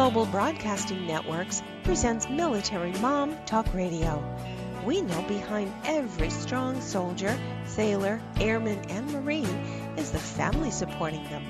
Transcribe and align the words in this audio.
Global 0.00 0.24
Broadcasting 0.24 1.06
Networks 1.06 1.62
presents 1.82 2.26
Military 2.26 2.90
Mom 3.00 3.36
Talk 3.44 3.74
Radio. 3.74 4.24
We 4.86 5.02
know 5.02 5.20
behind 5.28 5.70
every 5.84 6.30
strong 6.30 6.80
soldier, 6.80 7.38
sailor, 7.66 8.18
airman, 8.40 8.78
and 8.88 9.12
Marine 9.12 9.44
is 9.98 10.10
the 10.10 10.18
family 10.18 10.70
supporting 10.70 11.22
them. 11.24 11.44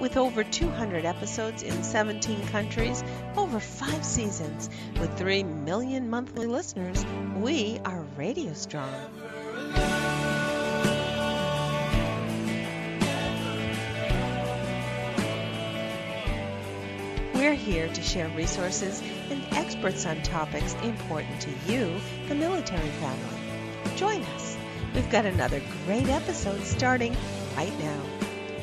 With 0.00 0.16
over 0.16 0.42
200 0.42 1.04
episodes 1.04 1.62
in 1.62 1.84
17 1.84 2.46
countries, 2.46 3.04
over 3.36 3.60
five 3.60 4.02
seasons, 4.06 4.70
with 4.98 5.18
3 5.18 5.42
million 5.42 6.08
monthly 6.08 6.46
listeners, 6.46 7.04
we 7.36 7.78
are 7.84 8.06
radio 8.16 8.54
strong. 8.54 9.21
We're 17.42 17.54
here 17.54 17.88
to 17.88 18.02
share 18.02 18.28
resources 18.28 19.02
and 19.28 19.44
experts 19.50 20.06
on 20.06 20.22
topics 20.22 20.74
important 20.74 21.40
to 21.40 21.50
you, 21.66 22.00
the 22.28 22.36
military 22.36 22.88
family. 22.88 23.96
Join 23.96 24.22
us. 24.22 24.56
We've 24.94 25.10
got 25.10 25.26
another 25.26 25.60
great 25.84 26.08
episode 26.08 26.62
starting 26.62 27.16
right 27.56 27.76
now. 27.80 28.00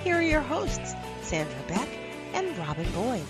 Here 0.06 0.16
are 0.16 0.22
your 0.22 0.40
hosts, 0.40 0.94
Sandra 1.24 1.62
Beck 1.68 1.90
and 2.34 2.58
Robin 2.58 2.90
Boyd. 2.94 3.26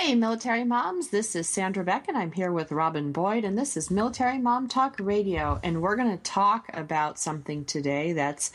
Hey, 0.00 0.14
military 0.14 0.64
moms, 0.64 1.08
this 1.08 1.36
is 1.36 1.46
Sandra 1.46 1.84
Beck, 1.84 2.08
and 2.08 2.16
I'm 2.16 2.32
here 2.32 2.52
with 2.52 2.72
Robin 2.72 3.12
Boyd, 3.12 3.44
and 3.44 3.56
this 3.56 3.76
is 3.76 3.90
Military 3.90 4.38
Mom 4.38 4.66
Talk 4.66 4.96
Radio. 4.98 5.60
And 5.62 5.82
we're 5.82 5.94
going 5.94 6.16
to 6.16 6.22
talk 6.22 6.70
about 6.72 7.18
something 7.18 7.66
today 7.66 8.14
that's, 8.14 8.50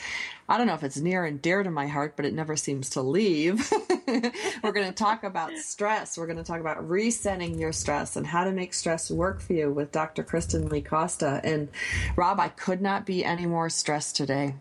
I 0.49 0.57
don't 0.57 0.65
know 0.65 0.73
if 0.73 0.81
it's 0.81 0.97
near 0.97 1.23
and 1.23 1.39
dear 1.39 1.61
to 1.61 1.69
my 1.69 1.85
heart, 1.85 2.15
but 2.15 2.25
it 2.25 2.33
never 2.33 2.55
seems 2.55 2.89
to 2.89 3.03
leave. 3.03 3.71
we're 4.07 4.71
going 4.71 4.87
to 4.87 4.91
talk 4.91 5.23
about 5.23 5.55
stress. 5.59 6.17
We're 6.17 6.25
going 6.25 6.39
to 6.39 6.43
talk 6.43 6.59
about 6.59 6.89
resetting 6.89 7.59
your 7.59 7.71
stress 7.71 8.15
and 8.15 8.25
how 8.25 8.43
to 8.43 8.51
make 8.51 8.73
stress 8.73 9.11
work 9.11 9.39
for 9.39 9.53
you 9.53 9.69
with 9.71 9.91
Dr. 9.91 10.23
Kristen 10.23 10.67
Lee 10.67 10.81
Costa. 10.81 11.41
And 11.43 11.69
Rob, 12.15 12.39
I 12.39 12.49
could 12.49 12.81
not 12.81 13.05
be 13.05 13.23
any 13.23 13.45
more 13.45 13.69
stressed 13.69 14.15
today. 14.15 14.55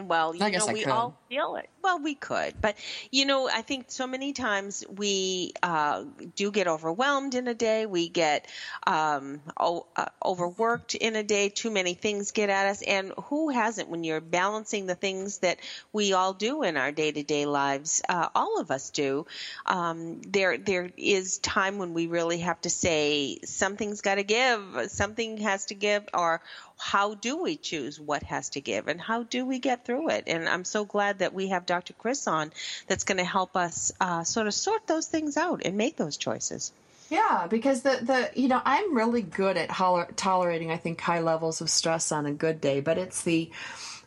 Well, 0.00 0.34
you 0.34 0.40
know, 0.58 0.66
we 0.72 0.84
all 0.86 1.18
feel 1.28 1.56
it. 1.56 1.68
Well, 1.82 1.98
we 2.00 2.14
could, 2.14 2.54
but 2.60 2.76
you 3.10 3.26
know, 3.26 3.48
I 3.48 3.62
think 3.62 3.86
so 3.88 4.06
many 4.06 4.32
times 4.32 4.84
we 4.88 5.52
uh, 5.62 6.04
do 6.36 6.50
get 6.50 6.68
overwhelmed 6.68 7.34
in 7.34 7.48
a 7.48 7.54
day. 7.54 7.86
We 7.86 8.08
get 8.08 8.46
um, 8.86 9.40
o- 9.58 9.86
uh, 9.96 10.06
overworked 10.24 10.94
in 10.94 11.16
a 11.16 11.22
day. 11.22 11.48
Too 11.48 11.70
many 11.70 11.94
things 11.94 12.30
get 12.30 12.50
at 12.50 12.66
us, 12.66 12.82
and 12.82 13.12
who 13.24 13.50
hasn't? 13.50 13.88
When 13.88 14.04
you're 14.04 14.20
balancing 14.20 14.86
the 14.86 14.94
things 14.94 15.38
that 15.38 15.58
we 15.92 16.12
all 16.12 16.32
do 16.32 16.62
in 16.62 16.76
our 16.76 16.92
day-to-day 16.92 17.46
lives, 17.46 18.00
uh, 18.08 18.28
all 18.34 18.60
of 18.60 18.70
us 18.70 18.90
do. 18.90 19.26
Um, 19.66 20.22
there, 20.22 20.56
there 20.58 20.90
is 20.96 21.38
time 21.38 21.78
when 21.78 21.94
we 21.94 22.06
really 22.06 22.38
have 22.38 22.60
to 22.62 22.70
say 22.70 23.38
something's 23.44 24.00
got 24.00 24.16
to 24.16 24.22
give, 24.22 24.60
something 24.88 25.38
has 25.38 25.66
to 25.66 25.74
give, 25.74 26.04
or 26.14 26.40
how 26.82 27.14
do 27.14 27.40
we 27.40 27.56
choose 27.56 28.00
what 28.00 28.24
has 28.24 28.48
to 28.50 28.60
give 28.60 28.88
and 28.88 29.00
how 29.00 29.22
do 29.22 29.46
we 29.46 29.60
get 29.60 29.84
through 29.84 30.10
it? 30.10 30.24
And 30.26 30.48
I'm 30.48 30.64
so 30.64 30.84
glad 30.84 31.20
that 31.20 31.32
we 31.32 31.48
have 31.48 31.64
Dr. 31.64 31.92
Chris 31.92 32.26
on 32.26 32.50
that's 32.88 33.04
going 33.04 33.18
to 33.18 33.24
help 33.24 33.56
us 33.56 33.92
uh, 34.00 34.24
sort 34.24 34.48
of 34.48 34.54
sort 34.54 34.88
those 34.88 35.06
things 35.06 35.36
out 35.36 35.62
and 35.64 35.76
make 35.76 35.96
those 35.96 36.16
choices. 36.16 36.72
Yeah, 37.08 37.46
because 37.48 37.82
the 37.82 37.98
the 38.02 38.30
you 38.34 38.48
know 38.48 38.60
I'm 38.64 38.96
really 38.96 39.22
good 39.22 39.56
at 39.56 39.70
holler- 39.70 40.08
tolerating 40.16 40.72
I 40.72 40.76
think 40.76 41.00
high 41.00 41.20
levels 41.20 41.60
of 41.60 41.70
stress 41.70 42.10
on 42.10 42.26
a 42.26 42.32
good 42.32 42.60
day, 42.60 42.80
but 42.80 42.98
it's 42.98 43.22
the 43.22 43.50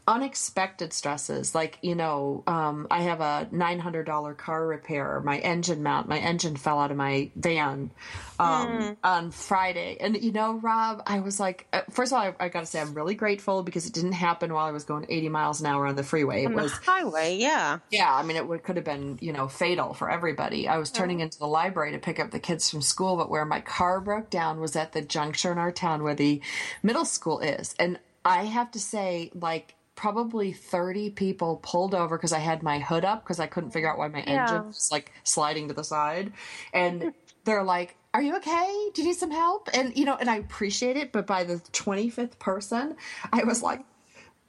unexpected 0.07 0.93
stresses. 0.93 1.55
Like 1.55 1.79
you 1.81 1.95
know 1.95 2.43
um, 2.45 2.87
i 2.91 3.01
have 3.01 3.21
a 3.21 3.47
$900 3.51 4.37
car 4.37 4.67
repair. 4.67 5.21
My 5.21 5.39
engine 5.39 5.81
mount 5.81 6.07
my 6.07 6.19
engine 6.19 6.55
fell 6.55 6.79
out 6.79 6.91
of 6.91 6.97
my 6.97 7.31
van 7.35 7.89
um, 8.37 8.67
mm. 8.67 8.97
on 9.03 9.31
friday. 9.31 9.97
And 9.99 10.21
you 10.21 10.31
know 10.31 10.53
rob 10.53 11.01
i 11.07 11.19
was 11.19 11.39
like 11.39 11.67
uh, 11.73 11.81
first 11.89 12.11
of 12.11 12.17
all 12.17 12.23
i, 12.23 12.45
I 12.45 12.49
gotta 12.49 12.65
say 12.67 12.79
i'm 12.79 12.93
really 12.93 13.15
grateful 13.15 13.63
because 13.63 13.87
it 13.87 13.93
didn't 13.93 14.11
happen 14.11 14.53
while 14.53 14.65
i 14.65 14.71
was 14.71 14.83
going 14.83 15.05
80 15.09 15.29
miles 15.29 15.59
an 15.59 15.67
hour 15.67 15.87
on 15.87 15.95
the 15.95 16.03
freeway. 16.03 16.43
It 16.43 16.47
on 16.47 16.53
was 16.55 16.71
highway 16.71 17.37
yeah. 17.37 17.79
Yeah 17.89 18.13
i 18.13 18.21
mean 18.21 18.37
it 18.37 18.47
would, 18.47 18.63
could 18.63 18.75
have 18.75 18.85
been 18.85 19.17
you 19.21 19.33
know 19.33 19.47
fatal 19.47 19.93
for 19.93 20.11
everybody. 20.11 20.67
I 20.67 20.77
was 20.77 20.91
turning 20.91 21.19
into 21.19 21.39
the 21.39 21.47
library 21.47 21.91
to 21.93 21.99
pick 21.99 22.19
up 22.19 22.29
the 22.29 22.39
kids 22.39 22.69
from 22.69 22.81
school 22.81 23.15
but 23.17 23.29
where 23.29 23.45
my 23.45 23.61
car 23.61 23.99
broke 23.99 24.29
down 24.29 24.59
was 24.59 24.75
at 24.75 24.91
the 24.91 25.01
juncture 25.01 25.51
in 25.51 25.57
our 25.57 25.71
town 25.71 26.03
where 26.03 26.15
the 26.15 26.41
middle 26.83 27.05
school 27.05 27.39
is. 27.39 27.73
And 27.79 27.99
i 28.23 28.45
have 28.45 28.71
to 28.71 28.79
say 28.79 29.29
like 29.35 29.74
probably 29.95 30.51
30 30.51 31.11
people 31.11 31.57
pulled 31.63 31.95
over 31.95 32.17
because 32.17 32.33
I 32.33 32.39
had 32.39 32.63
my 32.63 32.79
hood 32.79 33.05
up 33.05 33.23
because 33.23 33.39
I 33.39 33.47
couldn't 33.47 33.71
figure 33.71 33.89
out 33.89 33.97
why 33.97 34.07
my 34.07 34.23
yeah. 34.25 34.43
engine 34.43 34.67
was 34.67 34.89
like 34.91 35.11
sliding 35.23 35.69
to 35.69 35.73
the 35.73 35.83
side. 35.83 36.33
And 36.73 37.13
they're 37.45 37.63
like, 37.63 37.95
Are 38.13 38.21
you 38.21 38.35
okay? 38.37 38.89
Do 38.93 39.01
you 39.01 39.09
need 39.09 39.17
some 39.17 39.31
help? 39.31 39.69
And, 39.73 39.97
you 39.97 40.05
know, 40.05 40.15
and 40.15 40.29
I 40.29 40.37
appreciate 40.37 40.97
it. 40.97 41.11
But 41.11 41.25
by 41.25 41.43
the 41.43 41.55
25th 41.55 42.39
person, 42.39 42.95
I 43.31 43.43
was 43.43 43.63
like, 43.63 43.81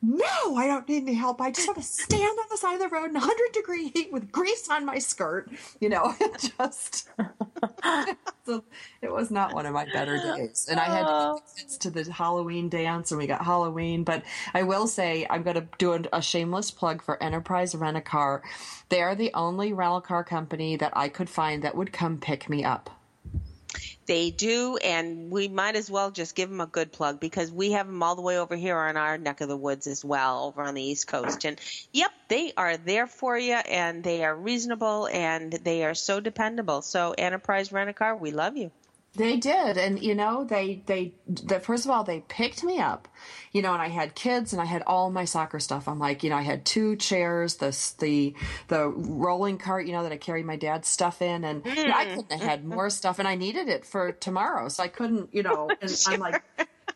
no, 0.03 0.57
I 0.57 0.67
don't 0.67 0.89
need 0.89 1.03
any 1.05 1.15
help. 1.15 1.41
I 1.41 1.51
just 1.51 1.67
want 1.67 1.79
to 1.79 1.85
stand 1.85 2.39
on 2.39 2.45
the 2.51 2.57
side 2.57 2.75
of 2.75 2.81
the 2.81 2.89
road 2.89 3.07
in 3.07 3.15
100 3.15 3.53
degree 3.53 3.89
heat 3.89 4.13
with 4.13 4.31
grease 4.31 4.69
on 4.69 4.85
my 4.85 4.99
skirt. 4.99 5.51
You 5.81 5.89
know, 5.89 6.15
it 6.21 6.53
just, 6.59 7.09
so 8.47 8.63
it 9.03 9.11
was 9.11 9.31
not 9.31 9.55
one 9.55 9.67
of 9.67 9.73
my 9.73 9.87
better 9.93 10.19
days. 10.19 10.69
And 10.71 10.79
I 10.79 10.85
had 10.85 11.07
to 11.07 11.41
kids 11.57 11.79
to 11.79 11.91
the 11.91 12.05
Halloween 12.13 12.69
dance 12.69 13.11
and 13.11 13.19
we 13.19 13.27
got 13.27 13.45
Halloween. 13.45 14.05
But 14.05 14.23
I 14.55 14.63
will 14.63 14.87
say, 14.87 15.27
I'm 15.31 15.43
going 15.43 15.57
to 15.57 15.67
do 15.79 16.05
a 16.13 16.23
shameless 16.23 16.71
plug 16.71 17.03
for 17.03 17.21
Enterprise 17.23 17.75
Rent 17.75 17.97
a 17.97 18.03
Car. 18.03 18.43
They 18.91 19.03
are 19.03 19.15
the 19.15 19.33
only 19.35 19.73
rental 19.73 20.03
car 20.03 20.25
company 20.25 20.77
that 20.77 20.93
I 20.97 21.09
could 21.09 21.31
find 21.31 21.63
that 21.63 21.77
would 21.77 21.93
come 21.93 22.19
pick 22.19 22.49
me 22.49 22.65
up. 22.65 22.91
They 24.07 24.31
do, 24.31 24.77
and 24.77 25.31
we 25.31 25.49
might 25.49 25.75
as 25.75 25.91
well 25.91 26.13
just 26.13 26.37
give 26.37 26.49
them 26.49 26.61
a 26.61 26.67
good 26.67 26.93
plug 26.93 27.19
because 27.19 27.51
we 27.51 27.73
have 27.73 27.87
them 27.87 28.03
all 28.03 28.15
the 28.15 28.23
way 28.23 28.39
over 28.39 28.55
here 28.55 28.77
on 28.77 28.97
our 28.97 29.19
neck 29.19 29.41
of 29.41 29.49
the 29.49 29.57
woods 29.57 29.87
as 29.89 30.05
well, 30.05 30.45
over 30.45 30.63
on 30.63 30.75
the 30.75 30.83
East 30.83 31.09
Coast. 31.09 31.45
And 31.45 31.61
yep, 31.93 32.13
they 32.29 32.53
are 32.57 32.77
there 32.77 33.09
for 33.09 33.37
you, 33.37 33.55
and 33.55 34.05
they 34.05 34.25
are 34.25 34.35
reasonable, 34.35 35.09
and 35.13 35.53
they 35.53 35.85
are 35.85 35.95
so 35.95 36.21
dependable. 36.21 36.83
So, 36.83 37.15
Enterprise 37.19 37.73
Rent 37.73 37.91
a 37.91 37.93
Car, 37.93 38.17
we 38.17 38.31
love 38.31 38.57
you. 38.57 38.71
They 39.17 39.37
did, 39.37 39.79
and 39.79 40.03
you 40.03 40.15
know, 40.15 40.45
they 40.45 40.83
they 40.87 41.15
the, 41.27 41.61
first 41.61 41.85
of 41.85 41.91
all 41.91 42.05
they 42.05 42.21
picked 42.21 42.63
me 42.63 42.81
up, 42.81 43.09
you 43.53 43.63
know, 43.63 43.73
and 43.73 43.81
I 43.81 43.89
had 43.89 44.15
kids 44.15 44.53
and 44.53 44.61
I 44.61 44.65
had 44.65 44.83
all 44.87 45.11
my 45.11 45.25
soccer 45.25 45.59
stuff. 45.59 45.89
I'm 45.89 45.99
like, 45.99 46.23
you 46.23 46.31
know, 46.31 46.37
I 46.37 46.43
had 46.43 46.65
two 46.65 46.97
chairs, 46.97 47.57
the 47.57 47.77
the 47.99 48.35
the 48.69 48.89
rolling 48.89 49.59
cart, 49.59 49.87
you 49.87 49.93
know, 49.93 50.03
that 50.03 50.13
I 50.13 50.17
carry 50.17 50.43
my 50.43 50.57
dad's 50.57 50.89
stuff 50.89 51.23
in, 51.23 51.45
and 51.45 51.65
you 51.65 51.89
know, 51.89 51.95
I 51.95 52.07
mm. 52.07 52.17
couldn't 52.17 52.33
have 52.33 52.43
had 52.43 52.65
more 52.65 52.91
stuff, 52.91 53.19
and 53.19 53.27
I 53.27 53.35
needed 53.35 53.69
it 53.69 53.85
for 53.85 54.13
tomorrow, 54.13 54.69
so 54.69 54.83
I 54.83 54.89
couldn't, 54.89 55.31
you 55.33 55.43
know. 55.43 55.71
And 55.81 55.91
sure. 55.91 56.15
I'm 56.15 56.21
like, 56.21 56.43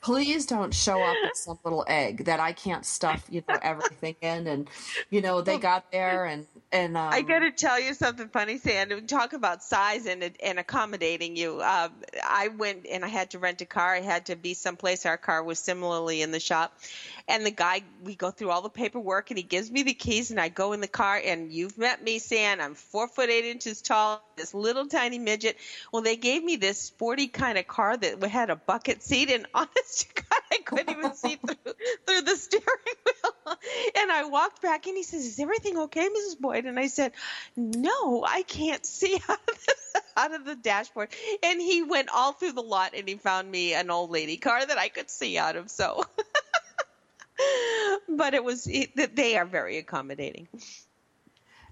please 0.01 0.47
don't 0.47 0.73
show 0.73 1.03
up 1.03 1.17
with 1.23 1.37
some 1.37 1.59
little 1.65 1.85
egg 1.87 2.25
that 2.25 2.41
I 2.41 2.53
can't 2.53 2.85
stuff, 2.85 3.27
you 3.29 3.43
know, 3.49 3.59
everything 3.63 4.17
in. 4.21 4.47
And, 4.47 4.71
you 5.11 5.21
know, 5.21 5.43
they 5.43 5.57
oh, 5.57 5.59
got 5.59 5.93
there 5.93 6.25
and, 6.25 6.47
and, 6.73 6.97
um, 6.97 7.13
I 7.13 7.23
got 7.23 7.41
to 7.41 7.51
tell 7.51 7.81
you 7.81 7.95
something 7.95 8.29
funny, 8.29 8.59
Sand. 8.59 9.09
Talk 9.09 9.33
about 9.33 9.63
size 9.63 10.07
and, 10.07 10.31
and 10.41 10.59
accommodating 10.59 11.35
you. 11.35 11.61
Um, 11.61 11.91
I 12.25 12.49
went 12.49 12.87
and 12.89 13.05
I 13.05 13.09
had 13.09 13.31
to 13.31 13.41
rent 13.41 13.61
a 13.61 13.67
car. 13.67 13.95
I 13.95 14.01
had 14.01 14.27
to 14.27 14.37
be 14.37 14.55
someplace. 14.55 15.05
Our 15.05 15.17
car 15.17 15.43
was 15.43 15.59
similarly 15.59 16.23
in 16.23 16.31
the 16.31 16.39
shop. 16.39 16.79
And 17.27 17.45
the 17.45 17.51
guy, 17.51 17.83
we 18.05 18.15
go 18.15 18.31
through 18.31 18.51
all 18.51 18.63
the 18.63 18.71
paperwork 18.71 19.31
and 19.31 19.39
he 19.39 19.43
gives 19.43 19.71
me 19.71 19.83
the 19.83 19.95
keys 19.95 20.31
and 20.31 20.41
I 20.41 20.49
go 20.49 20.73
in 20.73 20.81
the 20.81 20.89
car 20.89 21.21
and 21.25 21.53
you've 21.53 21.77
met 21.77 22.03
me, 22.03 22.21
Sand. 22.21 22.63
I'm 22.63 22.75
four 22.75 23.09
foot 23.09 23.31
eight 23.31 23.47
inches 23.47 23.83
tall, 23.83 24.23
this 24.37 24.55
little 24.55 24.87
tiny 24.87 25.19
midget. 25.19 25.57
Well, 25.93 26.03
they 26.03 26.17
gave 26.17 26.45
me 26.45 26.55
this 26.55 26.79
sporty 26.79 27.27
kind 27.27 27.59
of 27.59 27.67
car 27.67 27.97
that 27.97 28.23
had 28.23 28.51
a 28.51 28.57
bucket 28.57 29.03
seat 29.03 29.31
and 29.31 29.47
honest 29.55 30.01
to 30.01 30.23
God, 30.23 30.41
I 30.53 30.59
couldn't 30.65 30.91
even 30.91 31.15
see 31.15 31.37
through, 31.37 31.75
through 32.07 32.23
the 32.23 32.37
steering 32.37 32.67
wheel. 33.07 33.57
And 33.97 34.13
I 34.13 34.25
walked 34.27 34.63
back 34.63 34.87
and 34.87 34.97
he 34.97 35.03
says, 35.03 35.25
Is 35.27 35.41
everything 35.41 35.77
okay, 35.79 36.09
Mrs. 36.09 36.39
Boyd? 36.41 36.60
And 36.67 36.79
I 36.79 36.87
said, 36.89 37.13
No, 37.57 38.25
I 38.27 38.43
can't 38.43 38.85
see 38.85 39.15
out 39.29 39.39
of, 39.49 39.67
the, 39.67 40.03
out 40.17 40.35
of 40.35 40.45
the 40.45 40.57
dashboard. 40.57 41.11
And 41.43 41.61
he 41.61 41.83
went 41.83 42.09
all 42.13 42.33
through 42.33 42.53
the 42.53 42.63
lot 42.63 42.93
and 42.95 43.09
he 43.09 43.17
found 43.17 43.51
me 43.51 43.75
an 43.75 43.91
old 43.91 44.11
lady 44.11 44.37
car 44.37 44.65
that 44.65 44.79
I 44.79 44.89
could 44.89 45.11
see 45.11 45.39
out 45.39 45.57
of. 45.57 45.71
So, 45.71 46.05
but 48.09 48.35
it 48.35 48.45
was, 48.45 48.65
they 48.65 49.37
are 49.37 49.47
very 49.47 49.79
accommodating. 49.79 50.49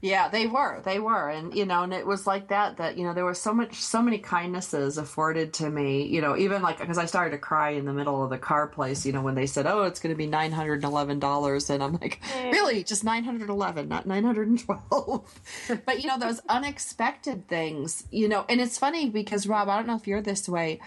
Yeah, 0.01 0.29
they 0.29 0.47
were. 0.47 0.81
They 0.85 1.01
were. 1.01 1.29
And 1.29 1.55
you 1.55 1.67
know, 1.67 1.83
and 1.83 1.93
it 1.93 2.07
was 2.07 2.27
like 2.27 2.49
that 2.49 2.77
that, 2.77 2.97
you 2.97 3.05
know, 3.05 3.15
there 3.15 3.25
was 3.25 3.41
so 3.41 3.53
much 3.53 3.75
so 3.75 4.01
many 4.01 4.19
kindnesses 4.19 4.97
afforded 4.97 5.53
to 5.55 5.69
me, 5.71 6.05
you 6.05 6.21
know, 6.21 6.37
even 6.37 6.63
like 6.63 6.79
because 6.79 6.99
I 6.99 7.07
started 7.07 7.33
to 7.33 7.39
cry 7.39 7.71
in 7.71 7.85
the 7.85 7.93
middle 7.93 8.23
of 8.23 8.31
the 8.31 8.39
car 8.39 8.69
place, 8.69 9.05
you 9.05 9.13
know, 9.13 9.23
when 9.23 9.35
they 9.35 9.47
said, 9.47 9.67
"Oh, 9.67 9.83
it's 9.83 10.01
going 10.01 10.15
to 10.15 10.17
be 10.17 10.29
$911." 10.29 11.71
And 11.71 11.83
I'm 11.83 11.93
like, 12.01 12.21
"Really? 12.45 12.85
Just 12.85 13.03
911, 13.03 13.89
not 13.89 14.07
912." 14.07 15.41
but 15.87 16.01
you 16.01 16.09
know, 16.09 16.19
those 16.19 16.41
unexpected 16.49 17.49
things, 17.49 18.05
you 18.11 18.29
know, 18.29 18.45
and 18.49 18.61
it's 18.61 18.79
funny 18.79 19.11
because 19.11 19.47
Rob, 19.47 19.69
I 19.69 19.77
don't 19.77 19.87
know 19.87 19.97
if 19.97 20.07
you're 20.07 20.23
this 20.23 20.49
way, 20.49 20.81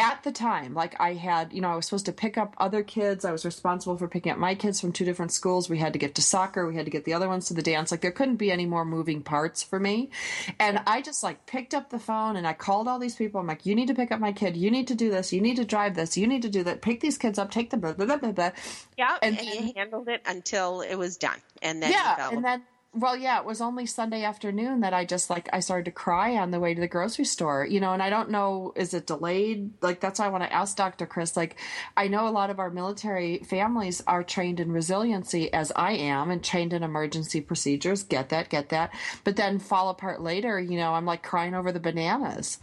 at 0.00 0.24
the 0.24 0.32
time, 0.32 0.74
like 0.74 0.98
I 0.98 1.14
had, 1.14 1.52
you 1.52 1.60
know, 1.60 1.68
I 1.68 1.76
was 1.76 1.84
supposed 1.84 2.06
to 2.06 2.12
pick 2.12 2.38
up 2.38 2.54
other 2.58 2.82
kids. 2.82 3.24
I 3.24 3.32
was 3.32 3.44
responsible 3.44 3.96
for 3.96 4.08
picking 4.08 4.32
up 4.32 4.38
my 4.38 4.54
kids 4.54 4.80
from 4.80 4.92
two 4.92 5.04
different 5.04 5.30
schools. 5.30 5.68
We 5.68 5.78
had 5.78 5.92
to 5.92 5.98
get 5.98 6.14
to 6.16 6.22
soccer. 6.22 6.66
We 6.66 6.74
had 6.74 6.86
to 6.86 6.90
get 6.90 7.04
the 7.04 7.12
other 7.12 7.28
ones 7.28 7.46
to 7.48 7.54
the 7.54 7.62
dance. 7.62 7.90
Like 7.90 8.00
there 8.00 8.10
couldn't 8.10 8.36
be 8.36 8.50
any 8.50 8.66
more 8.66 8.84
moving 8.84 9.22
parts 9.22 9.62
for 9.62 9.78
me. 9.78 10.10
And 10.58 10.80
I 10.86 11.02
just 11.02 11.22
like 11.22 11.46
picked 11.46 11.74
up 11.74 11.90
the 11.90 11.98
phone 11.98 12.36
and 12.36 12.46
I 12.46 12.54
called 12.54 12.88
all 12.88 12.98
these 12.98 13.14
people. 13.14 13.40
I'm 13.40 13.46
like, 13.46 13.66
you 13.66 13.74
need 13.74 13.88
to 13.88 13.94
pick 13.94 14.10
up 14.10 14.18
my 14.18 14.32
kid. 14.32 14.56
You 14.56 14.70
need 14.70 14.88
to 14.88 14.94
do 14.94 15.10
this. 15.10 15.32
You 15.32 15.40
need 15.40 15.56
to 15.56 15.64
drive 15.64 15.94
this. 15.94 16.16
You 16.16 16.26
need 16.26 16.42
to 16.42 16.48
do 16.48 16.64
that. 16.64 16.80
Pick 16.80 17.00
these 17.00 17.18
kids 17.18 17.38
up. 17.38 17.50
Take 17.50 17.70
the 17.70 17.76
blah, 17.76 17.92
blah, 17.92 18.06
blah, 18.06 18.16
blah, 18.16 18.32
blah. 18.32 18.50
Yeah. 18.96 19.18
And, 19.22 19.38
and 19.38 19.46
then, 19.46 19.66
you 19.68 19.72
handled 19.76 20.08
it 20.08 20.22
until 20.26 20.80
it 20.80 20.94
was 20.94 21.18
done. 21.18 21.38
And 21.60 21.82
then, 21.82 21.92
yeah. 21.92 22.30
And 22.30 22.44
then, 22.44 22.62
well, 22.92 23.16
yeah, 23.16 23.38
it 23.38 23.44
was 23.44 23.60
only 23.60 23.86
Sunday 23.86 24.24
afternoon 24.24 24.80
that 24.80 24.92
I 24.92 25.04
just 25.04 25.30
like 25.30 25.48
I 25.52 25.60
started 25.60 25.84
to 25.84 25.92
cry 25.92 26.36
on 26.36 26.50
the 26.50 26.58
way 26.58 26.74
to 26.74 26.80
the 26.80 26.88
grocery 26.88 27.24
store, 27.24 27.64
you 27.64 27.78
know, 27.78 27.92
and 27.92 28.02
I 28.02 28.10
don't 28.10 28.30
know 28.30 28.72
is 28.74 28.94
it 28.94 29.06
delayed? 29.06 29.70
Like 29.80 30.00
that's 30.00 30.18
why 30.18 30.26
I 30.26 30.30
want 30.30 30.42
to 30.42 30.52
ask 30.52 30.76
Dr. 30.76 31.06
Chris. 31.06 31.36
Like 31.36 31.56
I 31.96 32.08
know 32.08 32.26
a 32.26 32.30
lot 32.30 32.50
of 32.50 32.58
our 32.58 32.70
military 32.70 33.38
families 33.38 34.02
are 34.08 34.24
trained 34.24 34.58
in 34.58 34.72
resiliency 34.72 35.52
as 35.52 35.70
I 35.76 35.92
am 35.92 36.30
and 36.30 36.42
trained 36.42 36.72
in 36.72 36.82
emergency 36.82 37.40
procedures. 37.40 38.02
Get 38.02 38.28
that, 38.30 38.48
get 38.48 38.70
that. 38.70 38.92
But 39.22 39.36
then 39.36 39.60
fall 39.60 39.90
apart 39.90 40.20
later, 40.20 40.58
you 40.58 40.76
know, 40.76 40.92
I'm 40.94 41.06
like 41.06 41.22
crying 41.22 41.54
over 41.54 41.70
the 41.70 41.80
bananas. 41.80 42.58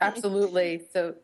Absolutely. 0.00 0.82
So 0.92 1.16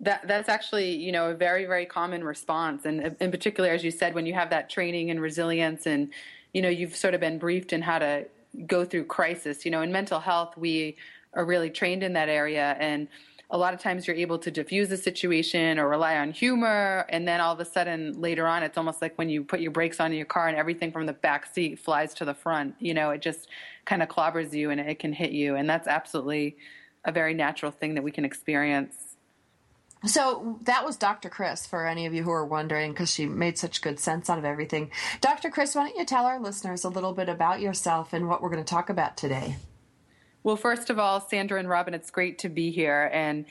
that 0.00 0.26
that's 0.28 0.48
actually 0.48 0.94
you 0.96 1.10
know 1.10 1.30
a 1.30 1.34
very 1.34 1.64
very 1.64 1.86
common 1.86 2.22
response 2.22 2.84
and 2.84 3.16
in 3.18 3.30
particular 3.30 3.70
as 3.70 3.82
you 3.82 3.90
said 3.90 4.14
when 4.14 4.26
you 4.26 4.34
have 4.34 4.50
that 4.50 4.68
training 4.68 5.10
and 5.10 5.22
resilience 5.22 5.86
and 5.86 6.12
you 6.56 6.62
know 6.62 6.70
you've 6.70 6.96
sort 6.96 7.12
of 7.12 7.20
been 7.20 7.38
briefed 7.38 7.74
in 7.74 7.82
how 7.82 7.98
to 7.98 8.24
go 8.66 8.82
through 8.82 9.04
crisis. 9.04 9.66
You 9.66 9.70
know 9.70 9.82
in 9.82 9.92
mental 9.92 10.20
health 10.20 10.56
we 10.56 10.96
are 11.34 11.44
really 11.44 11.68
trained 11.68 12.02
in 12.02 12.14
that 12.14 12.30
area 12.30 12.78
and 12.80 13.08
a 13.50 13.58
lot 13.58 13.74
of 13.74 13.78
times 13.78 14.06
you're 14.06 14.16
able 14.16 14.38
to 14.38 14.50
diffuse 14.50 14.88
the 14.88 14.96
situation 14.96 15.78
or 15.78 15.86
rely 15.86 16.16
on 16.16 16.32
humor 16.32 17.04
and 17.10 17.28
then 17.28 17.42
all 17.42 17.52
of 17.52 17.60
a 17.60 17.64
sudden 17.64 18.18
later 18.22 18.46
on 18.46 18.62
it's 18.62 18.78
almost 18.78 19.02
like 19.02 19.16
when 19.18 19.28
you 19.28 19.44
put 19.44 19.60
your 19.60 19.70
brakes 19.70 20.00
on 20.00 20.12
in 20.12 20.16
your 20.16 20.26
car 20.26 20.48
and 20.48 20.56
everything 20.56 20.90
from 20.90 21.04
the 21.04 21.12
back 21.12 21.44
seat 21.44 21.78
flies 21.78 22.14
to 22.14 22.24
the 22.24 22.32
front 22.34 22.74
you 22.80 22.94
know 22.94 23.10
it 23.10 23.20
just 23.20 23.48
kind 23.84 24.02
of 24.02 24.08
clobbers 24.08 24.54
you 24.54 24.70
and 24.70 24.80
it 24.80 24.98
can 24.98 25.12
hit 25.12 25.32
you 25.32 25.56
and 25.56 25.68
that's 25.68 25.86
absolutely 25.86 26.56
a 27.04 27.12
very 27.12 27.34
natural 27.34 27.70
thing 27.70 27.94
that 27.94 28.02
we 28.02 28.10
can 28.10 28.24
experience 28.24 29.05
so 30.06 30.58
that 30.62 30.84
was 30.84 30.96
Dr. 30.96 31.28
Chris 31.28 31.66
for 31.66 31.86
any 31.86 32.06
of 32.06 32.14
you 32.14 32.22
who 32.22 32.30
are 32.30 32.44
wondering 32.44 32.92
because 32.92 33.12
she 33.12 33.26
made 33.26 33.58
such 33.58 33.82
good 33.82 33.98
sense 33.98 34.28
out 34.28 34.38
of 34.38 34.44
everything. 34.44 34.90
Dr. 35.20 35.50
Chris, 35.50 35.74
why 35.74 35.86
don't 35.86 35.96
you 35.96 36.04
tell 36.04 36.26
our 36.26 36.40
listeners 36.40 36.84
a 36.84 36.88
little 36.88 37.12
bit 37.12 37.28
about 37.28 37.60
yourself 37.60 38.12
and 38.12 38.28
what 38.28 38.42
we're 38.42 38.50
going 38.50 38.62
to 38.62 38.68
talk 38.68 38.90
about 38.90 39.16
today? 39.16 39.56
Well, 40.42 40.56
first 40.56 40.90
of 40.90 40.98
all, 40.98 41.20
Sandra 41.20 41.58
and 41.58 41.68
Robin, 41.68 41.94
it's 41.94 42.10
great 42.10 42.38
to 42.40 42.48
be 42.48 42.70
here. 42.70 43.10
And 43.12 43.46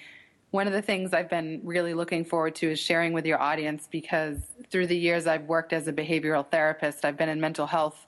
one 0.52 0.68
of 0.68 0.74
the 0.74 0.82
things 0.82 1.14
I've 1.14 1.30
been 1.30 1.62
really 1.64 1.94
looking 1.94 2.24
forward 2.24 2.56
to 2.56 2.72
is 2.72 2.80
sharing 2.80 3.12
with 3.12 3.26
your 3.26 3.42
audience 3.42 3.88
because 3.92 4.38
through 4.70 4.88
the 4.88 4.98
years 4.98 5.28
I've 5.28 5.44
worked 5.44 5.74
as 5.74 5.88
a 5.88 5.94
behavioral 5.94 6.50
therapist, 6.50 7.04
I've 7.04 7.18
been 7.18 7.30
in 7.30 7.42
mental 7.42 7.68
health 7.68 8.08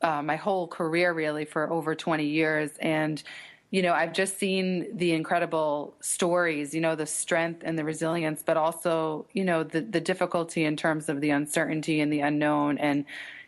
uh, 0.00 0.22
my 0.22 0.36
whole 0.36 0.68
career 0.68 1.12
really 1.12 1.44
for 1.44 1.70
over 1.70 1.94
20 1.94 2.24
years. 2.24 2.70
And 2.80 3.22
you 3.70 3.82
know, 3.82 3.92
I've 3.92 4.14
just 4.14 4.38
seen 4.38 4.96
the 4.96 5.12
incredible 5.12 5.94
stories, 6.00 6.72
you 6.72 6.80
know, 6.80 6.94
the 6.94 7.06
strength 7.06 7.62
and 7.64 7.78
the 7.78 7.84
resilience, 7.84 8.42
but 8.42 8.56
also, 8.56 9.26
you 9.34 9.44
know, 9.44 9.62
the, 9.62 9.82
the 9.82 10.00
difficulty 10.00 10.64
in 10.64 10.74
terms 10.74 11.08
of 11.10 11.20
the 11.20 11.30
uncertainty 11.30 12.00
and 12.00 12.10
the 12.10 12.20
unknown 12.20 12.78
and, 12.78 13.04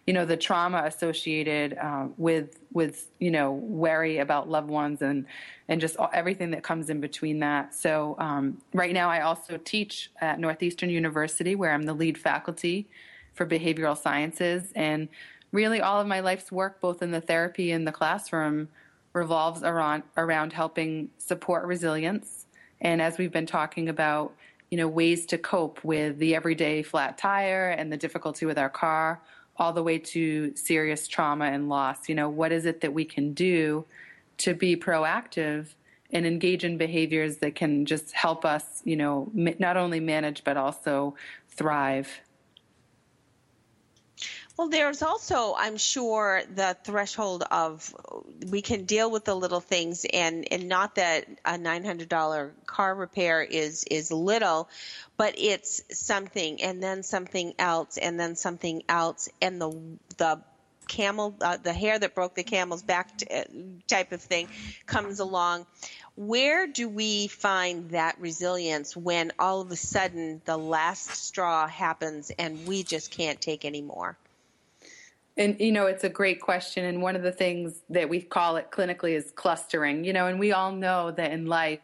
you 0.07 0.13
know, 0.13 0.27
the 0.27 0.37
trauma 0.37 0.83
associated 0.85 1.79
uh, 1.79 2.07
with, 2.19 2.59
with, 2.73 3.09
you 3.19 3.31
know, 3.31 3.53
worry 3.53 4.19
about 4.19 4.49
loved 4.49 4.69
ones 4.69 5.01
and, 5.01 5.25
and 5.69 5.81
just 5.81 5.97
everything 6.13 6.51
that 6.51 6.63
comes 6.63 6.91
in 6.91 7.01
between 7.01 7.39
that. 7.39 7.75
So 7.75 8.17
um, 8.19 8.61
right 8.75 8.93
now 8.93 9.09
I 9.09 9.23
also 9.23 9.57
teach 9.57 10.11
at 10.21 10.39
Northeastern 10.39 10.91
University 10.91 11.55
where 11.55 11.73
I'm 11.73 11.85
the 11.85 11.95
lead 11.95 12.19
faculty 12.19 12.89
for 13.33 13.47
behavioral 13.47 13.97
sciences. 13.97 14.71
And 14.75 15.09
really 15.51 15.81
all 15.81 15.99
of 15.99 16.07
my 16.07 16.21
life's 16.21 16.53
work, 16.53 16.79
both 16.81 17.01
in 17.01 17.11
the 17.11 17.23
therapy 17.23 17.71
and 17.71 17.87
the 17.87 17.93
classroom, 17.93 18.69
revolves 19.12 19.62
around 19.62 20.03
around 20.17 20.53
helping 20.53 21.11
support 21.19 21.65
resilience. 21.67 22.47
And 22.81 23.03
as 23.03 23.19
we've 23.19 23.33
been 23.33 23.47
talking 23.47 23.89
about, 23.89 24.35
you 24.71 24.79
know, 24.79 24.89
ways 24.89 25.27
to 25.27 25.39
cope 25.39 25.83
with 25.85 26.19
the 26.19 26.35
everyday 26.35 26.83
flat 26.83 27.19
tire 27.19 27.71
and 27.71 27.93
the 27.93 27.97
difficulty 27.97 28.47
with 28.47 28.59
our 28.59 28.71
car, 28.71 29.21
all 29.57 29.73
the 29.73 29.83
way 29.83 29.99
to 29.99 30.55
serious 30.57 31.07
trauma 31.09 31.47
and 31.47 31.69
loss. 31.69 32.09
You 32.09 32.15
know, 32.15 32.29
what 32.29 32.53
is 32.53 32.65
it 32.67 32.81
that 32.81 32.95
we 32.95 33.05
can 33.05 33.35
do 33.35 33.85
to 34.39 34.55
be 34.55 34.77
proactive 34.77 35.75
and 36.12 36.27
engage 36.27 36.65
in 36.65 36.77
behaviors 36.79 37.39
that 37.39 37.55
can 37.55 37.85
just 37.87 38.12
help 38.12 38.45
us, 38.45 38.83
you 38.85 38.97
know, 38.97 39.31
not 39.35 39.77
only 39.77 40.01
manage 40.01 40.45
but 40.45 40.57
also 40.57 41.15
thrive. 41.49 42.21
Well, 44.61 44.69
there's 44.69 45.01
also, 45.01 45.55
I'm 45.57 45.79
sure, 45.79 46.43
the 46.55 46.77
threshold 46.85 47.45
of 47.51 47.97
we 48.51 48.61
can 48.61 48.85
deal 48.85 49.11
with 49.11 49.25
the 49.25 49.35
little 49.35 49.61
things, 49.61 50.05
and 50.12 50.47
and 50.53 50.69
not 50.69 50.97
that 50.97 51.25
a 51.47 51.53
$900 51.57 52.51
car 52.67 52.95
repair 52.95 53.41
is 53.41 53.85
is 53.91 54.12
little, 54.12 54.69
but 55.17 55.35
it's 55.39 55.81
something, 55.91 56.61
and 56.61 56.83
then 56.83 57.03
something 57.03 57.55
else, 57.59 57.97
and 57.97 58.21
then 58.21 58.37
something 58.37 58.83
else, 58.87 59.31
and 59.41 59.59
the 59.62 59.71
the 60.19 60.43
camel, 60.89 61.35
uh, 61.41 61.57
the 61.57 61.73
hair 61.73 61.99
that 61.99 62.15
broke 62.15 62.35
the 62.35 62.45
camel's 62.45 62.83
back 62.83 63.17
t- 63.17 63.27
uh, 63.35 63.45
type 63.89 64.12
of 64.12 64.21
thing 64.21 64.47
comes 64.85 65.21
along. 65.21 65.65
Where 66.17 66.67
do 66.67 66.87
we 66.87 67.29
find 67.29 67.93
that 67.93 68.21
resilience 68.21 68.95
when 68.95 69.33
all 69.39 69.62
of 69.62 69.71
a 69.71 69.77
sudden 69.77 70.43
the 70.45 70.59
last 70.59 71.17
straw 71.17 71.67
happens 71.67 72.31
and 72.39 72.67
we 72.67 72.83
just 72.83 73.11
can't 73.11 73.41
take 73.41 73.65
anymore? 73.65 74.19
And 75.41 75.59
you 75.59 75.73
know, 75.73 75.87
it's 75.87 76.05
a 76.05 76.11
great 76.11 76.39
question. 76.39 76.85
And 76.85 77.01
one 77.01 77.17
of 77.17 77.23
the 77.23 77.33
things 77.33 77.81
that 77.89 78.11
we 78.11 78.21
call 78.21 78.57
it 78.57 78.71
clinically 78.71 79.17
is 79.17 79.33
clustering. 79.35 80.05
You 80.05 80.13
know, 80.13 80.27
and 80.27 80.39
we 80.39 80.53
all 80.53 80.71
know 80.71 81.11
that 81.13 81.33
in 81.33 81.47
life 81.47 81.81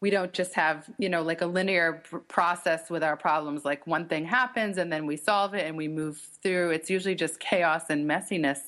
we 0.00 0.10
don't 0.10 0.32
just 0.32 0.54
have 0.54 0.88
you 0.98 1.08
know 1.08 1.22
like 1.22 1.40
a 1.40 1.46
linear 1.46 2.02
pr- 2.08 2.18
process 2.18 2.88
with 2.88 3.02
our 3.02 3.16
problems. 3.16 3.64
Like 3.64 3.84
one 3.88 4.06
thing 4.06 4.24
happens 4.24 4.78
and 4.78 4.92
then 4.92 5.04
we 5.04 5.16
solve 5.16 5.52
it 5.54 5.66
and 5.66 5.76
we 5.76 5.88
move 5.88 6.16
through. 6.42 6.70
It's 6.70 6.88
usually 6.88 7.16
just 7.16 7.40
chaos 7.40 7.86
and 7.90 8.08
messiness. 8.08 8.60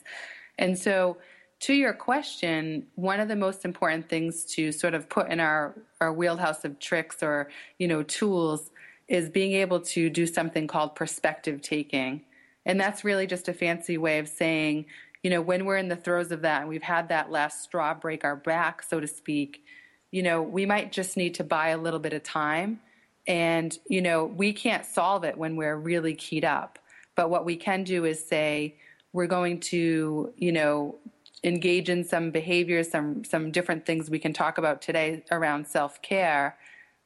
And 0.59 0.77
so, 0.77 1.19
to 1.61 1.75
your 1.75 1.93
question, 1.93 2.89
one 2.97 3.21
of 3.21 3.29
the 3.29 3.37
most 3.37 3.65
important 3.65 4.09
things 4.09 4.45
to 4.57 4.73
sort 4.73 4.95
of 4.95 5.09
put 5.09 5.31
in 5.31 5.39
our 5.39 5.77
our 6.01 6.13
wheelhouse 6.13 6.65
of 6.65 6.81
tricks 6.81 7.23
or 7.23 7.51
you 7.79 7.87
know 7.87 8.03
tools 8.03 8.71
is 9.07 9.31
being 9.31 9.53
able 9.53 9.79
to 9.81 10.11
do 10.11 10.27
something 10.27 10.67
called 10.67 10.97
perspective 10.97 11.63
taking. 11.63 12.25
And 12.69 12.79
that's 12.79 13.03
really 13.03 13.27
just 13.27 13.49
a 13.49 13.53
fancy 13.53 13.99
way 13.99 14.21
of 14.21 14.29
saying, 14.29 14.87
you 15.25 15.31
know, 15.31 15.41
when 15.41 15.65
we're 15.65 15.79
in 15.79 15.89
the 15.89 15.97
throes 15.97 16.31
of 16.31 16.43
that 16.43 16.61
and 16.61 16.69
we've 16.69 16.83
had 16.83 17.09
that 17.09 17.33
last 17.33 17.65
straw 17.65 17.95
break 17.95 18.25
our 18.25 18.37
back, 18.37 18.83
so 18.85 19.01
to 19.01 19.09
speak, 19.09 19.65
you 20.13 20.23
know, 20.23 20.43
we 20.43 20.65
might 20.67 20.93
just 20.93 21.17
need 21.17 21.35
to 21.35 21.45
buy 21.45 21.71
a 21.71 21.79
little 21.79 21.99
bit 21.99 22.13
of 22.13 22.23
time. 22.23 22.79
And, 23.27 23.77
you 23.89 24.01
know, 24.01 24.25
we 24.25 24.53
can't 24.53 24.87
solve 24.87 25.25
it 25.25 25.37
when 25.37 25.57
we're 25.57 25.77
really 25.77 26.15
keyed 26.15 26.45
up. 26.45 26.79
But 27.17 27.31
what 27.31 27.45
we 27.45 27.57
can 27.57 27.83
do 27.83 28.05
is 28.05 28.25
say, 28.25 28.77
we're 29.13 29.27
going 29.27 29.61
to, 29.61 30.33
you 30.37 30.53
know, 30.53 30.97
engage 31.45 31.89
in 31.89 32.05
some 32.05 32.31
behaviors, 32.31 32.91
some 32.91 33.25
some 33.25 33.51
different 33.51 33.87
things 33.87 34.11
we 34.11 34.19
can 34.19 34.33
talk 34.33 34.59
about 34.59 34.83
today 34.83 35.23
around 35.31 35.67
self-care 35.67 36.57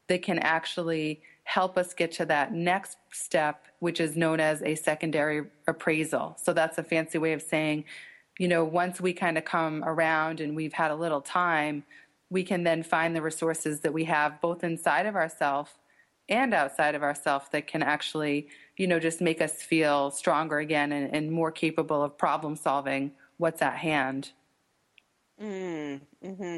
that 0.07 0.21
can 0.21 0.39
actually 0.39 1.21
help 1.43 1.77
us 1.77 1.93
get 1.93 2.11
to 2.13 2.25
that 2.25 2.53
next 2.53 2.97
step, 3.11 3.65
which 3.79 3.99
is 3.99 4.15
known 4.15 4.39
as 4.39 4.61
a 4.63 4.75
secondary 4.75 5.45
appraisal. 5.67 6.37
So 6.41 6.53
that's 6.53 6.77
a 6.77 6.83
fancy 6.83 7.17
way 7.17 7.33
of 7.33 7.41
saying, 7.41 7.85
you 8.39 8.47
know, 8.47 8.63
once 8.63 8.99
we 8.99 9.13
kind 9.13 9.37
of 9.37 9.45
come 9.45 9.83
around 9.83 10.39
and 10.39 10.55
we've 10.55 10.73
had 10.73 10.91
a 10.91 10.95
little 10.95 11.21
time, 11.21 11.83
we 12.29 12.43
can 12.43 12.63
then 12.63 12.81
find 12.81 13.15
the 13.15 13.21
resources 13.21 13.81
that 13.81 13.93
we 13.93 14.05
have 14.05 14.41
both 14.41 14.63
inside 14.63 15.05
of 15.05 15.15
ourselves 15.15 15.71
and 16.29 16.53
outside 16.53 16.95
of 16.95 17.03
ourselves 17.03 17.47
that 17.51 17.67
can 17.67 17.83
actually, 17.83 18.47
you 18.77 18.87
know, 18.87 18.99
just 18.99 19.21
make 19.21 19.41
us 19.41 19.61
feel 19.61 20.09
stronger 20.09 20.59
again 20.59 20.91
and, 20.91 21.13
and 21.13 21.31
more 21.31 21.51
capable 21.51 22.01
of 22.01 22.17
problem 22.17 22.55
solving 22.55 23.11
what's 23.37 23.61
at 23.61 23.75
hand. 23.75 24.31
Mm, 25.41 26.01
hmm 26.23 26.57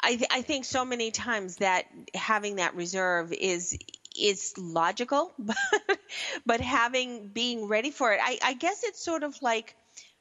I, 0.00 0.16
th- 0.16 0.30
I 0.30 0.42
think 0.42 0.64
so 0.64 0.84
many 0.84 1.10
times 1.10 1.56
that 1.56 1.86
having 2.14 2.56
that 2.56 2.74
reserve 2.74 3.32
is 3.32 3.76
is 4.18 4.54
logical, 4.58 5.32
but, 5.38 5.56
but 6.44 6.60
having 6.60 7.28
being 7.28 7.68
ready 7.68 7.90
for 7.90 8.12
it, 8.12 8.20
I, 8.22 8.38
I 8.42 8.54
guess 8.54 8.82
it's 8.84 9.02
sort 9.02 9.22
of 9.22 9.40
like 9.42 9.76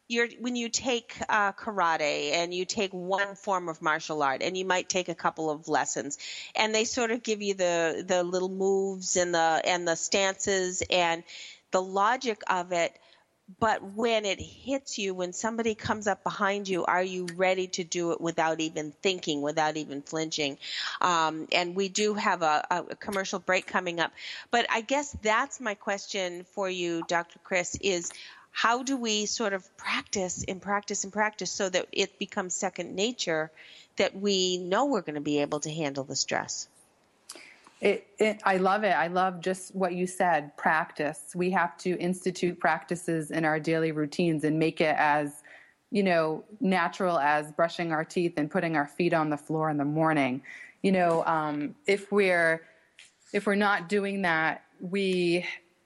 you're 0.07 0.27
when 0.39 0.55
you 0.55 0.69
take 0.69 1.15
uh, 1.27 1.51
karate 1.51 2.31
and 2.33 2.53
you 2.53 2.65
take 2.65 2.91
one 2.91 3.35
form 3.35 3.67
of 3.69 3.81
martial 3.81 4.23
art 4.23 4.41
and 4.41 4.55
you 4.55 4.65
might 4.65 4.87
take 4.87 5.09
a 5.09 5.15
couple 5.15 5.49
of 5.49 5.67
lessons 5.67 6.17
and 6.55 6.73
they 6.73 6.85
sort 6.85 7.11
of 7.11 7.23
give 7.23 7.41
you 7.41 7.53
the 7.53 8.05
the 8.07 8.23
little 8.23 8.49
moves 8.49 9.15
and 9.17 9.33
the 9.33 9.61
and 9.65 9.87
the 9.87 9.95
stances 9.95 10.81
and 10.89 11.23
the 11.71 11.81
logic 11.81 12.41
of 12.49 12.71
it 12.71 12.97
but 13.59 13.81
when 13.81 14.25
it 14.25 14.41
hits 14.41 14.97
you, 14.97 15.13
when 15.13 15.31
somebody 15.31 15.73
comes 15.73 16.05
up 16.05 16.23
behind 16.23 16.67
you, 16.67 16.83
are 16.83 17.03
you 17.03 17.27
ready 17.35 17.67
to 17.67 17.83
do 17.83 18.11
it 18.11 18.19
without 18.19 18.59
even 18.59 18.91
thinking, 19.01 19.41
without 19.41 19.77
even 19.77 20.01
flinching? 20.01 20.57
Um, 20.99 21.47
and 21.53 21.75
we 21.75 21.87
do 21.87 22.13
have 22.13 22.41
a, 22.41 22.65
a, 22.69 22.95
commercial 22.95 23.39
break 23.39 23.65
coming 23.65 24.01
up. 24.01 24.11
But 24.51 24.65
I 24.69 24.81
guess 24.81 25.15
that's 25.21 25.61
my 25.61 25.75
question 25.75 26.45
for 26.55 26.69
you, 26.69 27.03
Dr. 27.07 27.39
Chris, 27.43 27.77
is 27.79 28.11
how 28.51 28.83
do 28.83 28.97
we 28.97 29.25
sort 29.27 29.53
of 29.53 29.77
practice 29.77 30.43
and 30.45 30.61
practice 30.61 31.05
and 31.05 31.13
practice 31.13 31.51
so 31.51 31.69
that 31.69 31.85
it 31.93 32.19
becomes 32.19 32.53
second 32.53 32.95
nature 32.95 33.49
that 33.95 34.15
we 34.15 34.57
know 34.57 34.85
we're 34.85 35.01
going 35.01 35.15
to 35.15 35.21
be 35.21 35.39
able 35.39 35.61
to 35.61 35.71
handle 35.71 36.03
the 36.03 36.15
stress? 36.15 36.67
It, 37.79 38.07
it, 38.17 38.41
I 38.43 38.57
love 38.57 38.83
it. 38.83 38.93
I 38.93 39.07
love 39.07 39.39
just 39.39 39.75
what 39.75 39.93
you 39.93 40.07
said 40.07 40.55
practice. 40.57 41.33
We 41.35 41.51
have 41.51 41.77
to 41.79 41.97
institute 41.99 42.59
practices 42.59 43.29
in 43.29 43.45
our 43.45 43.59
daily 43.59 43.91
routines 43.91 44.43
and 44.43 44.57
make 44.57 44.81
it 44.81 44.95
as, 44.97 45.43
you 45.91 46.01
know, 46.01 46.43
natural 46.59 47.19
as 47.19 47.51
brushing 47.51 47.91
our 47.91 48.03
teeth 48.03 48.33
and 48.37 48.49
putting 48.49 48.75
our 48.75 48.87
feet 48.87 49.13
on 49.13 49.29
the 49.29 49.37
floor 49.37 49.69
in 49.69 49.77
the 49.77 49.85
morning. 49.85 50.41
You 50.81 50.91
know, 50.91 51.23
um, 51.25 51.75
if 51.85 52.11
we're 52.11 52.63
if 53.33 53.45
we're 53.45 53.55
not 53.55 53.89
doing 53.89 54.23
that, 54.23 54.63
we 54.79 55.45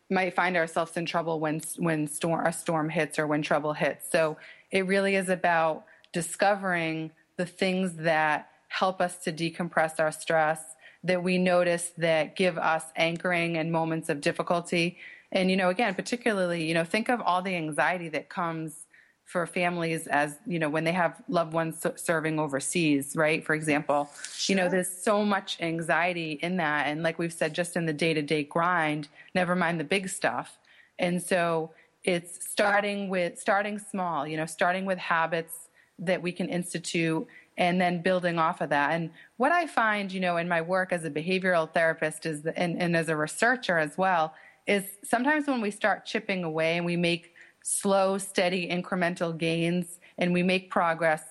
might 0.10 0.34
find 0.34 0.56
ourselves 0.56 0.96
in 0.96 1.06
trouble 1.06 1.40
when 1.40 1.62
when 1.78 2.08
storm 2.08 2.46
a 2.46 2.54
storm 2.54 2.90
hits 2.90 3.20
or 3.20 3.28
when 3.28 3.42
trouble 3.42 3.74
hits. 3.74 4.10
So 4.10 4.38
it 4.72 4.86
really 4.86 5.16
is 5.16 5.28
about 5.28 5.86
discovering 6.14 7.12
the 7.38 7.46
things 7.46 7.96
that 7.96 8.50
help 8.70 9.02
us 9.02 9.18
to 9.18 9.34
decompress 9.34 10.00
our 10.00 10.12
stress 10.12 10.76
that 11.04 11.24
we 11.24 11.38
notice 11.38 11.92
that 11.98 12.36
give 12.36 12.58
us 12.58 12.84
anchoring 12.96 13.56
in 13.56 13.72
moments 13.72 14.10
of 14.10 14.22
difficulty. 14.22 14.98
And, 15.32 15.50
you 15.50 15.58
know, 15.58 15.70
again, 15.70 15.96
particularly, 15.96 16.64
you 16.64 16.74
know, 16.74 16.84
think 16.84 17.10
of 17.10 17.22
all 17.22 17.42
the 17.42 17.56
anxiety 17.56 18.10
that 18.10 18.30
comes 18.30 18.86
for 19.24 19.48
families 19.48 20.08
as, 20.08 20.36
you 20.46 20.60
know, 20.60 20.70
when 20.70 20.84
they 20.84 20.92
have 20.92 21.22
loved 21.30 21.54
ones 21.54 21.86
serving 21.96 22.38
overseas, 22.38 23.16
right? 23.16 23.46
For 23.46 23.56
example, 23.56 24.10
sure. 24.34 24.54
you 24.54 24.62
know, 24.62 24.70
there's 24.70 24.90
so 24.90 25.24
much 25.24 25.58
anxiety 25.62 26.34
in 26.42 26.58
that. 26.58 26.88
And 26.88 27.02
like 27.02 27.18
we've 27.18 27.32
said, 27.32 27.54
just 27.54 27.78
in 27.78 27.86
the 27.86 27.94
day 27.94 28.14
to 28.14 28.22
day 28.22 28.44
grind, 28.44 29.08
never 29.34 29.56
mind 29.56 29.80
the 29.80 29.86
big 29.86 30.10
stuff. 30.10 30.60
And 31.00 31.24
so 31.24 31.72
it's 32.04 32.46
starting 32.46 33.08
with, 33.08 33.40
starting 33.40 33.80
small, 33.80 34.28
you 34.28 34.36
know, 34.36 34.46
starting 34.46 34.86
with 34.86 34.98
habits 34.98 35.70
that 35.98 36.22
we 36.22 36.32
can 36.32 36.50
institute 36.50 37.26
and 37.62 37.80
then 37.80 38.02
building 38.02 38.40
off 38.40 38.60
of 38.60 38.70
that. 38.70 38.90
And 38.92 39.12
what 39.38 39.52
I 39.52 39.68
find, 39.68 40.12
you 40.12 40.20
know, 40.20 40.38
in 40.38 40.50
my 40.50 40.62
work 40.62 40.92
as 40.92 41.06
a 41.06 41.12
behavioral 41.12 41.72
therapist 41.72 42.26
is, 42.26 42.42
the, 42.42 42.58
and, 42.58 42.82
and 42.82 42.98
as 42.98 43.08
a 43.08 43.16
researcher 43.16 43.78
as 43.78 44.00
well, 44.00 44.34
is 44.66 44.84
sometimes 45.04 45.46
when 45.46 45.62
we 45.62 45.70
start 45.70 46.04
chipping 46.04 46.44
away 46.44 46.78
and 46.78 46.88
we 46.88 46.98
make 46.98 47.36
slow, 47.62 48.18
steady, 48.18 48.68
incremental 48.68 49.38
gains 49.38 50.00
and 50.18 50.34
we 50.34 50.42
make 50.42 50.72
progress, 50.72 51.22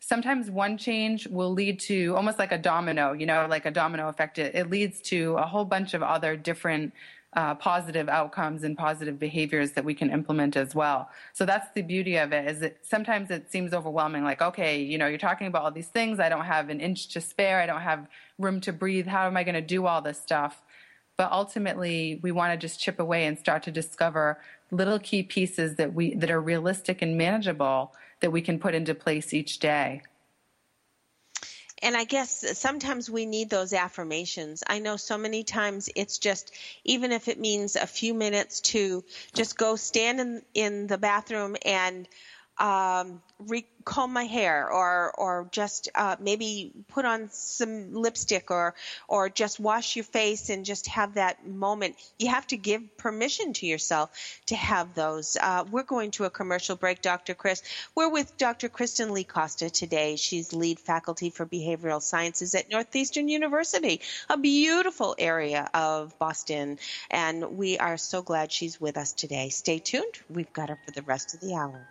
sometimes 0.00 0.50
one 0.50 0.76
change 0.76 1.26
will 1.28 1.52
lead 1.52 1.80
to 1.80 2.14
almost 2.16 2.38
like 2.38 2.52
a 2.52 2.58
domino, 2.58 3.14
you 3.14 3.24
know, 3.24 3.46
like 3.48 3.64
a 3.64 3.70
domino 3.70 4.08
effect. 4.08 4.38
It, 4.38 4.54
it 4.54 4.68
leads 4.68 5.00
to 5.12 5.36
a 5.36 5.46
whole 5.46 5.64
bunch 5.64 5.94
of 5.94 6.02
other 6.02 6.36
different 6.36 6.92
uh, 7.38 7.54
positive 7.54 8.08
outcomes 8.08 8.64
and 8.64 8.76
positive 8.76 9.16
behaviors 9.16 9.70
that 9.70 9.84
we 9.84 9.94
can 9.94 10.10
implement 10.10 10.56
as 10.56 10.74
well. 10.74 11.08
So 11.32 11.46
that's 11.46 11.68
the 11.72 11.82
beauty 11.82 12.16
of 12.16 12.32
it. 12.32 12.50
Is 12.50 12.58
that 12.58 12.78
sometimes 12.82 13.30
it 13.30 13.52
seems 13.52 13.72
overwhelming. 13.72 14.24
Like, 14.24 14.42
okay, 14.42 14.82
you 14.82 14.98
know, 14.98 15.06
you're 15.06 15.18
talking 15.18 15.46
about 15.46 15.62
all 15.62 15.70
these 15.70 15.86
things. 15.86 16.18
I 16.18 16.28
don't 16.28 16.46
have 16.46 16.68
an 16.68 16.80
inch 16.80 17.06
to 17.10 17.20
spare. 17.20 17.60
I 17.60 17.66
don't 17.66 17.82
have 17.82 18.08
room 18.40 18.60
to 18.62 18.72
breathe. 18.72 19.06
How 19.06 19.28
am 19.28 19.36
I 19.36 19.44
going 19.44 19.54
to 19.54 19.60
do 19.60 19.86
all 19.86 20.02
this 20.02 20.20
stuff? 20.20 20.62
But 21.16 21.30
ultimately, 21.30 22.18
we 22.24 22.32
want 22.32 22.52
to 22.54 22.66
just 22.66 22.80
chip 22.80 22.98
away 22.98 23.24
and 23.26 23.38
start 23.38 23.62
to 23.64 23.70
discover 23.70 24.40
little 24.72 24.98
key 24.98 25.22
pieces 25.22 25.76
that 25.76 25.94
we 25.94 26.14
that 26.16 26.32
are 26.32 26.40
realistic 26.40 27.02
and 27.02 27.16
manageable 27.16 27.94
that 28.18 28.32
we 28.32 28.42
can 28.42 28.58
put 28.58 28.74
into 28.74 28.96
place 28.96 29.32
each 29.32 29.60
day 29.60 30.02
and 31.82 31.96
I 31.96 32.04
guess 32.04 32.58
sometimes 32.58 33.10
we 33.10 33.26
need 33.26 33.50
those 33.50 33.72
affirmations. 33.72 34.62
I 34.66 34.78
know 34.78 34.96
so 34.96 35.18
many 35.18 35.44
times 35.44 35.88
it's 35.94 36.18
just, 36.18 36.52
even 36.84 37.12
if 37.12 37.28
it 37.28 37.38
means 37.38 37.76
a 37.76 37.86
few 37.86 38.14
minutes 38.14 38.60
to 38.60 39.04
just 39.34 39.56
go 39.56 39.76
stand 39.76 40.20
in, 40.20 40.42
in 40.54 40.86
the 40.86 40.98
bathroom 40.98 41.56
and 41.64 42.08
um, 42.58 43.22
re- 43.46 43.66
comb 43.84 44.12
my 44.12 44.24
hair 44.24 44.70
or 44.70 45.12
or 45.16 45.48
just 45.50 45.88
uh, 45.94 46.16
maybe 46.20 46.72
put 46.88 47.04
on 47.04 47.30
some 47.30 47.94
lipstick 47.94 48.50
or 48.50 48.74
or 49.08 49.28
just 49.30 49.58
wash 49.58 49.96
your 49.96 50.04
face 50.04 50.50
and 50.50 50.64
just 50.64 50.86
have 50.88 51.14
that 51.14 51.46
moment. 51.46 51.96
You 52.18 52.28
have 52.28 52.46
to 52.48 52.56
give 52.56 52.96
permission 52.98 53.52
to 53.54 53.66
yourself 53.66 54.10
to 54.46 54.56
have 54.56 54.94
those. 54.94 55.36
Uh, 55.40 55.64
we're 55.70 55.84
going 55.84 56.10
to 56.12 56.24
a 56.24 56.30
commercial 56.30 56.76
break, 56.76 57.00
Dr. 57.00 57.34
Chris. 57.34 57.62
We're 57.94 58.10
with 58.10 58.36
Dr. 58.36 58.68
Kristen 58.68 59.14
Lee 59.14 59.24
Costa 59.24 59.70
today. 59.70 60.16
She's 60.16 60.52
lead 60.52 60.80
faculty 60.80 61.30
for 61.30 61.46
behavioral 61.46 62.02
sciences 62.02 62.54
at 62.54 62.70
Northeastern 62.70 63.28
University, 63.28 64.00
a 64.28 64.36
beautiful 64.36 65.14
area 65.18 65.68
of 65.72 66.18
Boston, 66.18 66.78
and 67.10 67.56
we 67.56 67.78
are 67.78 67.96
so 67.96 68.22
glad 68.22 68.52
she's 68.52 68.80
with 68.80 68.96
us 68.96 69.12
today. 69.12 69.48
Stay 69.48 69.78
tuned. 69.78 70.18
We've 70.28 70.52
got 70.52 70.68
her 70.68 70.78
for 70.84 70.90
the 70.90 71.02
rest 71.02 71.34
of 71.34 71.40
the 71.40 71.54
hour. 71.54 71.86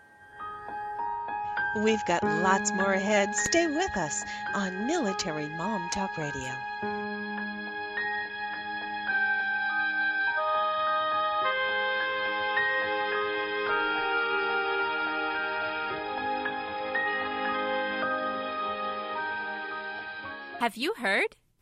We've 1.77 2.03
got 2.05 2.23
lots 2.23 2.71
more 2.71 2.91
ahead. 2.91 3.35
Stay 3.35 3.67
with 3.67 3.95
us 3.97 4.25
on 4.55 4.87
Military 4.87 5.47
Mom 5.47 5.89
Talk 5.91 6.17
Radio. 6.17 6.51
Have 20.59 20.75
you 20.75 20.95
heard? 20.97 21.35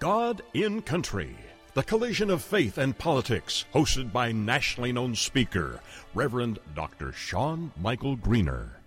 God 0.00 0.40
in 0.54 0.80
Country, 0.80 1.36
the 1.74 1.82
collision 1.82 2.30
of 2.30 2.40
faith 2.40 2.78
and 2.78 2.96
politics, 2.96 3.66
hosted 3.74 4.10
by 4.10 4.32
nationally 4.32 4.92
known 4.92 5.14
speaker, 5.14 5.78
Reverend 6.14 6.58
Dr. 6.74 7.12
Sean 7.12 7.70
Michael 7.78 8.16
Greener. 8.16 8.80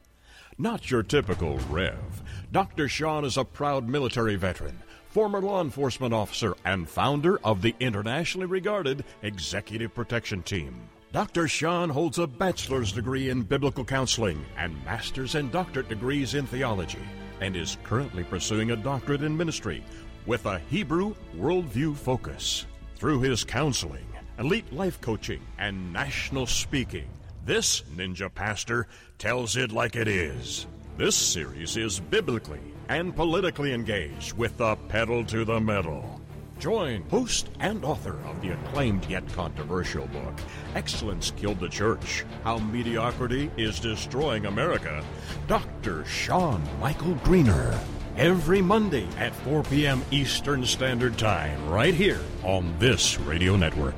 Not 0.57 0.89
your 0.89 1.03
typical 1.03 1.59
Rev. 1.69 2.23
Dr. 2.51 2.89
Sean 2.89 3.25
is 3.25 3.37
a 3.37 3.45
proud 3.45 3.87
military 3.87 4.37
veteran, 4.37 4.79
former 5.07 5.39
law 5.39 5.61
enforcement 5.61 6.15
officer, 6.15 6.55
and 6.65 6.89
founder 6.89 7.37
of 7.43 7.61
the 7.61 7.75
internationally 7.79 8.47
regarded 8.47 9.05
Executive 9.21 9.93
Protection 9.93 10.41
Team. 10.41 10.81
Dr. 11.11 11.47
Sean 11.47 11.91
holds 11.91 12.17
a 12.17 12.25
bachelor's 12.25 12.91
degree 12.91 13.29
in 13.29 13.43
biblical 13.43 13.85
counseling 13.85 14.43
and 14.57 14.83
master's 14.83 15.35
and 15.35 15.51
doctorate 15.51 15.89
degrees 15.89 16.33
in 16.33 16.47
theology, 16.47 17.05
and 17.39 17.55
is 17.55 17.77
currently 17.83 18.23
pursuing 18.23 18.71
a 18.71 18.75
doctorate 18.75 19.21
in 19.21 19.37
ministry 19.37 19.83
with 20.25 20.45
a 20.45 20.59
Hebrew 20.69 21.15
worldview 21.37 21.95
focus. 21.95 22.65
Through 22.95 23.21
his 23.21 23.43
counseling, 23.43 24.05
elite 24.39 24.71
life 24.71 25.01
coaching, 25.01 25.41
and 25.57 25.91
national 25.91 26.45
speaking, 26.45 27.09
this 27.45 27.81
ninja 27.95 28.33
pastor 28.33 28.87
tells 29.17 29.57
it 29.57 29.71
like 29.71 29.95
it 29.95 30.07
is. 30.07 30.65
This 30.97 31.15
series 31.15 31.75
is 31.75 31.99
biblically 31.99 32.61
and 32.89 33.15
politically 33.15 33.73
engaged 33.73 34.33
with 34.33 34.57
the 34.57 34.75
pedal 34.87 35.25
to 35.25 35.43
the 35.43 35.59
metal. 35.59 36.21
Join 36.59 37.01
host 37.09 37.49
and 37.59 37.83
author 37.83 38.17
of 38.25 38.41
the 38.41 38.51
acclaimed 38.51 39.05
yet 39.09 39.27
controversial 39.33 40.07
book, 40.07 40.35
Excellence 40.75 41.31
Killed 41.31 41.59
the 41.59 41.67
Church 41.67 42.23
How 42.43 42.57
Mediocrity 42.59 43.51
is 43.57 43.79
Destroying 43.79 44.45
America, 44.45 45.03
Dr. 45.47 46.05
Sean 46.05 46.63
Michael 46.79 47.15
Greener. 47.15 47.77
Every 48.15 48.61
Monday 48.61 49.07
at 49.17 49.33
4 49.37 49.63
p.m. 49.63 50.03
Eastern 50.11 50.63
Standard 50.67 51.17
Time, 51.17 51.67
right 51.67 51.95
here 51.95 52.21
on 52.43 52.77
this 52.77 53.19
radio 53.19 53.55
network. 53.55 53.95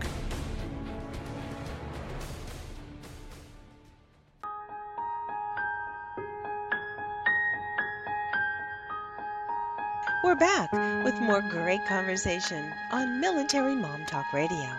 We're 10.24 10.36
back 10.36 10.72
with 11.04 11.20
more 11.20 11.42
great 11.42 11.86
conversation 11.86 12.74
on 12.92 13.20
Military 13.20 13.76
Mom 13.76 14.06
Talk 14.06 14.32
Radio. 14.32 14.70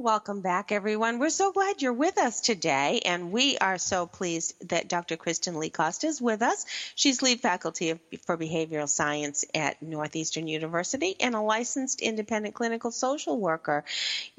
Welcome 0.00 0.40
back, 0.40 0.72
everyone. 0.72 1.18
We're 1.18 1.28
so 1.28 1.52
glad 1.52 1.82
you're 1.82 1.92
with 1.92 2.16
us 2.16 2.40
today, 2.40 3.02
and 3.04 3.30
we 3.32 3.58
are 3.58 3.76
so 3.76 4.06
pleased 4.06 4.54
that 4.70 4.88
Dr. 4.88 5.18
Kristen 5.18 5.58
Lee 5.58 5.68
Costa 5.68 6.06
is 6.06 6.22
with 6.22 6.40
us. 6.40 6.64
She's 6.94 7.20
lead 7.20 7.40
faculty 7.40 8.00
for 8.24 8.38
behavioral 8.38 8.88
science 8.88 9.44
at 9.54 9.82
Northeastern 9.82 10.48
University 10.48 11.16
and 11.20 11.34
a 11.34 11.42
licensed 11.42 12.00
independent 12.00 12.54
clinical 12.54 12.90
social 12.90 13.38
worker. 13.38 13.84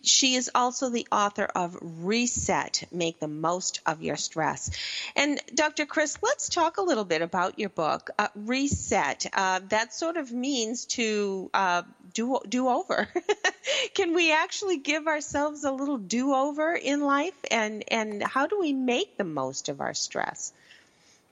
She 0.01 0.33
is 0.33 0.49
also 0.55 0.89
the 0.89 1.07
author 1.11 1.45
of 1.45 1.77
Reset 1.79 2.85
Make 2.91 3.19
the 3.19 3.27
Most 3.27 3.81
of 3.85 4.01
Your 4.01 4.15
Stress. 4.15 4.71
And 5.15 5.39
Dr. 5.53 5.85
Chris, 5.85 6.17
let's 6.23 6.49
talk 6.49 6.77
a 6.77 6.81
little 6.81 7.05
bit 7.05 7.21
about 7.21 7.59
your 7.59 7.69
book, 7.69 8.09
uh, 8.17 8.29
Reset. 8.33 9.27
Uh, 9.31 9.59
that 9.69 9.93
sort 9.93 10.17
of 10.17 10.31
means 10.31 10.85
to 10.85 11.51
uh, 11.53 11.83
do, 12.15 12.39
do 12.49 12.67
over. 12.67 13.07
Can 13.93 14.15
we 14.15 14.31
actually 14.31 14.77
give 14.77 15.07
ourselves 15.07 15.50
a 15.63 15.71
little 15.71 15.97
do 15.97 16.33
over 16.33 16.73
in 16.73 17.01
life? 17.01 17.37
And, 17.49 17.83
and 17.89 18.23
how 18.23 18.47
do 18.47 18.59
we 18.59 18.73
make 18.73 19.17
the 19.17 19.23
most 19.23 19.69
of 19.69 19.81
our 19.81 19.93
stress? 19.93 20.53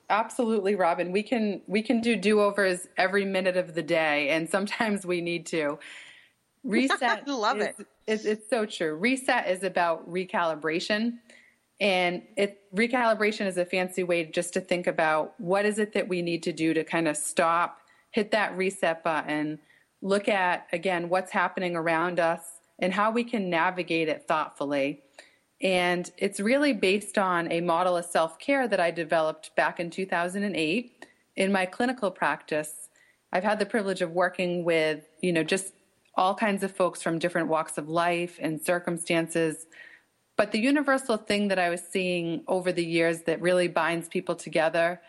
Absolutely, 0.10 0.76
Robin. 0.76 1.12
We 1.12 1.22
can 1.22 1.62
we 1.68 1.84
can 1.84 2.02
do 2.02 2.16
do 2.16 2.42
overs 2.42 2.88
every 2.98 3.26
minute 3.26 3.58
of 3.58 3.76
the 3.76 3.84
day, 3.84 4.30
and 4.30 4.50
sometimes 4.50 5.06
we 5.06 5.22
need 5.22 5.46
to. 5.48 5.78
Reset. 6.64 7.28
Love 7.28 7.60
is, 7.60 7.68
it. 7.68 7.88
Is, 8.08 8.26
it's 8.26 8.50
so 8.50 8.66
true. 8.66 8.96
Reset 8.96 9.48
is 9.48 9.64
about 9.64 10.12
recalibration, 10.12 11.20
and 11.80 12.24
it 12.36 12.60
recalibration 12.76 13.46
is 13.46 13.58
a 13.58 13.66
fancy 13.66 14.04
way 14.04 14.26
just 14.26 14.54
to 14.54 14.62
think 14.62 14.88
about 14.88 15.40
what 15.40 15.66
is 15.66 15.78
it 15.78 15.94
that 15.94 16.08
we 16.08 16.24
need 16.24 16.42
to 16.44 16.52
do 16.52 16.74
to 16.74 16.84
kind 16.84 17.08
of 17.08 17.16
stop, 17.16 17.80
hit 18.10 18.32
that 18.32 18.58
reset 18.58 19.04
button, 19.04 19.60
look 20.02 20.28
at 20.28 20.68
again 20.74 21.08
what's 21.10 21.32
happening 21.32 21.76
around 21.76 22.20
us 22.20 22.42
and 22.80 22.94
how 22.94 23.12
we 23.12 23.24
can 23.24 23.50
navigate 23.50 24.10
it 24.10 24.28
thoughtfully. 24.28 25.04
And 25.62 26.10
it's 26.18 26.40
really 26.40 26.74
based 26.74 27.18
on 27.18 27.52
a 27.52 27.62
model 27.62 27.98
of 27.98 28.06
self 28.06 28.40
care 28.40 28.68
that 28.68 28.80
I 28.80 28.92
developed 28.92 29.56
back 29.56 29.80
in 29.80 29.90
2008 29.90 31.06
in 31.36 31.52
my 31.52 31.66
clinical 31.66 32.12
practice. 32.12 32.90
I've 33.32 33.44
had 33.44 33.60
the 33.60 33.66
privilege 33.66 34.02
of 34.02 34.12
working 34.12 34.64
with, 34.64 35.08
you 35.22 35.34
know, 35.34 35.44
just 35.44 35.74
all 36.16 36.34
kinds 36.34 36.64
of 36.64 36.72
folks 36.72 37.02
from 37.02 37.20
different 37.20 37.48
walks 37.48 37.78
of 37.78 37.88
life 37.90 38.40
and 38.42 38.62
circumstances. 38.62 39.68
But 40.36 40.52
the 40.52 40.60
universal 40.60 41.18
thing 41.18 41.50
that 41.50 41.60
I 41.60 41.70
was 41.70 41.82
seeing 41.82 42.44
over 42.48 42.72
the 42.72 42.86
years 42.86 43.24
that 43.24 43.42
really 43.42 43.68
binds 43.68 44.08
people 44.08 44.36
together 44.36 45.02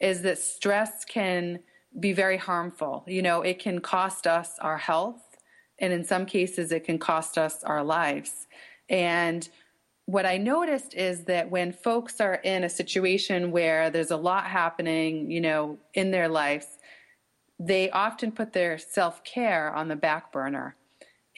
is 0.00 0.22
that 0.22 0.38
stress 0.38 1.04
can 1.04 1.60
be 1.98 2.12
very 2.12 2.36
harmful. 2.36 3.04
You 3.06 3.22
know, 3.22 3.42
it 3.42 3.58
can 3.58 3.80
cost 3.80 4.26
us 4.26 4.58
our 4.60 4.78
health, 4.78 5.29
and 5.80 5.92
in 5.92 6.04
some 6.04 6.26
cases, 6.26 6.72
it 6.72 6.84
can 6.84 6.98
cost 6.98 7.38
us 7.38 7.64
our 7.64 7.82
lives. 7.82 8.46
And 8.88 9.48
what 10.06 10.26
I 10.26 10.36
noticed 10.36 10.94
is 10.94 11.24
that 11.24 11.50
when 11.50 11.72
folks 11.72 12.20
are 12.20 12.34
in 12.34 12.64
a 12.64 12.68
situation 12.68 13.52
where 13.52 13.90
there's 13.90 14.10
a 14.10 14.16
lot 14.16 14.44
happening, 14.44 15.30
you 15.30 15.40
know, 15.40 15.78
in 15.94 16.10
their 16.10 16.28
lives, 16.28 16.66
they 17.58 17.90
often 17.90 18.32
put 18.32 18.52
their 18.52 18.78
self 18.78 19.22
care 19.24 19.72
on 19.72 19.88
the 19.88 19.96
back 19.96 20.32
burner. 20.32 20.76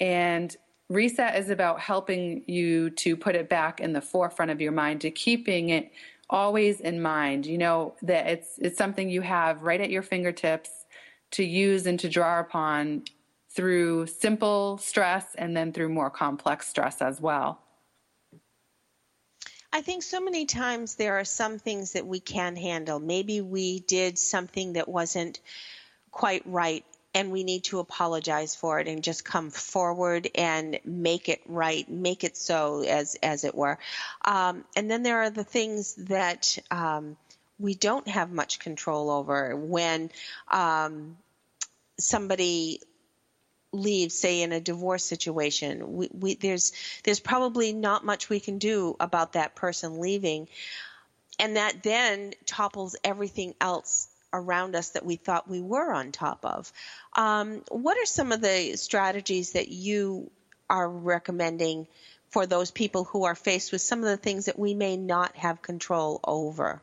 And 0.01 0.57
reset 0.89 1.37
is 1.37 1.51
about 1.51 1.81
helping 1.81 2.45
you 2.47 2.91
to 2.91 3.17
put 3.17 3.35
it 3.35 3.49
back 3.49 3.81
in 3.81 3.93
the 3.93 4.01
forefront 4.01 4.51
of 4.51 4.61
your 4.61 4.73
mind, 4.73 5.01
to 5.03 5.11
keeping 5.11 5.71
it 5.71 5.91
always 6.31 6.81
in 6.81 7.03
mind, 7.03 7.45
you 7.45 7.59
know, 7.59 7.95
that 8.03 8.27
it's 8.27 8.59
it's 8.59 8.79
something 8.79 9.11
you 9.11 9.21
have 9.21 9.63
right 9.63 9.81
at 9.81 9.91
your 9.91 10.03
fingertips 10.03 10.71
to 11.33 11.45
use 11.45 11.87
and 11.87 12.01
to 12.01 12.09
draw 12.09 12.41
upon 12.41 13.03
through 13.55 14.07
simple 14.07 14.79
stress 14.79 15.35
and 15.35 15.57
then 15.57 15.73
through 15.73 15.89
more 15.89 16.11
complex 16.11 16.69
stress 16.69 17.03
as 17.03 17.21
well. 17.21 17.61
I 19.73 19.81
think 19.81 20.03
so 20.03 20.21
many 20.21 20.45
times 20.45 20.97
there 20.97 21.19
are 21.19 21.25
some 21.25 21.59
things 21.59 21.93
that 21.93 22.07
we 22.07 22.21
can 22.21 22.57
handle. 22.57 23.01
Maybe 23.01 23.41
we 23.41 23.81
did 23.81 24.19
something 24.19 24.75
that 24.75 24.87
wasn't 24.89 25.41
quite 26.11 26.43
right 26.45 26.85
and 27.15 27.31
we 27.31 27.45
need 27.45 27.65
to 27.65 27.79
apologize 27.79 28.55
for 28.55 28.81
it 28.81 28.89
and 28.89 29.03
just 29.03 29.25
come 29.25 29.51
forward 29.51 30.29
and 30.35 30.79
make 30.85 31.29
it 31.29 31.41
right, 31.47 31.89
make 31.89 32.25
it 32.25 32.37
so, 32.37 32.83
as 32.83 33.17
as 33.23 33.45
it 33.45 33.55
were. 33.55 33.79
Um, 34.25 34.65
and 34.77 34.91
then 34.91 35.03
there 35.03 35.19
are 35.23 35.31
the 35.31 35.45
things 35.45 35.95
that 35.95 36.59
um, 36.71 37.17
we 37.59 37.75
don't 37.75 38.09
have 38.09 38.31
much 38.31 38.59
control 38.59 39.11
over 39.11 39.55
when 39.57 40.11
um, 40.51 41.17
somebody 41.99 42.81
leaves, 43.73 44.19
say 44.19 44.43
in 44.43 44.53
a 44.53 44.61
divorce 44.61 45.05
situation. 45.05 45.95
We, 45.95 46.09
we, 46.13 46.35
there's 46.35 46.73
there's 47.05 47.21
probably 47.21 47.73
not 47.73 48.05
much 48.05 48.29
we 48.29 48.41
can 48.41 48.59
do 48.59 48.97
about 49.01 49.33
that 49.33 49.55
person 49.55 50.01
leaving, 50.01 50.49
and 51.39 51.57
that 51.57 51.83
then 51.83 52.35
topples 52.47 52.97
everything 53.03 53.55
else 53.61 54.09
around 54.33 54.75
us 54.75 54.91
that 54.91 55.05
we 55.05 55.17
thought 55.17 55.49
we 55.49 55.61
were 55.61 55.93
on 55.93 56.13
top 56.13 56.45
of. 56.45 56.73
Um, 57.15 57.63
what 57.71 57.99
are 57.99 58.07
some 58.07 58.33
of 58.33 58.41
the 58.41 58.77
strategies 58.77 59.53
that 59.53 59.69
you 59.69 60.31
are 60.71 60.89
recommending 60.89 61.87
for 62.31 62.47
those 62.47 62.71
people 62.71 63.05
who 63.05 63.25
are 63.25 63.35
faced 63.35 63.73
with 63.73 63.83
some 63.83 63.99
of 63.99 64.07
the 64.07 64.17
things 64.17 64.47
that 64.47 64.59
we 64.59 64.75
may 64.75 64.97
not 64.97 65.37
have 65.37 65.61
control 65.61 66.21
over? 66.25 66.81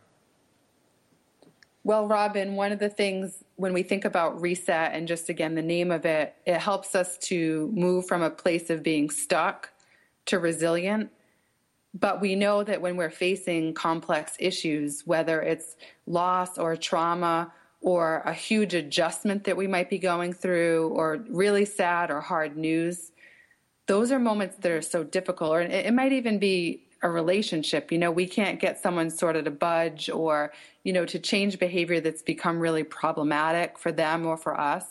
Well, 1.90 2.08
Robin, 2.08 2.56
one 2.56 2.72
of 2.72 2.78
the 2.78 2.88
things 2.88 3.44
when 3.56 3.74
we 3.74 3.82
think 3.82 4.06
about 4.06 4.40
reset 4.40 4.94
and 4.94 5.08
just 5.08 5.28
again 5.28 5.56
the 5.56 5.64
name 5.64 5.90
of 5.90 6.06
it, 6.06 6.36
it 6.46 6.60
helps 6.60 6.94
us 6.94 7.18
to 7.30 7.72
move 7.74 8.06
from 8.06 8.22
a 8.22 8.30
place 8.30 8.70
of 8.70 8.84
being 8.84 9.10
stuck 9.10 9.72
to 10.28 10.38
resilient 10.38 11.10
but 11.94 12.22
we 12.22 12.36
know 12.36 12.64
that 12.64 12.82
when 12.82 12.98
we're 12.98 13.10
facing 13.10 13.74
complex 13.74 14.36
issues, 14.40 15.02
whether 15.06 15.42
it's 15.42 15.76
loss 16.06 16.58
or 16.58 16.76
trauma 16.76 17.52
or 17.82 18.22
a 18.26 18.34
huge 18.34 18.74
adjustment 18.74 19.46
that 19.46 19.58
we 19.58 19.66
might 19.66 19.90
be 19.90 19.98
going 19.98 20.34
through 20.34 20.90
or 20.90 21.26
really 21.30 21.66
sad 21.66 22.12
or 22.12 22.22
hard 22.22 22.56
news, 22.56 23.12
those 23.88 24.12
are 24.12 24.20
moments 24.20 24.58
that 24.58 24.72
are 24.72 24.82
so 24.84 25.04
difficult. 25.04 25.52
Or 25.52 25.62
it 25.62 25.94
might 25.94 26.12
even 26.12 26.38
be 26.38 26.84
a 27.02 27.10
relationship. 27.10 27.92
You 27.92 27.98
know, 27.98 28.12
we 28.12 28.28
can't 28.28 28.60
get 28.60 28.82
someone 28.82 29.10
sort 29.10 29.36
of 29.36 29.46
to 29.46 29.52
budge 29.52 30.10
or, 30.10 30.52
you 30.84 30.94
know, 30.94 31.06
to 31.06 31.20
change 31.20 31.60
behavior 31.60 32.00
that's 32.00 32.22
become 32.22 32.60
really 32.60 32.84
problematic 32.84 33.78
for 33.78 33.92
them 33.92 34.26
or 34.26 34.38
for 34.38 34.60
us. 34.60 34.86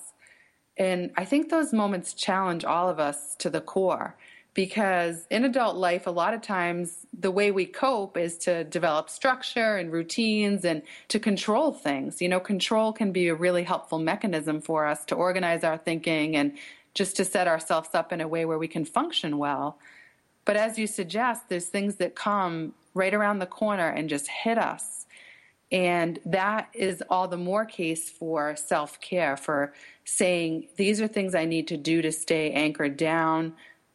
And 0.77 1.11
I 1.17 1.25
think 1.25 1.51
those 1.51 1.73
moments 1.73 2.15
challenge 2.15 2.65
all 2.65 2.89
of 2.89 3.01
us 3.01 3.35
to 3.41 3.51
the 3.51 3.61
core 3.61 4.17
because 4.55 5.27
in 5.31 5.45
adult 5.45 5.77
life, 5.77 6.07
a 6.07 6.11
lot 6.11 6.35
of 6.35 6.43
times 6.43 7.07
the 7.17 7.31
way 7.31 7.51
we 7.51 7.65
cope 7.65 8.17
is 8.17 8.39
to 8.39 8.65
develop 8.65 9.11
structure 9.11 9.77
and 9.77 9.93
routines 9.93 10.65
and 10.65 10.83
to 11.09 11.21
control 11.21 11.73
things. 11.73 12.21
You 12.21 12.29
know, 12.29 12.41
control 12.41 12.93
can 12.93 13.13
be 13.13 13.29
a 13.29 13.35
really 13.35 13.63
helpful 13.63 13.99
mechanism 13.99 14.61
for 14.61 14.87
us 14.87 15.05
to 15.07 15.15
organize 15.15 15.63
our 15.63 15.79
thinking 15.79 16.37
and 16.37 16.57
just 16.95 17.17
to 17.17 17.25
set 17.25 17.47
ourselves 17.47 17.91
up 17.95 18.13
in 18.13 18.21
a 18.21 18.27
way 18.27 18.45
where 18.45 18.59
we 18.59 18.67
can 18.67 18.85
function 18.85 19.39
well. 19.39 19.79
But 20.49 20.57
as 20.57 20.79
you 20.79 20.87
suggest, 20.87 21.51
there's 21.51 21.67
things 21.67 21.97
that 21.97 22.15
come 22.15 22.73
right 22.95 23.13
around 23.13 23.39
the 23.39 23.45
corner 23.45 23.91
and 23.91 24.09
just 24.09 24.27
hit 24.29 24.57
us. 24.57 25.05
And 25.71 26.19
that 26.25 26.71
is 26.73 27.03
all 27.11 27.29
the 27.29 27.37
more 27.37 27.67
case 27.67 28.09
for 28.09 28.57
self 28.57 28.99
care, 29.03 29.37
for 29.37 29.75
saying, 30.07 30.69
these 30.77 31.03
are 31.03 31.07
things 31.07 31.35
I 31.35 31.45
need 31.45 31.69
to 31.69 31.77
do 31.77 32.01
to 32.01 32.11
stay 32.11 32.51
anchored 32.53 32.97
down, 32.97 33.53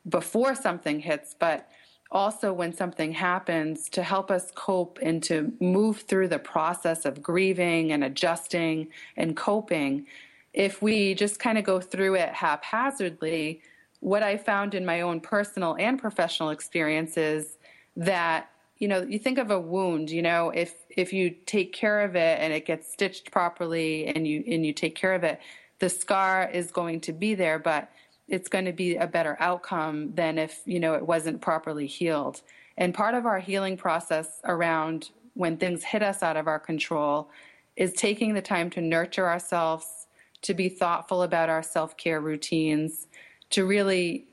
before 0.07 0.53
something 0.53 0.99
hits, 0.99 1.35
but 1.39 1.69
also 2.11 2.53
when 2.53 2.71
something 2.71 3.13
happens 3.13 3.89
to 3.89 4.03
help 4.03 4.29
us 4.29 4.51
cope 4.53 4.99
and 5.01 5.23
to 5.23 5.53
move 5.59 6.01
through 6.01 6.27
the 6.27 6.37
process 6.37 7.03
of 7.03 7.23
grieving 7.23 7.91
and 7.91 8.03
adjusting 8.03 8.89
and 9.17 9.35
coping. 9.35 10.05
If 10.53 10.83
we 10.83 11.15
just 11.15 11.39
kind 11.39 11.57
of 11.57 11.63
go 11.63 11.79
through 11.79 12.13
it 12.13 12.29
haphazardly, 12.29 13.63
what 14.03 14.21
I 14.21 14.37
found 14.37 14.73
in 14.73 14.85
my 14.85 15.01
own 15.01 15.21
personal 15.21 15.75
and 15.79 15.97
professional 15.97 16.49
experiences 16.49 17.57
that 17.95 18.49
you 18.79 18.89
know, 18.89 19.01
you 19.01 19.17
think 19.17 19.37
of 19.37 19.49
a 19.49 19.59
wound, 19.59 20.09
you 20.09 20.21
know, 20.21 20.49
if 20.49 20.73
if 20.89 21.13
you 21.13 21.29
take 21.45 21.71
care 21.71 22.01
of 22.01 22.17
it 22.17 22.39
and 22.41 22.51
it 22.51 22.65
gets 22.65 22.91
stitched 22.91 23.31
properly 23.31 24.07
and 24.07 24.27
you 24.27 24.43
and 24.45 24.65
you 24.65 24.73
take 24.73 24.95
care 24.95 25.13
of 25.13 25.23
it, 25.23 25.39
the 25.79 25.89
scar 25.89 26.49
is 26.51 26.69
going 26.71 26.99
to 27.01 27.13
be 27.13 27.33
there, 27.33 27.59
but 27.59 27.89
it's 28.27 28.49
going 28.49 28.65
to 28.65 28.73
be 28.73 28.95
a 28.97 29.07
better 29.07 29.37
outcome 29.39 30.13
than 30.15 30.37
if, 30.37 30.61
you 30.65 30.79
know, 30.79 30.95
it 30.95 31.05
wasn't 31.05 31.39
properly 31.39 31.87
healed. 31.87 32.41
And 32.77 32.93
part 32.93 33.15
of 33.15 33.25
our 33.25 33.39
healing 33.39 33.77
process 33.77 34.41
around 34.43 35.11
when 35.33 35.55
things 35.55 35.83
hit 35.83 36.03
us 36.03 36.23
out 36.23 36.35
of 36.35 36.47
our 36.47 36.59
control 36.59 37.29
is 37.77 37.93
taking 37.93 38.33
the 38.33 38.41
time 38.41 38.69
to 38.71 38.81
nurture 38.81 39.29
ourselves, 39.29 40.07
to 40.41 40.53
be 40.53 40.67
thoughtful 40.67 41.23
about 41.23 41.49
our 41.49 41.63
self-care 41.63 42.19
routines, 42.19 43.07
to 43.53 43.65
really 43.65 44.27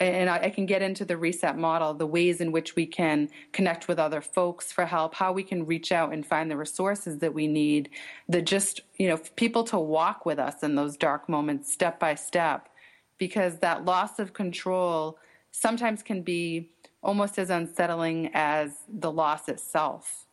and 0.00 0.28
I, 0.28 0.50
can 0.50 0.66
get 0.66 0.82
into 0.82 1.04
the 1.04 1.16
reset 1.16 1.56
model, 1.56 1.94
the 1.94 2.06
ways 2.06 2.40
in 2.40 2.50
which 2.50 2.74
we 2.74 2.84
can 2.84 3.28
connect 3.52 3.86
with 3.86 4.00
other 4.00 4.20
folks 4.20 4.72
for 4.72 4.84
help, 4.84 5.14
how 5.14 5.32
we 5.32 5.44
can 5.44 5.64
reach 5.64 5.92
out 5.92 6.12
and 6.12 6.26
find 6.26 6.50
the 6.50 6.56
resources 6.56 7.18
that 7.18 7.32
we 7.32 7.46
need, 7.46 7.90
that 8.28 8.44
just, 8.44 8.80
you 8.96 9.06
know, 9.06 9.18
people 9.36 9.62
to 9.62 9.78
walk 9.78 10.26
with 10.26 10.40
us 10.40 10.64
in 10.64 10.74
those 10.74 10.96
dark 10.96 11.28
moments 11.28 11.72
step 11.72 12.00
by 12.00 12.16
step, 12.16 12.70
because 13.18 13.60
that 13.60 13.84
loss 13.84 14.18
of 14.18 14.32
control 14.32 15.16
sometimes 15.52 16.02
can 16.02 16.22
be 16.22 16.70
almost 17.00 17.38
as 17.38 17.50
unsettling 17.50 18.32
as 18.34 18.78
the 18.88 19.12
loss 19.12 19.48
itself 19.48 20.23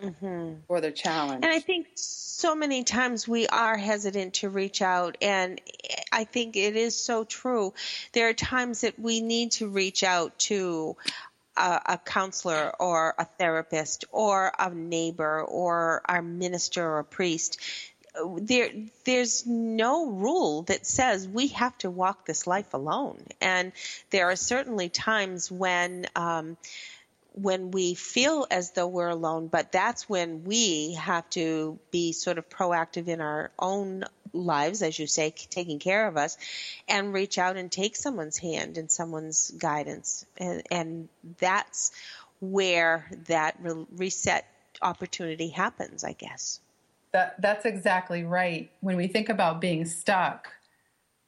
mm-hmm. 0.00 0.54
or 0.68 0.80
the 0.80 0.90
challenge. 0.90 1.44
And 1.44 1.52
I 1.52 1.60
think 1.60 1.88
so 1.94 2.54
many 2.54 2.84
times 2.84 3.28
we 3.28 3.46
are 3.46 3.76
hesitant 3.76 4.34
to 4.34 4.48
reach 4.48 4.82
out, 4.82 5.18
and 5.20 5.60
I 6.12 6.24
think 6.24 6.56
it 6.56 6.76
is 6.76 6.98
so 6.98 7.24
true. 7.24 7.74
There 8.12 8.28
are 8.28 8.34
times 8.34 8.80
that 8.80 8.98
we 8.98 9.20
need 9.20 9.52
to 9.52 9.68
reach 9.68 10.02
out 10.02 10.38
to 10.40 10.96
a, 11.56 11.80
a, 11.86 11.98
counselor 11.98 12.72
or 12.78 13.14
a 13.18 13.24
therapist 13.24 14.04
or 14.10 14.52
a 14.58 14.70
neighbor 14.70 15.42
or 15.42 16.02
our 16.06 16.22
minister 16.22 16.96
or 16.96 17.02
priest. 17.02 17.60
There, 18.38 18.70
there's 19.04 19.46
no 19.46 20.06
rule 20.10 20.62
that 20.62 20.86
says 20.86 21.28
we 21.28 21.48
have 21.48 21.76
to 21.78 21.90
walk 21.90 22.26
this 22.26 22.46
life 22.46 22.74
alone, 22.74 23.22
and 23.40 23.72
there 24.10 24.30
are 24.30 24.36
certainly 24.36 24.88
times 24.88 25.50
when. 25.50 26.06
Um, 26.16 26.56
when 27.32 27.70
we 27.70 27.94
feel 27.94 28.46
as 28.50 28.72
though 28.72 28.86
we're 28.86 29.08
alone, 29.08 29.46
but 29.46 29.72
that's 29.72 30.08
when 30.08 30.44
we 30.44 30.94
have 30.94 31.28
to 31.30 31.78
be 31.90 32.12
sort 32.12 32.38
of 32.38 32.48
proactive 32.48 33.08
in 33.08 33.20
our 33.20 33.50
own 33.58 34.04
lives, 34.32 34.82
as 34.82 34.98
you 34.98 35.06
say, 35.06 35.30
taking 35.30 35.78
care 35.78 36.06
of 36.06 36.16
us, 36.16 36.36
and 36.88 37.12
reach 37.12 37.38
out 37.38 37.56
and 37.56 37.70
take 37.70 37.96
someone's 37.96 38.38
hand 38.38 38.78
and 38.78 38.90
someone's 38.90 39.50
guidance. 39.50 40.24
And, 40.38 40.62
and 40.70 41.08
that's 41.38 41.92
where 42.40 43.10
that 43.26 43.56
re- 43.60 43.86
reset 43.96 44.46
opportunity 44.82 45.48
happens, 45.48 46.04
I 46.04 46.12
guess. 46.12 46.60
That, 47.12 47.40
that's 47.40 47.64
exactly 47.64 48.22
right. 48.22 48.70
When 48.80 48.96
we 48.96 49.08
think 49.08 49.28
about 49.28 49.60
being 49.60 49.84
stuck, 49.84 50.48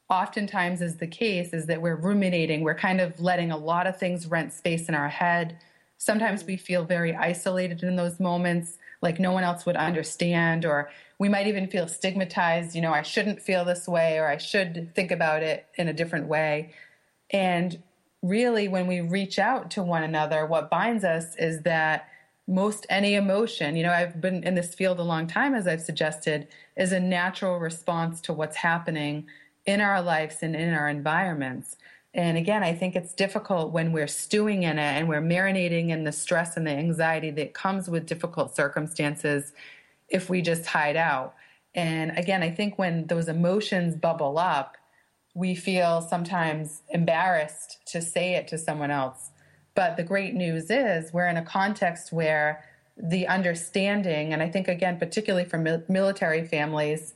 oftentimes 0.09 0.81
is 0.81 0.97
the 0.97 1.07
case 1.07 1.53
is 1.53 1.65
that 1.67 1.81
we're 1.81 1.95
ruminating. 1.95 2.61
We're 2.61 2.75
kind 2.75 3.01
of 3.01 3.19
letting 3.19 3.51
a 3.51 3.57
lot 3.57 3.87
of 3.87 3.97
things 3.97 4.27
rent 4.27 4.53
space 4.53 4.87
in 4.87 4.95
our 4.95 5.09
head 5.09 5.59
Sometimes 6.03 6.43
we 6.43 6.57
feel 6.57 6.83
very 6.83 7.15
isolated 7.15 7.81
in 7.81 7.95
those 7.95 8.19
moments, 8.19 8.77
like 9.01 9.21
no 9.21 9.31
one 9.31 9.45
else 9.45 9.65
would 9.65 9.77
understand, 9.77 10.65
or 10.65 10.89
we 11.17 11.29
might 11.29 11.47
even 11.47 11.65
feel 11.65 11.87
stigmatized. 11.87 12.75
You 12.75 12.81
know, 12.81 12.91
I 12.91 13.03
shouldn't 13.03 13.41
feel 13.41 13.63
this 13.63 13.87
way, 13.87 14.17
or 14.17 14.27
I 14.27 14.35
should 14.35 14.93
think 14.95 15.11
about 15.11 15.43
it 15.43 15.65
in 15.75 15.87
a 15.87 15.93
different 15.93 16.27
way. 16.27 16.73
And 17.31 17.81
really, 18.21 18.67
when 18.67 18.85
we 18.85 18.99
reach 18.99 19.39
out 19.39 19.71
to 19.71 19.81
one 19.81 20.03
another, 20.03 20.45
what 20.45 20.69
binds 20.69 21.05
us 21.05 21.37
is 21.37 21.61
that 21.61 22.09
most 22.49 22.85
any 22.89 23.15
emotion, 23.15 23.77
you 23.77 23.83
know, 23.83 23.93
I've 23.93 24.19
been 24.19 24.43
in 24.43 24.55
this 24.55 24.75
field 24.75 24.99
a 24.99 25.03
long 25.03 25.25
time, 25.25 25.55
as 25.55 25.67
I've 25.67 25.79
suggested, 25.79 26.49
is 26.75 26.91
a 26.91 26.99
natural 26.99 27.59
response 27.59 28.19
to 28.21 28.33
what's 28.33 28.57
happening 28.57 29.27
in 29.65 29.79
our 29.79 30.01
lives 30.01 30.39
and 30.41 30.53
in 30.53 30.73
our 30.73 30.89
environments. 30.89 31.77
And 32.13 32.37
again, 32.37 32.63
I 32.63 32.73
think 32.73 32.95
it's 32.95 33.13
difficult 33.13 33.71
when 33.71 33.91
we're 33.91 34.07
stewing 34.07 34.63
in 34.63 34.77
it 34.77 34.81
and 34.81 35.09
we're 35.09 35.21
marinating 35.21 35.89
in 35.89 36.03
the 36.03 36.11
stress 36.11 36.55
and 36.57 36.67
the 36.67 36.71
anxiety 36.71 37.31
that 37.31 37.53
comes 37.53 37.89
with 37.89 38.05
difficult 38.05 38.55
circumstances 38.55 39.51
if 40.09 40.29
we 40.29 40.41
just 40.41 40.67
hide 40.67 40.95
out. 40.95 41.33
And 41.73 42.15
again, 42.17 42.43
I 42.43 42.51
think 42.51 42.77
when 42.77 43.07
those 43.07 43.27
emotions 43.27 43.95
bubble 43.95 44.37
up, 44.37 44.77
we 45.33 45.55
feel 45.55 46.01
sometimes 46.01 46.83
embarrassed 46.89 47.79
to 47.87 48.01
say 48.01 48.35
it 48.35 48.47
to 48.49 48.59
someone 48.59 48.91
else. 48.91 49.31
But 49.73 49.97
the 49.97 50.03
great 50.03 50.35
news 50.35 50.69
is 50.69 51.11
we're 51.11 51.27
in 51.27 51.37
a 51.37 51.43
context 51.43 52.13
where 52.13 52.63
the 52.95 53.25
understanding, 53.25 54.33
and 54.33 54.43
I 54.43 54.49
think 54.49 54.67
again, 54.67 54.99
particularly 54.99 55.45
for 55.45 55.57
military 55.57 56.45
families, 56.45 57.15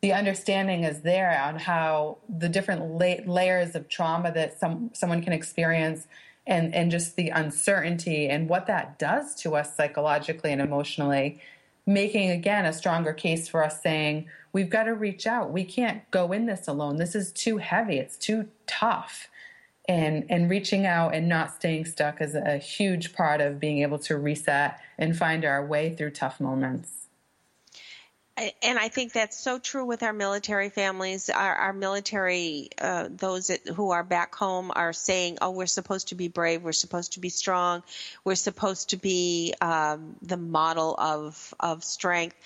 the 0.00 0.12
understanding 0.12 0.84
is 0.84 1.00
there 1.00 1.40
on 1.40 1.58
how 1.58 2.18
the 2.28 2.48
different 2.48 2.82
la- 2.92 3.32
layers 3.32 3.74
of 3.74 3.88
trauma 3.88 4.32
that 4.32 4.58
some 4.58 4.90
someone 4.92 5.22
can 5.22 5.32
experience 5.32 6.06
and 6.46 6.74
and 6.74 6.90
just 6.90 7.16
the 7.16 7.28
uncertainty 7.30 8.28
and 8.28 8.48
what 8.48 8.66
that 8.66 8.98
does 8.98 9.34
to 9.34 9.56
us 9.56 9.76
psychologically 9.76 10.52
and 10.52 10.60
emotionally 10.60 11.40
making 11.88 12.30
again 12.30 12.66
a 12.66 12.72
stronger 12.72 13.12
case 13.12 13.48
for 13.48 13.64
us 13.64 13.82
saying 13.82 14.26
we've 14.52 14.70
got 14.70 14.84
to 14.84 14.94
reach 14.94 15.26
out. 15.26 15.50
We 15.50 15.64
can't 15.64 16.08
go 16.10 16.32
in 16.32 16.46
this 16.46 16.68
alone. 16.68 16.98
This 16.98 17.14
is 17.14 17.32
too 17.32 17.58
heavy. 17.58 17.98
It's 17.98 18.16
too 18.16 18.48
tough. 18.66 19.28
And 19.88 20.26
and 20.28 20.50
reaching 20.50 20.84
out 20.84 21.14
and 21.14 21.28
not 21.28 21.54
staying 21.54 21.86
stuck 21.86 22.20
is 22.20 22.34
a 22.34 22.58
huge 22.58 23.14
part 23.14 23.40
of 23.40 23.58
being 23.58 23.80
able 23.80 23.98
to 24.00 24.18
reset 24.18 24.78
and 24.98 25.16
find 25.16 25.46
our 25.46 25.64
way 25.64 25.94
through 25.94 26.10
tough 26.10 26.40
moments 26.40 27.07
and 28.62 28.78
I 28.78 28.88
think 28.88 29.12
that's 29.12 29.38
so 29.38 29.58
true 29.58 29.84
with 29.84 30.02
our 30.02 30.12
military 30.12 30.70
families. 30.70 31.28
Our, 31.30 31.54
our 31.54 31.72
military, 31.72 32.70
uh, 32.80 33.08
those 33.10 33.48
that, 33.48 33.66
who 33.66 33.90
are 33.90 34.04
back 34.04 34.34
home, 34.34 34.70
are 34.74 34.92
saying, 34.92 35.38
"Oh, 35.40 35.50
we're 35.50 35.66
supposed 35.66 36.08
to 36.08 36.14
be 36.14 36.28
brave. 36.28 36.62
We're 36.62 36.72
supposed 36.72 37.14
to 37.14 37.20
be 37.20 37.28
strong. 37.28 37.82
We're 38.24 38.34
supposed 38.34 38.90
to 38.90 38.96
be 38.96 39.54
um, 39.60 40.16
the 40.22 40.36
model 40.36 40.94
of 40.98 41.54
of 41.58 41.84
strength," 41.84 42.36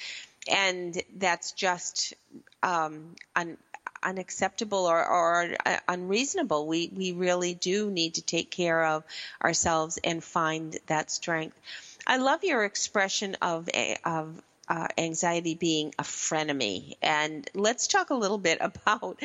and 0.50 1.00
that's 1.16 1.52
just 1.52 2.14
um, 2.62 3.14
un, 3.36 3.56
unacceptable 4.02 4.86
or, 4.86 5.04
or 5.04 5.56
uh, 5.64 5.76
unreasonable. 5.88 6.66
We 6.66 6.90
we 6.94 7.12
really 7.12 7.54
do 7.54 7.90
need 7.90 8.14
to 8.14 8.22
take 8.22 8.50
care 8.50 8.84
of 8.84 9.04
ourselves 9.42 9.98
and 10.02 10.22
find 10.22 10.76
that 10.86 11.10
strength. 11.10 11.58
I 12.06 12.16
love 12.16 12.44
your 12.44 12.64
expression 12.64 13.36
of 13.42 13.68
of 14.04 14.42
uh, 14.68 14.88
anxiety 14.96 15.54
being 15.54 15.94
a 15.98 16.02
frenemy. 16.02 16.94
And 17.02 17.48
let's 17.54 17.86
talk 17.86 18.10
a 18.10 18.14
little 18.14 18.38
bit 18.38 18.58
about 18.60 19.20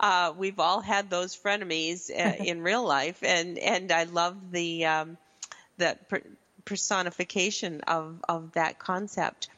uh, 0.00 0.32
we've 0.36 0.58
all 0.58 0.80
had 0.80 1.10
those 1.10 1.36
frenemies 1.36 2.10
uh, 2.10 2.44
in 2.44 2.62
real 2.62 2.84
life, 2.84 3.22
and 3.22 3.58
and 3.58 3.90
I 3.92 4.04
love 4.04 4.36
the 4.50 4.86
um, 4.86 5.18
the 5.78 5.98
per- 6.08 6.22
personification 6.64 7.80
of 7.82 8.22
of 8.28 8.52
that 8.52 8.78
concept. 8.78 9.48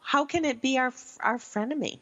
How 0.00 0.24
can 0.24 0.44
it 0.44 0.60
be 0.60 0.78
our 0.78 0.92
our 1.20 1.38
frenemy? 1.38 1.98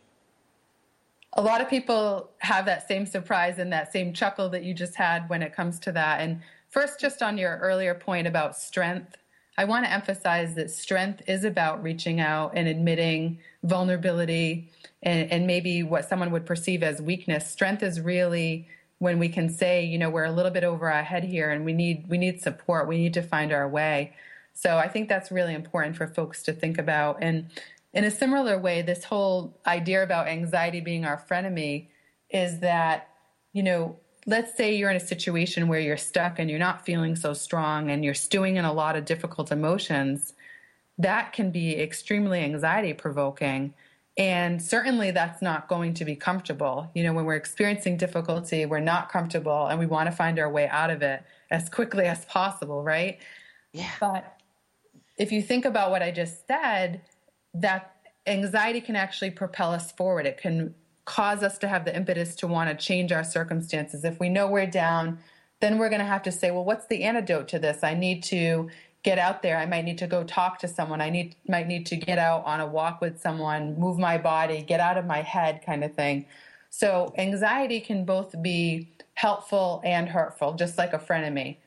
A 1.39 1.43
lot 1.43 1.61
of 1.61 1.69
people 1.69 2.31
have 2.39 2.65
that 2.65 2.89
same 2.89 3.05
surprise 3.05 3.59
and 3.59 3.71
that 3.73 3.93
same 3.93 4.15
chuckle 4.15 4.49
that 4.51 4.65
you 4.65 4.73
just 4.73 4.95
had 4.95 5.29
when 5.29 5.43
it 5.43 5.55
comes 5.55 5.79
to 5.81 5.93
that. 5.93 6.21
And 6.23 6.41
first, 6.71 6.99
just 6.99 7.23
on 7.23 7.37
your 7.37 7.59
earlier 7.59 7.95
point 7.95 8.27
about 8.27 8.57
strength 8.57 9.17
I 9.59 9.65
want 9.65 9.87
to 9.87 9.93
emphasize 9.93 10.55
that 10.55 10.71
strength 10.71 11.23
is 11.27 11.45
about 11.45 11.83
reaching 11.83 12.21
out 12.21 12.53
and 12.55 12.69
admitting 12.69 13.39
vulnerability 13.63 14.71
and, 15.03 15.31
and, 15.31 15.47
maybe 15.47 15.83
what 15.83 16.09
someone 16.09 16.31
would 16.33 16.47
perceive 16.47 16.83
as 16.83 17.01
weakness. 17.01 17.49
Strength 17.51 17.83
is 17.83 18.01
really 18.01 18.69
when 18.99 19.19
we 19.19 19.29
can 19.29 19.49
say, 19.49 19.85
you 19.85 19.99
know, 19.99 20.11
we're 20.11 20.25
a 20.25 20.33
little 20.33 20.51
bit 20.51 20.65
over 20.65 20.91
our 20.91 21.03
head 21.03 21.25
here 21.25 21.51
and 21.51 21.65
we 21.65 21.73
need 21.73 22.07
we 22.09 22.19
need 22.19 22.41
support. 22.41 22.89
We 22.89 22.99
need 22.99 23.15
to 23.15 23.23
find 23.23 23.53
our 23.53 23.69
way. 23.69 24.15
So 24.55 24.79
I 24.79 24.89
think 24.89 25.09
that's 25.09 25.31
really 25.31 25.55
important 25.55 25.97
for 25.97 26.07
folks 26.07 26.43
to 26.45 26.53
think 26.53 26.79
about. 26.79 27.19
And 27.21 27.51
in 27.93 28.05
a 28.05 28.11
similar 28.11 28.59
way, 28.59 28.83
this 28.83 29.05
whole 29.05 29.59
idea 29.67 30.03
about 30.03 30.29
anxiety 30.29 30.81
being 30.81 31.05
our 31.05 31.23
frenemy 31.31 31.89
is 32.31 32.61
that, 32.61 33.09
you 33.53 33.63
know, 33.63 33.97
let's 34.27 34.57
say 34.57 34.75
you're 34.75 34.91
in 34.91 34.97
a 34.97 35.01
situation 35.01 35.69
where 35.69 35.81
you're 35.81 35.97
stuck 35.97 36.39
and 36.39 36.51
you're 36.51 36.59
not 36.59 36.85
feeling 36.85 37.15
so 37.15 37.33
strong 37.33 37.91
and 37.91 38.05
you're 38.05 38.15
stewing 38.15 38.57
in 38.57 38.65
a 38.65 38.73
lot 38.73 38.97
of 38.97 39.05
difficult 39.05 39.53
emotions, 39.53 40.35
that 40.99 41.33
can 41.33 41.51
be 41.51 41.79
extremely 41.79 42.41
anxiety 42.41 42.93
provoking. 42.93 43.73
And 44.19 44.61
certainly 44.61 45.11
that's 45.11 45.43
not 45.43 45.69
going 45.69 45.95
to 45.95 46.05
be 46.05 46.17
comfortable. 46.17 46.91
You 46.95 47.05
know, 47.05 47.13
when 47.13 47.27
we're 47.27 47.37
experiencing 47.37 47.99
difficulty, 47.99 48.67
we're 48.67 48.81
not 48.81 49.11
comfortable 49.13 49.67
and 49.67 49.79
we 49.79 49.87
want 49.87 50.11
to 50.11 50.17
find 50.17 50.39
our 50.39 50.51
way 50.51 50.69
out 50.69 50.91
of 50.91 51.03
it 51.03 51.23
as 51.51 51.69
quickly 51.69 52.07
as 52.07 52.25
possible, 52.25 52.83
right? 52.83 53.19
Yeah. 53.73 53.91
But 54.01 54.41
if 55.19 55.31
you 55.33 55.43
think 55.43 55.67
about 55.67 55.91
what 55.91 56.03
I 56.03 56.11
just 56.11 56.47
said, 56.47 57.03
that 57.55 57.95
anxiety 58.27 58.81
can 58.81 58.97
actually 58.97 59.31
propel 59.31 59.73
us 59.73 59.93
forward. 59.93 60.27
It 60.27 60.39
can 60.39 60.75
cause 61.07 61.43
us 61.43 61.57
to 61.59 61.69
have 61.69 61.85
the 61.87 61.97
impetus 61.97 62.35
to 62.37 62.47
want 62.47 62.69
to 62.69 62.85
change 62.85 63.13
our 63.13 63.25
circumstances. 63.25 64.05
If 64.05 64.21
we 64.21 64.29
know 64.29 64.49
we're 64.49 64.67
down, 64.67 65.19
then 65.61 65.79
we're 65.79 65.89
going 65.89 66.01
to 66.01 66.07
have 66.07 66.23
to 66.25 66.33
say, 66.33 66.51
well, 66.51 66.65
what's 66.65 66.87
the 66.87 67.05
antidote 67.05 67.49
to 67.49 67.59
this? 67.59 67.83
I 67.83 67.95
need 67.95 68.23
to 68.25 68.69
get 69.03 69.19
out 69.19 69.41
there. 69.41 69.57
I 69.57 69.67
might 69.67 69.85
need 69.85 69.99
to 69.99 70.09
go 70.09 70.25
talk 70.25 70.59
to 70.59 70.69
someone. 70.69 71.01
I 71.01 71.11
need 71.11 71.37
might 71.49 71.69
need 71.69 71.87
to 71.87 71.97
get 71.97 72.19
out 72.19 72.45
on 72.45 72.61
a 72.61 72.67
walk 72.67 73.01
with 73.01 73.21
someone, 73.21 73.79
move 73.79 73.99
my 73.99 74.19
body, 74.19 74.63
get 74.63 74.81
out 74.81 74.99
of 74.99 75.07
my 75.07 75.23
head 75.23 75.63
kind 75.65 75.85
of 75.85 75.95
thing. 75.95 76.27
So 76.71 77.15
anxiety 77.17 77.81
can 77.81 78.05
both 78.05 78.43
be 78.43 78.91
helpful 79.15 79.81
and 79.85 80.09
hurtful, 80.09 80.55
just 80.55 80.77
like 80.77 80.93
a 80.93 80.99
frenemy. 80.99 81.59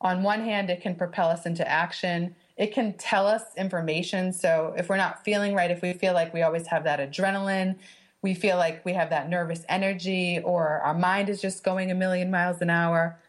On 0.00 0.22
one 0.22 0.40
hand, 0.44 0.70
it 0.70 0.82
can 0.82 0.94
propel 0.94 1.28
us 1.28 1.46
into 1.46 1.68
action. 1.68 2.36
It 2.56 2.72
can 2.72 2.96
tell 2.96 3.26
us 3.26 3.42
information. 3.56 4.32
So 4.32 4.72
if 4.78 4.88
we're 4.88 4.96
not 4.96 5.24
feeling 5.24 5.54
right, 5.54 5.72
if 5.72 5.82
we 5.82 5.94
feel 5.94 6.12
like 6.14 6.32
we 6.32 6.42
always 6.42 6.68
have 6.68 6.84
that 6.84 7.00
adrenaline, 7.00 7.76
we 8.24 8.32
feel 8.32 8.56
like 8.56 8.82
we 8.86 8.94
have 8.94 9.10
that 9.10 9.28
nervous 9.28 9.66
energy, 9.68 10.40
or 10.42 10.80
our 10.80 10.94
mind 10.94 11.28
is 11.28 11.42
just 11.42 11.62
going 11.62 11.90
a 11.90 11.94
million 11.94 12.30
miles 12.30 12.62
an 12.62 12.70
hour, 12.70 13.20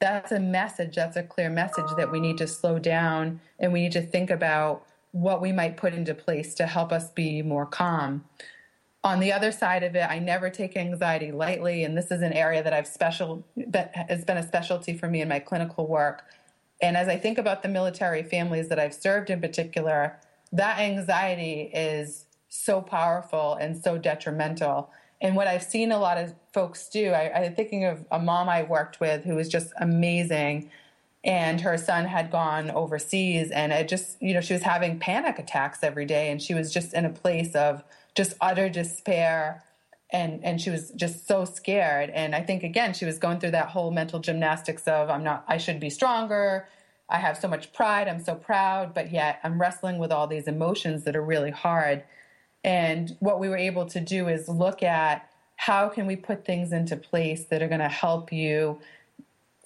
that's 0.00 0.32
a 0.32 0.40
message, 0.40 0.96
that's 0.96 1.18
a 1.18 1.22
clear 1.22 1.50
message 1.50 1.84
that 1.98 2.10
we 2.10 2.18
need 2.18 2.38
to 2.38 2.46
slow 2.46 2.78
down 2.78 3.42
and 3.58 3.74
we 3.74 3.82
need 3.82 3.92
to 3.92 4.00
think 4.00 4.30
about 4.30 4.86
what 5.12 5.42
we 5.42 5.52
might 5.52 5.76
put 5.76 5.92
into 5.92 6.14
place 6.14 6.54
to 6.54 6.66
help 6.66 6.92
us 6.92 7.10
be 7.10 7.42
more 7.42 7.66
calm. 7.66 8.24
On 9.04 9.20
the 9.20 9.32
other 9.32 9.52
side 9.52 9.82
of 9.82 9.94
it, 9.94 10.08
I 10.08 10.18
never 10.18 10.48
take 10.48 10.78
anxiety 10.78 11.30
lightly, 11.30 11.84
and 11.84 11.94
this 11.94 12.10
is 12.10 12.22
an 12.22 12.32
area 12.32 12.62
that 12.62 12.72
I've 12.72 12.86
special 12.86 13.44
that 13.54 13.94
has 14.08 14.24
been 14.24 14.38
a 14.38 14.46
specialty 14.46 14.96
for 14.96 15.10
me 15.10 15.20
in 15.20 15.28
my 15.28 15.40
clinical 15.40 15.86
work. 15.86 16.24
And 16.80 16.96
as 16.96 17.06
I 17.06 17.18
think 17.18 17.36
about 17.36 17.62
the 17.62 17.68
military 17.68 18.22
families 18.22 18.70
that 18.70 18.78
I've 18.78 18.94
served 18.94 19.28
in 19.28 19.42
particular, 19.42 20.18
that 20.52 20.78
anxiety 20.78 21.70
is 21.74 22.24
so 22.48 22.80
powerful 22.80 23.54
and 23.54 23.76
so 23.76 23.98
detrimental. 23.98 24.90
And 25.20 25.36
what 25.36 25.48
I've 25.48 25.62
seen 25.62 25.90
a 25.92 25.98
lot 25.98 26.18
of 26.18 26.34
folks 26.52 26.88
do, 26.88 27.10
I, 27.10 27.44
I'm 27.44 27.54
thinking 27.54 27.84
of 27.84 28.04
a 28.10 28.18
mom 28.18 28.48
I 28.48 28.62
worked 28.62 29.00
with 29.00 29.24
who 29.24 29.34
was 29.34 29.48
just 29.48 29.72
amazing. 29.80 30.70
And 31.24 31.60
her 31.62 31.76
son 31.76 32.04
had 32.04 32.30
gone 32.30 32.70
overseas, 32.70 33.50
and 33.50 33.72
it 33.72 33.88
just, 33.88 34.22
you 34.22 34.32
know, 34.32 34.40
she 34.40 34.52
was 34.52 34.62
having 34.62 35.00
panic 35.00 35.40
attacks 35.40 35.82
every 35.82 36.06
day, 36.06 36.30
and 36.30 36.40
she 36.40 36.54
was 36.54 36.72
just 36.72 36.94
in 36.94 37.04
a 37.04 37.10
place 37.10 37.56
of 37.56 37.82
just 38.14 38.34
utter 38.40 38.68
despair. 38.68 39.64
And, 40.10 40.42
and 40.42 40.60
she 40.60 40.70
was 40.70 40.90
just 40.92 41.26
so 41.26 41.44
scared. 41.44 42.08
And 42.10 42.34
I 42.34 42.42
think, 42.42 42.62
again, 42.62 42.94
she 42.94 43.04
was 43.04 43.18
going 43.18 43.40
through 43.40 43.50
that 43.50 43.68
whole 43.68 43.90
mental 43.90 44.20
gymnastics 44.20 44.88
of, 44.88 45.10
I'm 45.10 45.22
not, 45.22 45.44
I 45.48 45.58
should 45.58 45.80
be 45.80 45.90
stronger. 45.90 46.66
I 47.10 47.18
have 47.18 47.36
so 47.36 47.48
much 47.48 47.72
pride. 47.74 48.08
I'm 48.08 48.22
so 48.22 48.34
proud. 48.34 48.94
But 48.94 49.12
yet 49.12 49.38
I'm 49.44 49.60
wrestling 49.60 49.98
with 49.98 50.10
all 50.10 50.26
these 50.26 50.48
emotions 50.48 51.04
that 51.04 51.14
are 51.14 51.22
really 51.22 51.50
hard. 51.50 52.04
And 52.64 53.16
what 53.20 53.40
we 53.40 53.48
were 53.48 53.56
able 53.56 53.86
to 53.86 54.00
do 54.00 54.28
is 54.28 54.48
look 54.48 54.82
at 54.82 55.28
how 55.56 55.88
can 55.88 56.06
we 56.06 56.16
put 56.16 56.44
things 56.44 56.72
into 56.72 56.96
place 56.96 57.44
that 57.46 57.62
are 57.62 57.68
going 57.68 57.80
to 57.80 57.88
help 57.88 58.32
you 58.32 58.80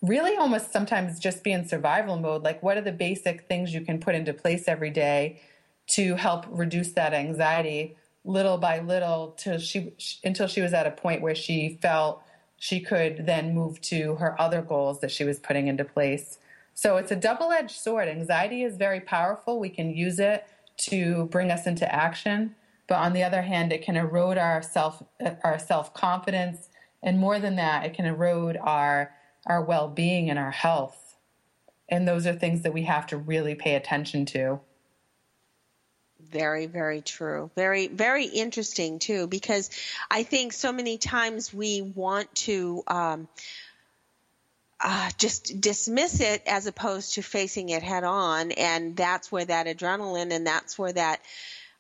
really 0.03 0.37
almost 0.37 0.73
sometimes 0.73 1.21
just 1.21 1.45
be 1.45 1.53
in 1.53 1.67
survival 1.67 2.17
mode. 2.17 2.43
Like, 2.43 2.63
what 2.63 2.77
are 2.77 2.83
the 2.83 2.93
basic 2.93 3.47
things 3.47 3.73
you 3.73 3.83
can 3.83 4.01
put 4.01 4.15
into 4.15 4.35
place 4.35 4.67
every 4.67 4.91
day 4.91 5.41
to 5.89 6.17
help 6.17 6.47
reduce 6.51 6.93
that 6.93 7.15
anxiety 7.15 7.97
little 8.25 8.57
by 8.57 8.81
little 8.81 9.35
till 9.37 9.59
she 9.59 9.93
until 10.23 10.47
she 10.47 10.61
was 10.61 10.73
at 10.73 10.87
a 10.87 10.91
point 10.91 11.23
where 11.23 11.35
she 11.35 11.79
felt 11.83 12.23
she 12.57 12.79
could 12.81 13.27
then 13.27 13.55
move 13.55 13.81
to 13.81 14.15
her 14.17 14.41
other 14.41 14.63
goals 14.63 15.01
that 15.01 15.11
she 15.11 15.25
was 15.25 15.41
putting 15.41 15.67
into 15.67 15.85
place. 15.85 16.39
So 16.75 16.97
it's 16.97 17.11
a 17.11 17.17
double-edged 17.17 17.75
sword. 17.75 18.09
Anxiety 18.09 18.63
is 18.63 18.77
very 18.77 19.01
powerful. 19.01 19.59
We 19.59 19.69
can 19.69 19.95
use 19.95 20.19
it 20.21 20.47
to 20.79 21.27
bring 21.27 21.51
us 21.51 21.67
into 21.67 21.93
action 21.93 22.55
but 22.93 22.99
on 22.99 23.15
the 23.15 23.23
other 23.23 23.41
hand, 23.41 23.73
it 23.73 23.81
can 23.81 23.97
erode 23.97 24.37
our 24.37 24.61
self 24.61 25.03
our 25.43 25.59
self 25.59 25.95
confidence, 25.95 26.69
and 27.03 27.19
more 27.19 27.39
than 27.39 27.57
that, 27.57 27.87
it 27.87 27.95
can 27.95 28.05
erode 28.05 28.59
our 28.59 29.15
our 29.47 29.65
well 29.65 29.89
being 29.89 30.29
and 30.29 30.39
our 30.39 30.51
health. 30.51 31.17
And 31.89 32.07
those 32.07 32.27
are 32.27 32.35
things 32.35 32.65
that 32.65 32.75
we 32.75 32.83
have 32.83 33.07
to 33.07 33.17
really 33.17 33.55
pay 33.55 33.77
attention 33.77 34.27
to. 34.27 34.61
Very, 36.21 36.67
very 36.67 37.01
true. 37.01 37.51
Very, 37.57 37.87
very 37.87 38.27
interesting 38.27 38.99
too, 38.99 39.27
because 39.27 39.71
I 40.11 40.23
think 40.23 40.53
so 40.53 40.71
many 40.71 40.99
times 40.99 41.55
we 41.55 41.81
want 41.81 42.35
to. 42.45 42.83
Um, 42.87 43.29
uh, 44.85 45.11
just 45.17 45.61
dismiss 45.61 46.21
it 46.21 46.43
as 46.45 46.67
opposed 46.67 47.15
to 47.15 47.23
facing 47.23 47.69
it 47.69 47.85
head 47.85 48.03
on. 48.03 48.51
And 48.51 48.97
that's 48.97 49.31
where 49.31 49.45
that 49.45 49.69
adrenaline 49.69 50.33
and 50.33 50.45
that's 50.45 50.77
where 50.77 50.93
that 50.93 51.21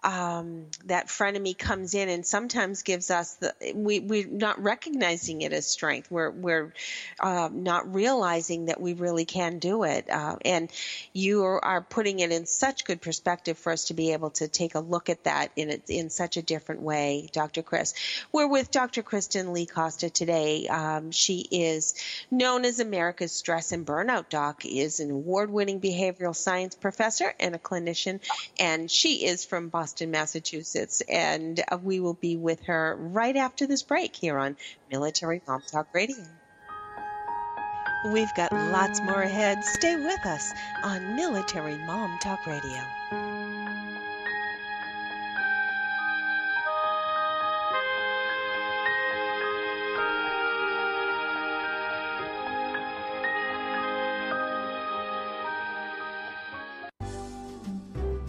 um, 0.05 0.67
that 0.87 1.07
frenemy 1.07 1.57
comes 1.57 1.95
in 1.95 2.09
and 2.09 2.27
sometimes 2.27 2.83
gives 2.83 3.11
us 3.11 3.35
the 3.35 3.55
we 3.75 4.01
we're 4.01 4.27
not 4.27 4.61
recognizing 4.61 5.43
it 5.43 5.53
as 5.53 5.67
strength. 5.67 6.11
We're 6.11 6.31
we're 6.31 6.75
uh, 7.21 7.49
not 7.53 7.95
realizing 7.95 8.67
that 8.67 8.81
we 8.81 8.95
really 8.95 9.25
can 9.25 9.59
do 9.59 9.85
it. 9.85 10.11
Uh, 10.11 10.37
and 10.45 10.71
you 11.13 11.45
are, 11.45 11.83
putting 11.83 12.21
it 12.21 12.31
in 12.31 12.47
such 12.47 12.85
good 12.85 13.01
perspective 13.01 13.59
for 13.59 13.73
us 13.73 13.87
to 13.87 13.95
be 13.95 14.13
able 14.13 14.31
to 14.31 14.47
take 14.47 14.75
a 14.75 14.81
look 14.81 15.09
at 15.11 15.25
that 15.25 15.51
in 15.57 15.71
a, 15.71 15.81
in 15.89 16.11
such 16.11 16.37
a 16.37 16.43
different 16.43 16.81
way, 16.81 17.29
Dr. 17.33 17.63
Chris. 17.63 17.93
We're 18.31 18.47
with 18.47 18.71
Dr. 18.71 19.03
Kristen 19.03 19.53
Lee 19.53 19.67
Costa 19.67 20.11
today. 20.11 20.69
Um, 20.69 21.11
she 21.11 21.41
is 21.51 21.95
known 22.31 22.65
as 22.65 22.79
America's 22.79 23.33
Stress 23.33 23.73
and 23.73 23.85
Burnout 23.85 24.29
Doc. 24.29 24.65
Is 24.65 25.01
an 25.01 25.11
award-winning 25.11 25.81
behavioral 25.81 26.37
science 26.37 26.75
professor 26.75 27.35
and 27.41 27.55
a 27.55 27.59
clinician, 27.59 28.21
and 28.59 28.91
she 28.91 29.27
is 29.27 29.45
from 29.45 29.69
Boston. 29.69 29.92
Boston, 29.93 30.11
Massachusetts. 30.11 31.03
And 31.03 31.63
uh, 31.71 31.77
we 31.77 32.01
will 32.01 32.15
be 32.15 32.39
with 32.39 32.63
her 32.63 32.97
right 32.99 33.37
after 33.37 33.67
this 33.67 33.83
break 33.83 34.17
here 34.17 34.39
on 34.39 34.57
Military 34.91 35.43
Mom 35.47 35.61
Talk 35.67 35.89
Radio. 35.93 36.17
We've 38.11 38.35
got 38.35 38.53
lots 38.53 39.03
more 39.03 39.21
ahead. 39.21 39.63
Stay 39.65 39.97
with 39.97 40.25
us 40.25 40.51
on 40.83 41.15
Military 41.15 41.77
Mom 41.77 42.19
Talk 42.21 42.47
Radio. 42.47 43.32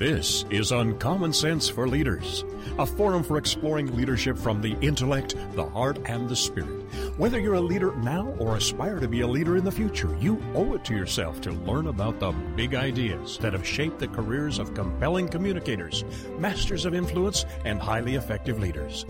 This 0.04 0.44
is 0.50 0.74
Uncommon 0.74 1.32
Sense 1.32 1.70
for 1.70 1.88
Leaders, 1.88 2.44
a 2.78 2.86
forum 2.86 3.24
for 3.24 3.38
exploring 3.38 3.96
leadership 3.96 4.38
from 4.38 4.60
the 4.60 4.76
intellect, 4.82 5.38
the 5.54 5.66
heart, 5.66 5.98
and 6.08 6.28
the 6.28 6.36
spirit. 6.36 6.92
Whether 7.16 7.40
you're 7.40 7.54
a 7.54 7.62
leader 7.62 7.96
now 7.96 8.36
or 8.38 8.58
aspire 8.58 9.00
to 9.00 9.08
be 9.08 9.22
a 9.22 9.28
leader 9.28 9.56
in 9.56 9.64
the 9.64 9.72
future, 9.72 10.14
you 10.20 10.44
owe 10.56 10.74
it 10.74 10.84
to 10.84 10.94
yourself 10.94 11.40
to 11.40 11.54
learn 11.54 11.88
about 11.88 12.20
the 12.20 12.34
big 12.58 12.76
ideas 12.76 13.38
that 13.38 13.54
have 13.54 13.66
shaped 13.66 13.98
the 13.98 14.10
careers 14.10 14.60
of 14.60 14.74
compelling 14.74 15.30
communicators, 15.30 16.04
masters 16.38 16.84
of 16.84 16.94
influence, 16.94 17.46
and 17.64 17.80
highly 17.80 18.16
effective 18.16 18.60
leaders. 18.60 19.06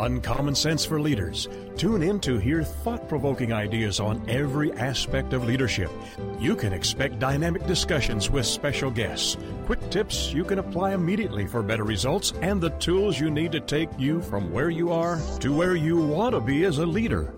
Uncommon 0.00 0.54
Sense 0.54 0.84
for 0.84 1.00
Leaders. 1.00 1.48
Tune 1.76 2.02
in 2.02 2.20
to 2.20 2.38
hear 2.38 2.62
thought 2.62 3.08
provoking 3.08 3.52
ideas 3.52 4.00
on 4.00 4.22
every 4.28 4.72
aspect 4.74 5.32
of 5.32 5.44
leadership. 5.44 5.90
You 6.38 6.56
can 6.56 6.72
expect 6.72 7.18
dynamic 7.18 7.66
discussions 7.66 8.30
with 8.30 8.46
special 8.46 8.90
guests, 8.90 9.36
quick 9.66 9.90
tips 9.90 10.32
you 10.32 10.44
can 10.44 10.58
apply 10.58 10.94
immediately 10.94 11.46
for 11.46 11.62
better 11.62 11.84
results, 11.84 12.32
and 12.42 12.60
the 12.60 12.70
tools 12.70 13.18
you 13.18 13.30
need 13.30 13.52
to 13.52 13.60
take 13.60 13.90
you 13.98 14.22
from 14.22 14.52
where 14.52 14.70
you 14.70 14.92
are 14.92 15.20
to 15.40 15.52
where 15.52 15.74
you 15.74 15.96
want 15.96 16.34
to 16.34 16.40
be 16.40 16.64
as 16.64 16.78
a 16.78 16.86
leader. 16.86 17.34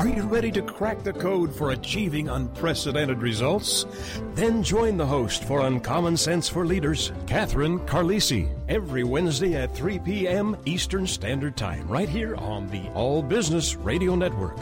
Are 0.00 0.08
you 0.08 0.22
ready 0.22 0.50
to 0.52 0.62
crack 0.62 1.02
the 1.02 1.12
code 1.12 1.54
for 1.54 1.72
achieving 1.72 2.30
unprecedented 2.30 3.20
results? 3.20 3.84
Then 4.32 4.62
join 4.62 4.96
the 4.96 5.04
host 5.04 5.44
for 5.44 5.60
Uncommon 5.60 6.16
Sense 6.16 6.48
for 6.48 6.64
Leaders, 6.64 7.12
Catherine 7.26 7.80
Carlisi, 7.80 8.48
every 8.66 9.04
Wednesday 9.04 9.56
at 9.56 9.76
3 9.76 9.98
p.m. 9.98 10.56
Eastern 10.64 11.06
Standard 11.06 11.54
Time, 11.54 11.86
right 11.86 12.08
here 12.08 12.34
on 12.36 12.66
the 12.68 12.88
All 12.94 13.22
Business 13.22 13.76
Radio 13.76 14.14
Network. 14.14 14.56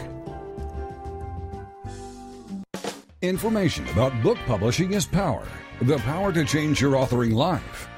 Information 3.23 3.87
about 3.91 4.21
book 4.25 4.39
publishing 4.45 4.93
is 4.93 5.07
power. 5.07 5.47
The 5.83 5.99
power 5.99 6.33
to 6.33 6.45
change 6.45 6.81
your 6.81 6.95
authoring 6.95 7.33
life 7.33 7.88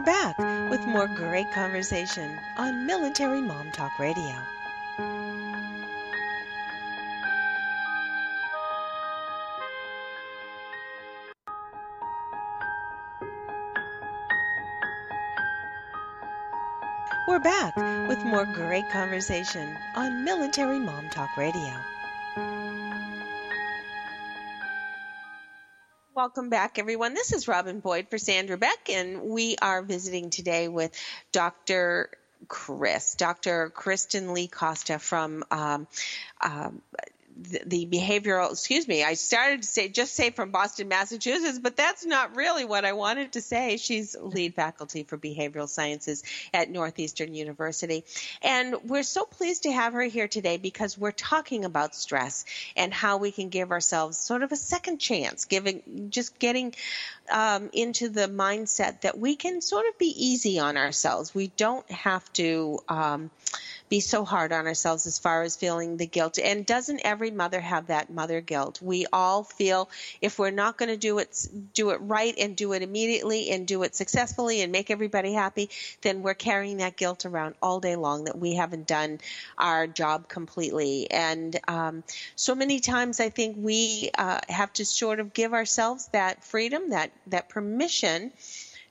We're 0.00 0.06
back 0.06 0.38
with 0.70 0.86
more 0.86 1.06
great 1.06 1.52
conversation 1.52 2.40
on 2.56 2.86
Military 2.86 3.42
Mom 3.42 3.70
Talk 3.70 3.98
Radio. 3.98 4.34
We're 17.28 17.38
back 17.40 17.76
with 18.08 18.24
more 18.24 18.46
great 18.46 18.88
conversation 18.88 19.76
on 19.94 20.24
Military 20.24 20.78
Mom 20.78 21.10
Talk 21.10 21.36
Radio. 21.36 21.74
Welcome 26.12 26.50
back, 26.50 26.80
everyone. 26.80 27.14
This 27.14 27.32
is 27.32 27.46
Robin 27.46 27.78
Boyd 27.78 28.08
for 28.08 28.18
Sandra 28.18 28.58
Beck, 28.58 28.90
and 28.90 29.22
we 29.22 29.54
are 29.62 29.80
visiting 29.80 30.30
today 30.30 30.66
with 30.66 30.92
Dr. 31.30 32.10
Chris, 32.48 33.14
Dr. 33.14 33.70
Kristen 33.70 34.34
Lee 34.34 34.48
Costa 34.48 34.98
from 34.98 35.44
um, 35.52 35.86
um, 36.40 36.82
the, 37.40 37.86
behavioral 37.86 38.52
excuse 38.52 38.86
me 38.86 39.02
i 39.02 39.14
started 39.14 39.62
to 39.62 39.68
say 39.68 39.88
just 39.88 40.14
say 40.14 40.30
from 40.30 40.50
boston 40.50 40.88
massachusetts 40.88 41.58
but 41.58 41.76
that's 41.76 42.04
not 42.04 42.36
really 42.36 42.64
what 42.64 42.84
i 42.84 42.92
wanted 42.92 43.32
to 43.32 43.40
say. 43.40 43.76
She's 43.76 44.16
lead 44.20 44.54
faculty 44.54 45.02
for 45.04 45.18
behavioral 45.18 45.68
sciences 45.68 46.22
at 46.54 46.70
northeastern 46.70 47.34
university. 47.34 48.04
And 48.42 48.76
we're 48.84 49.02
so 49.02 49.24
pleased 49.24 49.64
to 49.64 49.72
have 49.72 49.92
her 49.94 50.02
here 50.02 50.28
today 50.28 50.56
because 50.56 50.96
we're 50.96 51.12
talking 51.12 51.64
about 51.64 51.94
stress 51.94 52.44
and 52.76 52.92
how 52.92 53.16
we 53.16 53.32
can 53.32 53.48
give 53.48 53.72
ourselves 53.72 54.18
sort 54.18 54.42
of 54.42 54.52
a 54.52 54.56
second 54.56 54.98
chance 54.98 55.44
giving 55.44 56.10
just 56.10 56.38
getting 56.38 56.74
um, 57.30 57.70
into 57.72 58.08
the 58.08 58.28
mindset 58.28 59.02
that 59.02 59.18
we 59.18 59.36
can 59.36 59.60
sort 59.60 59.86
of 59.88 59.98
be 59.98 60.12
easy 60.16 60.58
on 60.58 60.76
ourselves. 60.76 61.34
We 61.34 61.48
don't 61.56 61.88
have 61.90 62.30
to 62.34 62.80
um, 62.88 63.30
be 63.90 64.00
so 64.00 64.24
hard 64.24 64.52
on 64.52 64.68
ourselves 64.68 65.06
as 65.06 65.18
far 65.18 65.42
as 65.42 65.56
feeling 65.56 65.96
the 65.96 66.06
guilt. 66.06 66.38
And 66.38 66.64
doesn't 66.64 67.00
every 67.04 67.32
mother 67.32 67.60
have 67.60 67.88
that 67.88 68.08
mother 68.08 68.40
guilt? 68.40 68.80
We 68.80 69.06
all 69.12 69.42
feel 69.42 69.90
if 70.22 70.38
we're 70.38 70.52
not 70.52 70.78
going 70.78 70.90
to 70.90 70.96
do 70.96 71.18
it, 71.18 71.48
do 71.74 71.90
it 71.90 71.96
right 71.96 72.34
and 72.38 72.56
do 72.56 72.72
it 72.72 72.82
immediately 72.82 73.50
and 73.50 73.66
do 73.66 73.82
it 73.82 73.96
successfully 73.96 74.62
and 74.62 74.70
make 74.70 74.92
everybody 74.92 75.32
happy, 75.32 75.70
then 76.02 76.22
we're 76.22 76.34
carrying 76.34 76.76
that 76.76 76.96
guilt 76.96 77.26
around 77.26 77.56
all 77.60 77.80
day 77.80 77.96
long 77.96 78.24
that 78.24 78.38
we 78.38 78.54
haven't 78.54 78.86
done 78.86 79.18
our 79.58 79.88
job 79.88 80.28
completely. 80.28 81.10
And 81.10 81.58
um, 81.66 82.04
so 82.36 82.54
many 82.54 82.78
times 82.78 83.18
I 83.18 83.28
think 83.28 83.56
we 83.58 84.10
uh, 84.16 84.38
have 84.48 84.72
to 84.74 84.84
sort 84.84 85.18
of 85.18 85.34
give 85.34 85.52
ourselves 85.52 86.08
that 86.12 86.44
freedom, 86.44 86.90
that 86.90 87.10
that 87.26 87.48
permission 87.48 88.30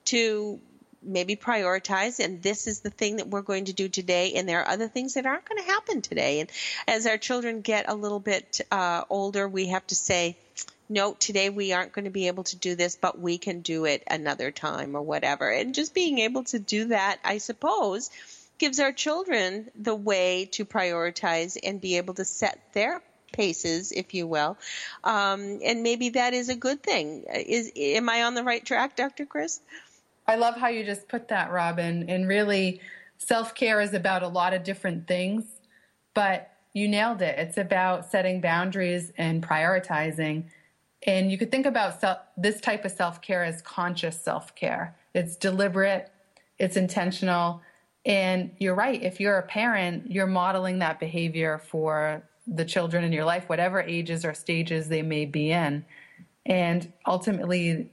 to 0.05 0.59
maybe 1.01 1.35
prioritize 1.35 2.23
and 2.23 2.41
this 2.41 2.67
is 2.67 2.81
the 2.81 2.89
thing 2.89 3.17
that 3.17 3.27
we're 3.27 3.41
going 3.41 3.65
to 3.65 3.73
do 3.73 3.87
today 3.87 4.33
and 4.33 4.47
there 4.47 4.61
are 4.61 4.67
other 4.67 4.87
things 4.87 5.13
that 5.13 5.25
aren't 5.25 5.47
going 5.47 5.61
to 5.61 5.71
happen 5.71 6.01
today 6.01 6.39
and 6.39 6.49
as 6.87 7.05
our 7.05 7.17
children 7.17 7.61
get 7.61 7.85
a 7.87 7.95
little 7.95 8.19
bit 8.19 8.61
uh, 8.71 9.03
older 9.09 9.47
we 9.47 9.67
have 9.67 9.85
to 9.87 9.95
say 9.95 10.37
no 10.89 11.13
today 11.13 11.49
we 11.49 11.71
aren't 11.73 11.93
going 11.93 12.05
to 12.05 12.11
be 12.11 12.27
able 12.27 12.43
to 12.43 12.57
do 12.57 12.75
this 12.75 12.95
but 12.95 13.19
we 13.19 13.37
can 13.37 13.61
do 13.61 13.85
it 13.85 14.03
another 14.09 14.51
time 14.51 14.95
or 14.95 15.01
whatever 15.01 15.49
and 15.49 15.73
just 15.73 15.93
being 15.93 16.19
able 16.19 16.43
to 16.43 16.59
do 16.59 16.85
that 16.85 17.17
i 17.23 17.37
suppose 17.37 18.09
gives 18.57 18.79
our 18.79 18.91
children 18.91 19.71
the 19.75 19.95
way 19.95 20.45
to 20.51 20.65
prioritize 20.65 21.57
and 21.63 21.79
be 21.79 21.97
able 21.97 22.13
to 22.13 22.25
set 22.25 22.59
their 22.73 23.01
paces, 23.31 23.91
if 23.91 24.13
you 24.13 24.27
will. 24.27 24.57
Um, 25.03 25.59
and 25.63 25.81
maybe 25.81 26.09
that 26.09 26.33
is 26.33 26.49
a 26.49 26.55
good 26.55 26.83
thing. 26.83 27.23
Is 27.33 27.71
am 27.75 28.09
I 28.09 28.23
on 28.23 28.35
the 28.35 28.43
right 28.43 28.63
track, 28.63 28.95
Dr. 28.95 29.25
Chris? 29.25 29.59
I 30.29 30.35
love 30.35 30.57
how 30.57 30.67
you 30.67 30.85
just 30.85 31.07
put 31.07 31.27
that, 31.29 31.51
Robin. 31.51 32.07
And 32.07 32.27
really, 32.27 32.81
self 33.17 33.55
care 33.55 33.81
is 33.81 33.95
about 33.95 34.21
a 34.21 34.27
lot 34.27 34.53
of 34.53 34.63
different 34.63 35.07
things, 35.07 35.43
but 36.13 36.51
you 36.73 36.87
nailed 36.87 37.23
it. 37.23 37.39
It's 37.39 37.57
about 37.57 38.11
setting 38.11 38.39
boundaries 38.39 39.11
and 39.17 39.41
prioritizing. 39.41 40.43
And 41.07 41.31
you 41.31 41.37
could 41.39 41.49
think 41.49 41.65
about 41.65 41.99
self, 41.99 42.19
this 42.37 42.61
type 42.61 42.85
of 42.85 42.91
self 42.91 43.23
care 43.23 43.43
as 43.43 43.63
conscious 43.63 44.21
self 44.21 44.53
care. 44.53 44.95
It's 45.15 45.35
deliberate, 45.35 46.11
it's 46.59 46.77
intentional. 46.77 47.61
And 48.05 48.51
you're 48.59 48.75
right. 48.75 49.01
If 49.01 49.19
you're 49.19 49.39
a 49.39 49.43
parent, 49.43 50.11
you're 50.11 50.27
modeling 50.27 50.77
that 50.79 50.99
behavior 50.99 51.57
for 51.57 52.21
the 52.45 52.65
children 52.65 53.03
in 53.03 53.11
your 53.11 53.25
life, 53.25 53.49
whatever 53.49 53.81
ages 53.81 54.23
or 54.23 54.35
stages 54.35 54.89
they 54.89 55.01
may 55.01 55.25
be 55.25 55.51
in. 55.51 55.83
And 56.45 56.93
ultimately, 57.07 57.89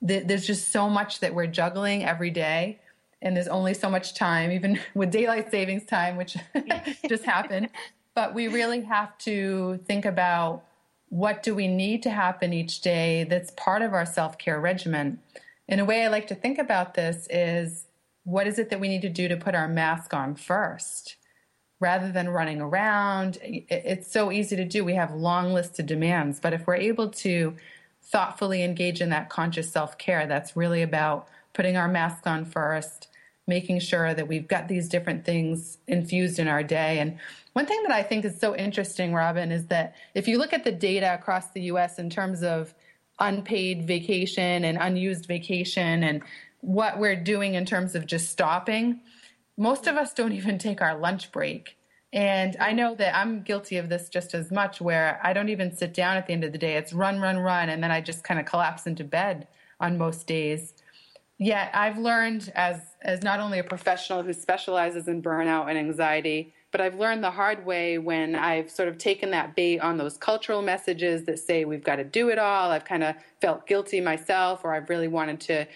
there's 0.00 0.46
just 0.46 0.68
so 0.68 0.88
much 0.88 1.20
that 1.20 1.34
we're 1.34 1.46
juggling 1.46 2.04
every 2.04 2.30
day 2.30 2.78
and 3.22 3.36
there's 3.36 3.48
only 3.48 3.74
so 3.74 3.90
much 3.90 4.14
time 4.14 4.50
even 4.50 4.80
with 4.94 5.10
daylight 5.10 5.50
savings 5.50 5.84
time 5.84 6.16
which 6.16 6.36
just 7.08 7.24
happened. 7.24 7.68
But 8.14 8.34
we 8.34 8.48
really 8.48 8.82
have 8.82 9.16
to 9.18 9.78
think 9.86 10.04
about 10.04 10.64
what 11.08 11.42
do 11.42 11.54
we 11.54 11.68
need 11.68 12.02
to 12.04 12.10
happen 12.10 12.52
each 12.52 12.80
day 12.80 13.24
that's 13.24 13.50
part 13.52 13.82
of 13.82 13.92
our 13.92 14.06
self-care 14.06 14.60
regimen. 14.60 15.18
In 15.68 15.80
a 15.80 15.84
way 15.84 16.04
i 16.04 16.08
like 16.08 16.26
to 16.28 16.34
think 16.34 16.58
about 16.58 16.94
this 16.94 17.26
is 17.30 17.86
what 18.24 18.46
is 18.46 18.58
it 18.58 18.70
that 18.70 18.80
we 18.80 18.88
need 18.88 19.02
to 19.02 19.08
do 19.08 19.28
to 19.28 19.36
put 19.36 19.54
our 19.54 19.68
mask 19.68 20.12
on 20.14 20.34
first 20.34 21.16
rather 21.80 22.12
than 22.12 22.28
running 22.28 22.60
around? 22.60 23.38
It's 23.42 24.12
so 24.12 24.30
easy 24.30 24.54
to 24.56 24.64
do. 24.64 24.84
We 24.84 24.94
have 24.94 25.14
long 25.14 25.52
lists 25.52 25.78
of 25.78 25.86
demands 25.86 26.40
but 26.40 26.52
if 26.52 26.66
we're 26.66 26.74
able 26.76 27.08
to 27.10 27.54
thoughtfully 28.02 28.62
engage 28.62 29.00
in 29.00 29.10
that 29.10 29.30
conscious 29.30 29.70
self 29.70 29.98
care. 29.98 30.26
That's 30.26 30.56
really 30.56 30.82
about 30.82 31.28
putting 31.52 31.76
our 31.76 31.88
mask 31.88 32.26
on 32.26 32.44
first, 32.44 33.08
making 33.46 33.80
sure 33.80 34.14
that 34.14 34.28
we've 34.28 34.48
got 34.48 34.68
these 34.68 34.88
different 34.88 35.24
things 35.24 35.78
infused 35.86 36.38
in 36.38 36.48
our 36.48 36.62
day. 36.62 36.98
And 36.98 37.18
one 37.52 37.66
thing 37.66 37.82
that 37.82 37.92
I 37.92 38.02
think 38.02 38.24
is 38.24 38.38
so 38.38 38.54
interesting, 38.56 39.12
Robin, 39.12 39.50
is 39.50 39.66
that 39.66 39.94
if 40.14 40.28
you 40.28 40.38
look 40.38 40.52
at 40.52 40.64
the 40.64 40.72
data 40.72 41.14
across 41.14 41.50
the 41.50 41.62
US 41.62 41.98
in 41.98 42.10
terms 42.10 42.42
of 42.42 42.74
unpaid 43.18 43.86
vacation 43.86 44.64
and 44.64 44.78
unused 44.80 45.26
vacation 45.26 46.02
and 46.02 46.22
what 46.60 46.98
we're 46.98 47.16
doing 47.16 47.54
in 47.54 47.64
terms 47.66 47.94
of 47.94 48.06
just 48.06 48.30
stopping, 48.30 49.00
most 49.56 49.86
of 49.86 49.96
us 49.96 50.14
don't 50.14 50.32
even 50.32 50.58
take 50.58 50.80
our 50.80 50.96
lunch 50.98 51.32
break. 51.32 51.76
And 52.12 52.56
I 52.58 52.72
know 52.72 52.94
that 52.96 53.16
I'm 53.16 53.42
guilty 53.42 53.76
of 53.76 53.88
this 53.88 54.08
just 54.08 54.34
as 54.34 54.50
much, 54.50 54.80
where 54.80 55.20
I 55.22 55.32
don't 55.32 55.48
even 55.48 55.74
sit 55.74 55.94
down 55.94 56.16
at 56.16 56.26
the 56.26 56.32
end 56.32 56.42
of 56.42 56.52
the 56.52 56.58
day. 56.58 56.76
It's 56.76 56.92
run, 56.92 57.20
run, 57.20 57.38
run. 57.38 57.68
And 57.68 57.82
then 57.82 57.92
I 57.92 58.00
just 58.00 58.24
kind 58.24 58.40
of 58.40 58.46
collapse 58.46 58.86
into 58.86 59.04
bed 59.04 59.46
on 59.78 59.96
most 59.96 60.26
days. 60.26 60.74
Yet 61.38 61.70
I've 61.72 61.98
learned 61.98 62.52
as, 62.54 62.80
as 63.00 63.22
not 63.22 63.40
only 63.40 63.60
a 63.60 63.64
professional 63.64 64.22
who 64.22 64.32
specializes 64.32 65.08
in 65.08 65.22
burnout 65.22 65.68
and 65.68 65.78
anxiety, 65.78 66.52
but 66.72 66.80
I've 66.80 66.96
learned 66.96 67.24
the 67.24 67.30
hard 67.30 67.64
way 67.64 67.98
when 67.98 68.34
I've 68.34 68.70
sort 68.70 68.88
of 68.88 68.98
taken 68.98 69.30
that 69.30 69.56
bait 69.56 69.78
on 69.78 69.96
those 69.96 70.16
cultural 70.16 70.62
messages 70.62 71.24
that 71.24 71.38
say 71.38 71.64
we've 71.64 71.82
got 71.82 71.96
to 71.96 72.04
do 72.04 72.28
it 72.28 72.38
all. 72.38 72.70
I've 72.70 72.84
kind 72.84 73.02
of 73.04 73.14
felt 73.40 73.66
guilty 73.66 74.00
myself, 74.00 74.64
or 74.64 74.74
I've 74.74 74.90
really 74.90 75.08
wanted 75.08 75.40
to 75.42 75.66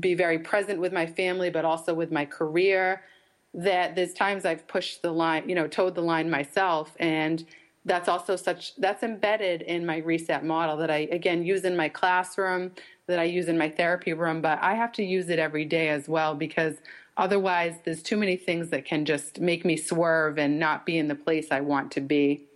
be 0.00 0.14
very 0.14 0.38
present 0.38 0.80
with 0.80 0.92
my 0.92 1.06
family, 1.06 1.50
but 1.50 1.64
also 1.64 1.94
with 1.94 2.10
my 2.10 2.24
career 2.24 3.02
that 3.54 3.94
there's 3.94 4.14
times 4.14 4.44
I've 4.44 4.66
pushed 4.66 5.02
the 5.02 5.12
line, 5.12 5.48
you 5.48 5.54
know, 5.54 5.66
towed 5.66 5.94
the 5.94 6.02
line 6.02 6.30
myself. 6.30 6.94
And 6.98 7.44
that's 7.84 8.08
also 8.08 8.36
such, 8.36 8.76
that's 8.76 9.02
embedded 9.02 9.62
in 9.62 9.84
my 9.84 9.98
reset 9.98 10.44
model 10.44 10.76
that 10.78 10.90
I, 10.90 11.08
again, 11.10 11.44
use 11.44 11.64
in 11.64 11.76
my 11.76 11.88
classroom, 11.88 12.72
that 13.06 13.18
I 13.18 13.24
use 13.24 13.48
in 13.48 13.58
my 13.58 13.68
therapy 13.68 14.12
room, 14.12 14.40
but 14.40 14.58
I 14.62 14.74
have 14.74 14.92
to 14.92 15.04
use 15.04 15.28
it 15.28 15.38
every 15.38 15.64
day 15.64 15.88
as 15.88 16.08
well 16.08 16.34
because 16.34 16.76
otherwise 17.16 17.74
there's 17.84 18.02
too 18.02 18.16
many 18.16 18.36
things 18.36 18.70
that 18.70 18.84
can 18.84 19.04
just 19.04 19.40
make 19.40 19.64
me 19.64 19.76
swerve 19.76 20.38
and 20.38 20.58
not 20.58 20.86
be 20.86 20.96
in 20.96 21.08
the 21.08 21.14
place 21.14 21.48
I 21.50 21.60
want 21.60 21.90
to 21.92 22.00
be. 22.00 22.46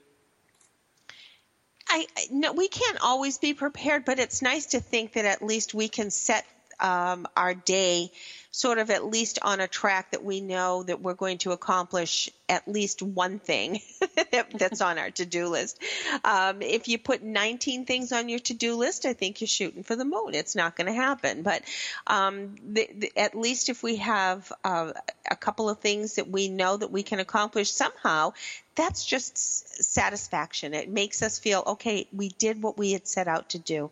I 1.89 2.07
no, 2.33 2.53
we 2.53 2.67
can't 2.69 2.99
always 3.01 3.39
be 3.39 3.55
prepared, 3.55 4.05
but 4.05 4.19
it's 4.19 4.43
nice 4.43 4.67
to 4.67 4.81
think 4.81 5.13
that 5.13 5.25
at 5.25 5.41
least 5.41 5.73
we 5.73 5.89
can 5.89 6.11
set 6.11 6.45
um, 6.81 7.27
our 7.37 7.55
day 7.55 8.11
sort 8.57 8.79
of 8.79 8.89
at 8.89 9.05
least 9.05 9.39
on 9.43 9.61
a 9.61 9.69
track 9.69 10.13
that 10.13 10.25
we 10.25 10.41
know 10.41 10.83
that 10.83 11.03
we're 11.03 11.13
going 11.13 11.37
to 11.37 11.53
accomplish 11.53 12.31
at 12.49 12.67
least 12.67 13.03
one 13.03 13.39
thing 13.39 13.83
that's 14.55 14.81
on 14.81 14.97
our 14.97 15.11
to-do 15.11 15.49
list. 15.49 15.79
Um, 16.25 16.63
if 16.63 16.89
you 16.89 16.99
put 16.99 17.23
19 17.23 17.85
things 17.85 18.13
on 18.13 18.31
your 18.31 18.39
to-do 18.39 18.77
list, 18.77 19.05
I 19.05 19.13
think 19.13 19.43
you're 19.43 19.49
shooting 19.49 19.83
for 19.83 19.95
the 19.95 20.07
moon. 20.07 20.35
It's 20.35 20.57
not 20.57 20.75
going 20.75 20.87
to 20.87 20.95
happen. 20.95 21.43
But 21.43 21.65
um, 22.07 22.55
the, 22.67 22.89
the, 22.95 23.13
at 23.15 23.35
least 23.35 23.69
if 23.69 23.83
we 23.83 23.97
have 23.97 24.51
uh, 24.65 24.95
a 25.31 25.37
couple 25.37 25.69
of 25.69 25.81
things 25.81 26.15
that 26.15 26.31
we 26.31 26.49
know 26.49 26.79
that 26.79 26.91
we 26.91 27.03
can 27.03 27.21
accomplish 27.21 27.71
somehow, 27.71 28.33
that's 28.77 29.05
just 29.05 29.83
satisfaction. 29.83 30.75
It 30.75 30.89
makes 30.89 31.23
us 31.23 31.39
feel, 31.39 31.63
okay, 31.67 32.07
we 32.13 32.29
did 32.29 32.63
what 32.63 32.79
we 32.79 32.93
had 32.93 33.09
set 33.09 33.27
out 33.27 33.51
to 33.51 33.59
do. 33.59 33.91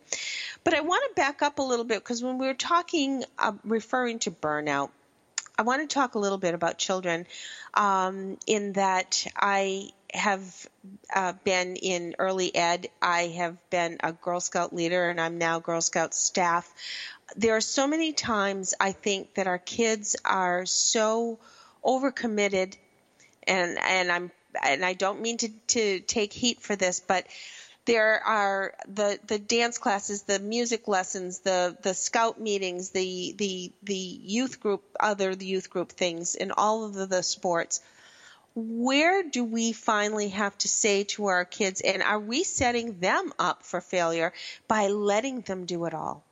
But 0.63 0.73
I 0.73 0.81
want 0.81 1.03
to 1.09 1.15
back 1.15 1.41
up 1.41 1.59
a 1.59 1.63
little 1.63 1.85
bit 1.85 1.99
because 1.99 2.23
when 2.23 2.37
we 2.37 2.47
were 2.47 2.53
talking, 2.53 3.25
uh, 3.37 3.53
referring 3.63 4.19
to 4.19 4.31
burnout. 4.31 4.91
I 5.57 5.63
want 5.63 5.89
to 5.89 5.93
talk 5.93 6.15
a 6.15 6.19
little 6.19 6.37
bit 6.37 6.53
about 6.53 6.77
children 6.77 7.25
um, 7.73 8.37
in 8.45 8.73
that 8.73 9.25
I 9.35 9.91
have 10.13 10.67
uh, 11.13 11.33
been 11.43 11.77
in 11.77 12.15
early 12.19 12.53
ed. 12.53 12.87
I 13.01 13.27
have 13.37 13.69
been 13.69 13.97
a 14.03 14.11
Girl 14.11 14.39
Scout 14.41 14.73
leader 14.73 15.09
and 15.09 15.19
I'm 15.19 15.37
now 15.37 15.59
Girl 15.59 15.81
Scout 15.81 16.13
staff. 16.13 16.71
There 17.37 17.55
are 17.55 17.61
so 17.61 17.87
many 17.87 18.11
times 18.13 18.73
I 18.79 18.91
think 18.91 19.35
that 19.35 19.47
our 19.47 19.57
kids 19.57 20.15
are 20.25 20.65
so 20.65 21.39
overcommitted 21.83 22.75
and 23.47 23.77
and 23.79 24.11
I'm 24.11 24.31
and 24.61 24.85
I 24.85 24.93
don't 24.93 25.21
mean 25.21 25.37
to, 25.37 25.49
to 25.49 25.99
take 26.01 26.33
heat 26.33 26.61
for 26.61 26.75
this, 26.75 26.99
but 26.99 27.25
there 27.85 28.19
are 28.23 28.73
the 28.87 29.19
the 29.27 29.37
dance 29.39 29.77
classes, 29.77 30.23
the 30.23 30.39
music 30.39 30.87
lessons, 30.87 31.39
the 31.39 31.77
the 31.81 31.93
scout 31.93 32.41
meetings, 32.41 32.89
the 32.89 33.35
the 33.37 33.71
the 33.83 33.95
youth 33.95 34.59
group, 34.59 34.83
other 34.99 35.31
youth 35.31 35.69
group 35.69 35.91
things, 35.91 36.35
in 36.35 36.51
all 36.51 36.85
of 36.85 36.93
the, 36.95 37.05
the 37.05 37.21
sports. 37.21 37.81
Where 38.55 39.21
do 39.21 39.43
we 39.43 39.73
finally 39.73 40.29
have 40.29 40.57
to 40.59 40.67
say 40.67 41.03
to 41.15 41.25
our 41.25 41.45
kids, 41.45 41.81
and 41.81 42.01
are 42.01 42.19
we 42.19 42.43
setting 42.43 42.99
them 42.99 43.33
up 43.37 43.63
for 43.63 43.81
failure 43.81 44.33
by 44.67 44.87
letting 44.87 45.41
them 45.41 45.65
do 45.65 45.85
it 45.85 45.93
all? 45.93 46.24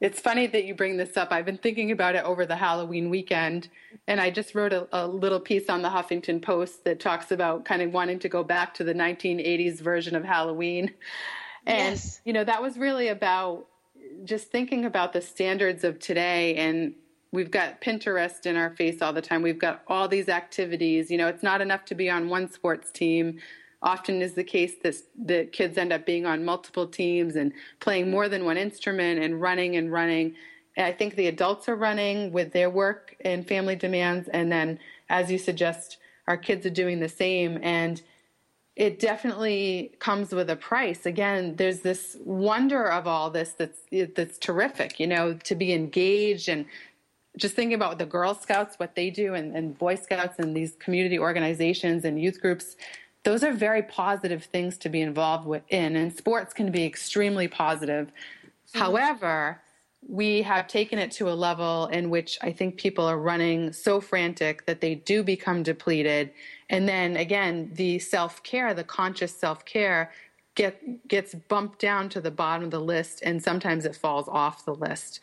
It's 0.00 0.18
funny 0.18 0.46
that 0.46 0.64
you 0.64 0.74
bring 0.74 0.96
this 0.96 1.16
up. 1.18 1.30
I've 1.30 1.44
been 1.44 1.58
thinking 1.58 1.90
about 1.90 2.14
it 2.14 2.24
over 2.24 2.46
the 2.46 2.56
Halloween 2.56 3.10
weekend, 3.10 3.68
and 4.06 4.18
I 4.18 4.30
just 4.30 4.54
wrote 4.54 4.72
a, 4.72 4.88
a, 4.92 5.06
little 5.06 5.40
piece 5.40 5.68
on 5.68 5.82
the 5.82 5.90
Huffington 5.90 6.40
Post 6.40 6.84
that 6.84 7.00
talks 7.00 7.30
about 7.30 7.66
kind 7.66 7.82
of 7.82 7.92
wanting 7.92 8.18
to 8.20 8.28
go 8.28 8.42
back 8.42 8.72
to 8.74 8.84
the 8.84 8.94
1980s 8.94 9.80
version 9.80 10.16
of 10.16 10.24
Halloween. 10.24 10.94
And, 11.66 11.90
yes. 11.90 12.22
you 12.24 12.32
know, 12.32 12.44
that 12.44 12.62
was 12.62 12.78
really 12.78 13.08
about 13.08 13.66
just 14.24 14.50
thinking 14.50 14.86
about 14.86 15.12
the 15.12 15.20
standards 15.20 15.84
of 15.84 15.98
today. 15.98 16.56
And 16.56 16.94
we've 17.32 17.50
got 17.50 17.82
Pinterest 17.82 18.46
in 18.46 18.56
our 18.56 18.74
face 18.76 19.02
all 19.02 19.12
the 19.12 19.20
time. 19.20 19.42
We've 19.42 19.58
got 19.58 19.82
all 19.86 20.08
these 20.08 20.30
activities. 20.30 21.10
You 21.10 21.18
know, 21.18 21.28
it's 21.28 21.42
not 21.42 21.60
enough 21.60 21.84
to 21.86 21.94
be 21.94 22.08
on 22.08 22.30
one 22.30 22.50
sports 22.50 22.90
team 22.90 23.38
often 23.82 24.20
is 24.20 24.34
the 24.34 24.44
case 24.44 24.74
that 24.82 24.94
the 25.24 25.46
kids 25.46 25.78
end 25.78 25.92
up 25.92 26.04
being 26.04 26.26
on 26.26 26.44
multiple 26.44 26.86
teams 26.86 27.36
and 27.36 27.52
playing 27.80 28.10
more 28.10 28.28
than 28.28 28.44
one 28.44 28.56
instrument 28.56 29.22
and 29.22 29.40
running 29.40 29.76
and 29.76 29.92
running. 29.92 30.34
And 30.76 30.86
I 30.86 30.92
think 30.92 31.14
the 31.14 31.26
adults 31.26 31.68
are 31.68 31.76
running 31.76 32.32
with 32.32 32.52
their 32.52 32.70
work 32.70 33.16
and 33.24 33.46
family 33.46 33.76
demands, 33.76 34.28
and 34.28 34.52
then, 34.52 34.78
as 35.08 35.30
you 35.30 35.38
suggest, 35.38 35.98
our 36.28 36.36
kids 36.36 36.64
are 36.66 36.70
doing 36.70 37.00
the 37.00 37.08
same. 37.08 37.58
And 37.62 38.00
it 38.76 39.00
definitely 39.00 39.92
comes 39.98 40.32
with 40.32 40.48
a 40.48 40.56
price. 40.56 41.04
Again, 41.04 41.56
there's 41.56 41.80
this 41.80 42.16
wonder 42.24 42.90
of 42.90 43.06
all 43.06 43.30
this 43.30 43.52
that's 43.52 43.80
that's 44.14 44.38
terrific. 44.38 45.00
You 45.00 45.06
know, 45.06 45.34
to 45.34 45.54
be 45.54 45.72
engaged 45.72 46.48
and 46.48 46.66
just 47.36 47.54
thinking 47.54 47.74
about 47.74 47.98
the 47.98 48.06
Girl 48.06 48.34
Scouts, 48.34 48.78
what 48.78 48.94
they 48.94 49.10
do, 49.10 49.34
and, 49.34 49.56
and 49.56 49.78
Boy 49.78 49.94
Scouts, 49.96 50.38
and 50.38 50.56
these 50.56 50.76
community 50.76 51.18
organizations 51.18 52.04
and 52.04 52.20
youth 52.20 52.40
groups 52.40 52.76
those 53.22 53.44
are 53.44 53.52
very 53.52 53.82
positive 53.82 54.44
things 54.44 54.78
to 54.78 54.88
be 54.88 55.00
involved 55.00 55.46
with 55.46 55.62
in 55.68 55.96
and 55.96 56.16
sports 56.16 56.52
can 56.54 56.70
be 56.70 56.84
extremely 56.84 57.48
positive. 57.48 58.06
Mm-hmm. 58.08 58.78
however 58.78 59.62
we 60.08 60.40
have 60.42 60.66
taken 60.66 60.98
it 60.98 61.10
to 61.10 61.28
a 61.28 61.34
level 61.34 61.86
in 61.88 62.08
which 62.08 62.38
i 62.42 62.50
think 62.52 62.76
people 62.78 63.04
are 63.04 63.18
running 63.18 63.72
so 63.72 64.00
frantic 64.00 64.64
that 64.66 64.80
they 64.80 64.94
do 64.94 65.22
become 65.22 65.62
depleted. 65.62 66.32
And 66.70 66.88
then 66.88 67.16
again 67.16 67.70
the 67.74 67.98
self-care 67.98 68.72
the 68.74 68.84
conscious 68.84 69.34
self-care 69.34 70.12
get 70.54 71.06
gets 71.08 71.34
bumped 71.34 71.78
down 71.80 72.08
to 72.10 72.20
the 72.20 72.30
bottom 72.30 72.64
of 72.64 72.70
the 72.70 72.80
list 72.80 73.22
and 73.22 73.42
sometimes 73.42 73.84
it 73.84 73.96
falls 73.96 74.28
off 74.28 74.64
the 74.64 74.74
list. 74.74 75.20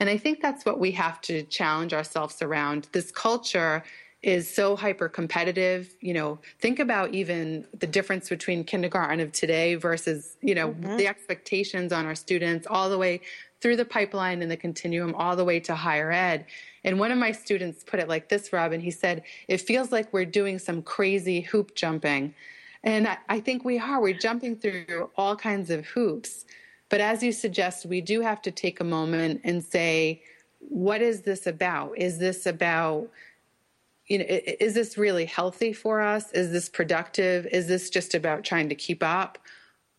And 0.00 0.08
i 0.10 0.16
think 0.16 0.40
that's 0.42 0.64
what 0.64 0.78
we 0.78 0.90
have 0.92 1.20
to 1.22 1.42
challenge 1.44 1.92
ourselves 1.94 2.42
around. 2.42 2.88
This 2.92 3.10
culture 3.10 3.82
is 4.22 4.52
so 4.52 4.74
hyper 4.74 5.08
competitive. 5.08 5.94
You 6.00 6.14
know, 6.14 6.38
think 6.58 6.78
about 6.78 7.14
even 7.14 7.66
the 7.78 7.86
difference 7.86 8.28
between 8.28 8.64
kindergarten 8.64 9.20
of 9.20 9.32
today 9.32 9.76
versus, 9.76 10.36
you 10.42 10.54
know, 10.54 10.70
mm-hmm. 10.70 10.96
the 10.96 11.06
expectations 11.06 11.92
on 11.92 12.06
our 12.06 12.14
students 12.14 12.66
all 12.68 12.90
the 12.90 12.98
way 12.98 13.20
through 13.60 13.76
the 13.76 13.84
pipeline 13.84 14.42
and 14.42 14.50
the 14.50 14.56
continuum 14.56 15.14
all 15.14 15.36
the 15.36 15.44
way 15.44 15.60
to 15.60 15.74
higher 15.74 16.10
ed. 16.12 16.46
And 16.84 16.98
one 16.98 17.10
of 17.10 17.18
my 17.18 17.32
students 17.32 17.84
put 17.84 18.00
it 18.00 18.08
like 18.08 18.28
this, 18.28 18.52
Robin. 18.52 18.80
He 18.80 18.90
said, 18.90 19.22
It 19.46 19.60
feels 19.60 19.92
like 19.92 20.12
we're 20.12 20.24
doing 20.24 20.58
some 20.58 20.82
crazy 20.82 21.42
hoop 21.42 21.74
jumping. 21.74 22.34
And 22.84 23.08
I, 23.08 23.18
I 23.28 23.40
think 23.40 23.64
we 23.64 23.78
are. 23.78 24.00
We're 24.00 24.18
jumping 24.18 24.56
through 24.56 25.10
all 25.16 25.36
kinds 25.36 25.70
of 25.70 25.86
hoops. 25.86 26.44
But 26.88 27.00
as 27.00 27.22
you 27.22 27.32
suggest, 27.32 27.84
we 27.84 28.00
do 28.00 28.20
have 28.20 28.40
to 28.42 28.50
take 28.50 28.80
a 28.80 28.84
moment 28.84 29.40
and 29.44 29.62
say, 29.62 30.22
What 30.60 31.02
is 31.02 31.22
this 31.22 31.46
about? 31.46 31.98
Is 31.98 32.18
this 32.18 32.46
about 32.46 33.10
you 34.08 34.18
know, 34.18 34.24
is 34.28 34.74
this 34.74 34.96
really 34.96 35.26
healthy 35.26 35.72
for 35.72 36.00
us? 36.00 36.32
Is 36.32 36.50
this 36.50 36.68
productive? 36.68 37.46
Is 37.46 37.66
this 37.66 37.90
just 37.90 38.14
about 38.14 38.42
trying 38.44 38.68
to 38.70 38.74
keep 38.74 39.02
up? 39.02 39.38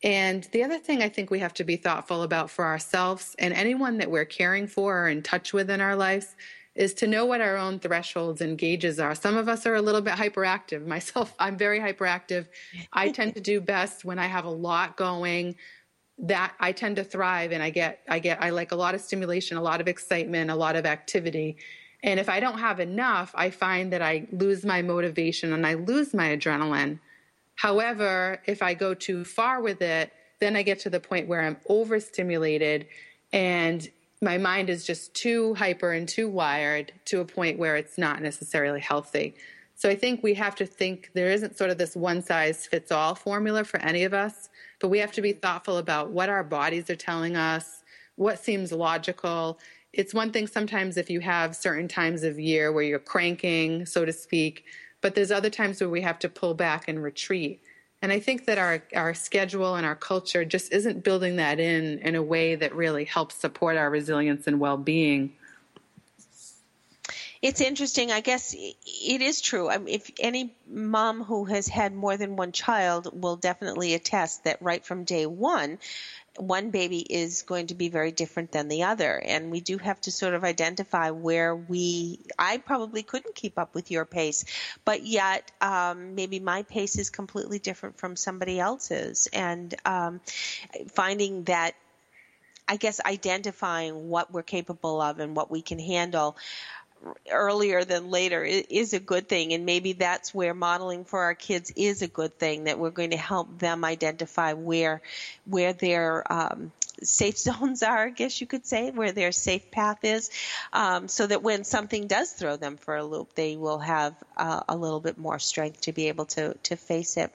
And 0.02 0.46
the 0.52 0.64
other 0.64 0.80
thing 0.80 1.04
I 1.04 1.10
think 1.10 1.30
we 1.30 1.40
have 1.40 1.54
to 1.56 1.64
be 1.64 1.76
thoughtful 1.76 2.24
about 2.24 2.50
for 2.50 2.66
ourselves 2.66 3.36
and 3.38 3.54
anyone 3.54 3.98
that 3.98 4.10
we're 4.10 4.26
caring 4.26 4.66
for 4.66 5.04
or 5.04 5.10
in 5.10 5.22
touch 5.22 5.54
with 5.54 5.70
in 5.70 5.82
our 5.82 5.96
lives 5.96 6.36
is 6.74 6.94
to 6.94 7.08
know 7.08 7.26
what 7.26 7.42
our 7.42 7.58
own 7.58 7.80
thresholds 7.80 8.40
and 8.40 8.58
gauges 8.58 9.00
are. 9.00 9.14
Some 9.14 9.36
of 9.36 9.50
us 9.50 9.66
are 9.66 9.76
a 9.76 9.82
little 9.82 10.02
bit 10.02 10.14
hyperactive. 10.14 10.86
Myself, 10.88 11.34
I'm 11.38 11.58
very 11.58 11.80
hyperactive. 11.80 12.48
I 12.94 13.12
tend 13.12 13.36
to 13.36 13.42
do 13.42 13.60
best 13.60 14.06
when 14.06 14.18
I 14.18 14.28
have 14.28 14.46
a 14.46 14.50
lot 14.50 14.96
going 14.96 15.56
that 16.22 16.54
I 16.60 16.72
tend 16.72 16.98
to 16.98 17.04
thrive 17.04 17.52
and 17.52 17.64
I 17.64 17.70
get 17.70 18.02
I 18.08 18.20
get 18.20 18.42
I 18.42 18.50
like 18.50 18.72
a 18.72 18.76
lot 18.76 18.96
of 18.96 19.02
stimulation, 19.02 19.58
a 19.58 19.62
lot 19.62 19.82
of 19.82 19.88
excitement, 19.88 20.50
a 20.50 20.56
lot 20.56 20.76
of 20.76 20.86
activity. 20.86 21.58
And 22.04 22.20
if 22.20 22.30
I 22.30 22.40
don't 22.40 22.60
have 22.60 22.80
enough, 22.80 23.32
I 23.36 23.50
find 23.50 23.92
that 23.94 24.02
I 24.02 24.28
lose 24.32 24.66
my 24.66 24.82
motivation 24.82 25.54
and 25.54 25.66
I 25.66 25.74
lose 25.74 26.14
my 26.14 26.36
adrenaline. 26.36 27.00
However, 27.56 28.42
if 28.46 28.62
I 28.62 28.74
go 28.74 28.94
too 28.94 29.26
far 29.26 29.62
with 29.62 29.82
it, 29.82 30.14
then 30.40 30.56
I 30.56 30.64
get 30.64 30.80
to 30.82 30.90
the 30.90 31.02
point 31.02 31.28
where 31.28 31.42
I'm 31.42 31.58
overstimulated 31.68 32.88
and 33.34 33.88
my 34.22 34.38
mind 34.38 34.70
is 34.70 34.86
just 34.86 35.14
too 35.14 35.54
hyper 35.56 35.92
and 35.92 36.08
too 36.08 36.28
wired 36.30 36.92
to 37.06 37.22
a 37.22 37.26
point 37.26 37.60
where 37.60 37.76
it's 37.76 37.98
not 37.98 38.22
necessarily 38.22 38.80
healthy. 38.80 39.36
So 39.76 39.90
I 39.90 39.96
think 39.96 40.22
we 40.22 40.34
have 40.34 40.56
to 40.56 40.66
think 40.66 41.12
there 41.14 41.32
isn't 41.32 41.58
sort 41.58 41.70
of 41.70 41.78
this 41.78 41.96
one 41.96 42.22
size 42.22 42.66
fits 42.66 42.92
all 42.92 43.16
formula 43.16 43.64
for 43.64 43.80
any 43.80 44.04
of 44.04 44.14
us, 44.14 44.50
but 44.82 44.90
we 44.90 45.00
have 45.00 45.14
to 45.14 45.22
be 45.22 45.32
thoughtful 45.32 45.78
about 45.78 46.12
what 46.12 46.28
our 46.28 46.44
bodies 46.44 46.90
are 46.90 46.98
telling 46.98 47.38
us, 47.38 47.82
what 48.18 48.44
seems 48.44 48.74
logical, 48.74 49.58
it's 49.94 50.14
one 50.14 50.32
thing 50.32 50.48
sometimes 50.48 50.98
if 50.98 51.10
you 51.10 51.20
have 51.20 51.56
certain 51.56 51.88
times 51.88 52.24
of 52.24 52.40
year 52.40 52.72
where 52.72 52.84
you're 52.84 53.00
cranking, 53.00 53.86
so 53.86 54.06
to 54.06 54.14
speak, 54.14 54.66
but 55.02 55.16
there's 55.16 55.32
other 55.32 55.50
times 55.50 55.82
where 55.82 55.90
we 55.90 56.02
have 56.02 56.20
to 56.20 56.30
pull 56.30 56.54
back 56.54 56.88
and 56.88 57.02
retreat. 57.02 57.62
And 58.02 58.12
I 58.12 58.20
think 58.20 58.46
that 58.46 58.58
our, 58.58 58.84
our 58.96 59.14
schedule 59.14 59.76
and 59.76 59.86
our 59.86 59.96
culture 59.96 60.46
just 60.46 60.72
isn't 60.72 61.04
building 61.04 61.36
that 61.36 61.60
in 61.60 62.00
in 62.00 62.16
a 62.16 62.24
way 62.24 62.56
that 62.56 62.74
really 62.74 63.04
helps 63.04 63.36
support 63.36 63.76
our 63.76 63.90
resilience 63.90 64.48
and 64.48 64.60
well 64.60 64.78
being. 64.78 65.34
It's 67.42 67.62
interesting. 67.62 68.12
I 68.12 68.20
guess 68.20 68.54
it 68.54 69.22
is 69.22 69.40
true. 69.40 69.70
I 69.70 69.78
mean, 69.78 69.96
if 69.96 70.12
any 70.20 70.54
mom 70.68 71.24
who 71.24 71.46
has 71.46 71.70
had 71.70 71.94
more 71.94 72.18
than 72.18 72.36
one 72.36 72.52
child 72.52 73.22
will 73.22 73.38
definitely 73.38 73.94
attest 73.94 74.44
that 74.44 74.62
right 74.62 74.86
from 74.86 75.06
day 75.06 75.26
one, 75.26 75.80
one 76.40 76.70
baby 76.70 77.00
is 77.00 77.42
going 77.42 77.68
to 77.68 77.76
be 77.76 77.90
very 77.90 78.12
different 78.12 78.52
than 78.52 78.68
the 78.68 78.84
other. 78.84 79.18
And 79.18 79.52
we 79.52 79.60
do 79.60 79.78
have 79.78 80.00
to 80.02 80.12
sort 80.12 80.34
of 80.34 80.44
identify 80.44 81.12
where 81.12 81.56
we, 81.56 82.20
I 82.38 82.58
probably 82.58 83.04
couldn't 83.04 83.36
keep 83.36 83.58
up 83.60 83.76
with 83.76 83.92
your 83.92 84.06
pace, 84.06 84.46
but 84.86 85.06
yet 85.06 85.52
um, 85.62 86.16
maybe 86.16 86.40
my 86.40 86.64
pace 86.64 86.98
is 86.98 87.10
completely 87.10 87.60
different 87.60 87.98
from 87.98 88.16
somebody 88.16 88.60
else's. 88.60 89.28
And 89.34 89.74
um, 89.86 90.22
finding 90.88 91.44
that 91.44 91.76
I 92.70 92.76
guess 92.76 93.02
identifying 93.04 94.10
what 94.10 94.32
we're 94.32 94.44
capable 94.44 95.02
of 95.02 95.20
and 95.20 95.36
what 95.36 95.50
we 95.50 95.64
can 95.64 95.80
handle 95.80 96.38
earlier 97.32 97.84
than 97.84 98.10
later 98.10 98.44
is 98.44 98.94
a 98.94 99.00
good 99.00 99.28
thing. 99.28 99.54
And 99.54 99.66
maybe 99.66 99.94
that's 99.94 100.34
where 100.34 100.54
modeling 100.54 101.06
for 101.06 101.24
our 101.24 101.36
kids 101.36 101.72
is 101.76 102.02
a 102.02 102.08
good 102.08 102.38
thing 102.38 102.66
that 102.66 102.80
we're 102.80 102.90
going 102.90 103.12
to 103.12 103.18
help 103.18 103.60
them 103.60 103.84
identify 103.86 104.54
where 104.54 105.02
where 105.46 105.74
their 105.74 106.32
um, 106.32 106.72
safe 107.02 107.38
zones 107.48 107.82
are 107.84 108.08
i 108.08 108.10
guess 108.10 108.42
you 108.42 108.48
could 108.48 108.66
say 108.66 108.92
where 108.92 109.12
their 109.12 109.32
safe 109.32 109.72
path 109.72 110.04
is. 110.04 110.30
Um, 110.74 111.08
so 111.08 111.28
that 111.28 111.44
when 111.44 111.64
something 111.64 112.08
does 112.08 112.32
throw 112.32 112.58
them 112.58 112.78
for 112.78 112.96
a 112.96 113.04
loop 113.04 113.34
they 113.36 113.56
will 113.56 113.80
have 113.80 114.16
uh, 114.38 114.62
a 114.68 114.76
little 114.76 115.00
bit 115.00 115.18
more 115.18 115.40
strength 115.40 115.82
to 115.82 115.94
be 115.94 116.08
able 116.08 116.26
to 116.26 116.54
to 116.64 116.76
face 116.76 117.18
it. 117.18 117.32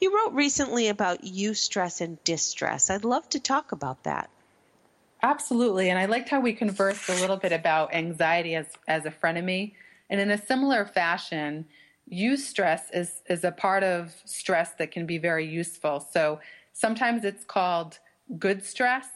You 0.00 0.14
wrote 0.14 0.34
recently 0.34 0.88
about 0.88 1.22
eustress 1.22 2.00
and 2.00 2.22
distress. 2.24 2.90
I'd 2.90 3.04
love 3.04 3.28
to 3.30 3.40
talk 3.40 3.72
about 3.72 4.02
that 4.04 4.30
Absolutely. 5.26 5.90
And 5.90 5.98
I 5.98 6.06
liked 6.06 6.28
how 6.28 6.38
we 6.38 6.52
conversed 6.52 7.08
a 7.08 7.14
little 7.20 7.36
bit 7.36 7.50
about 7.50 7.92
anxiety 7.92 8.54
as, 8.54 8.66
as 8.86 9.06
a 9.06 9.10
frenemy. 9.10 9.72
And 10.08 10.20
in 10.20 10.30
a 10.30 10.38
similar 10.38 10.84
fashion, 10.84 11.66
eustress 12.08 12.82
is, 12.94 13.22
is 13.28 13.42
a 13.42 13.50
part 13.50 13.82
of 13.82 14.14
stress 14.24 14.74
that 14.74 14.92
can 14.92 15.04
be 15.04 15.18
very 15.18 15.44
useful. 15.44 15.98
So 15.98 16.38
sometimes 16.72 17.24
it's 17.24 17.44
called 17.44 17.98
good 18.38 18.64
stress. 18.64 19.08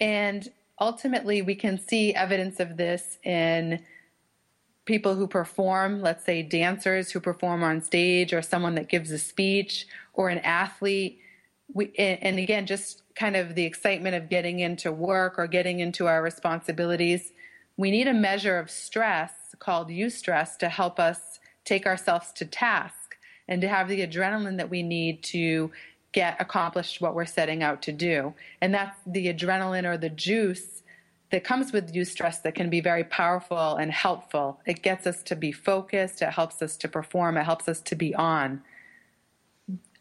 And 0.00 0.50
ultimately, 0.80 1.42
we 1.42 1.54
can 1.54 1.78
see 1.78 2.14
evidence 2.14 2.58
of 2.58 2.78
this 2.78 3.18
in 3.22 3.82
people 4.86 5.14
who 5.14 5.26
perform, 5.26 6.00
let's 6.00 6.24
say 6.24 6.42
dancers 6.42 7.10
who 7.10 7.20
perform 7.20 7.62
on 7.62 7.82
stage, 7.82 8.32
or 8.32 8.40
someone 8.40 8.76
that 8.76 8.88
gives 8.88 9.10
a 9.10 9.18
speech, 9.18 9.86
or 10.14 10.30
an 10.30 10.38
athlete. 10.38 11.20
We, 11.74 11.92
and 11.98 12.38
again, 12.38 12.66
just 12.66 13.02
kind 13.14 13.36
of 13.36 13.54
the 13.54 13.64
excitement 13.64 14.14
of 14.14 14.30
getting 14.30 14.60
into 14.60 14.90
work 14.90 15.38
or 15.38 15.46
getting 15.46 15.80
into 15.80 16.06
our 16.06 16.22
responsibilities. 16.22 17.32
We 17.76 17.90
need 17.90 18.08
a 18.08 18.14
measure 18.14 18.58
of 18.58 18.70
stress 18.70 19.32
called 19.58 19.88
eustress 19.88 20.56
to 20.58 20.68
help 20.68 20.98
us 20.98 21.40
take 21.64 21.86
ourselves 21.86 22.32
to 22.32 22.44
task 22.44 23.16
and 23.48 23.60
to 23.60 23.68
have 23.68 23.88
the 23.88 24.06
adrenaline 24.06 24.56
that 24.56 24.70
we 24.70 24.82
need 24.82 25.22
to 25.24 25.70
get 26.12 26.40
accomplished 26.40 27.00
what 27.00 27.14
we're 27.14 27.26
setting 27.26 27.62
out 27.62 27.82
to 27.82 27.92
do. 27.92 28.34
And 28.60 28.72
that's 28.72 28.98
the 29.04 29.32
adrenaline 29.32 29.84
or 29.84 29.98
the 29.98 30.08
juice 30.08 30.82
that 31.30 31.42
comes 31.42 31.72
with 31.72 31.92
eustress 31.92 32.40
that 32.42 32.54
can 32.54 32.70
be 32.70 32.80
very 32.80 33.02
powerful 33.02 33.74
and 33.74 33.90
helpful. 33.90 34.60
It 34.66 34.82
gets 34.82 35.06
us 35.06 35.22
to 35.24 35.34
be 35.34 35.50
focused, 35.50 36.22
it 36.22 36.30
helps 36.30 36.62
us 36.62 36.76
to 36.76 36.88
perform, 36.88 37.36
it 37.36 37.42
helps 37.42 37.68
us 37.68 37.80
to 37.80 37.96
be 37.96 38.14
on. 38.14 38.62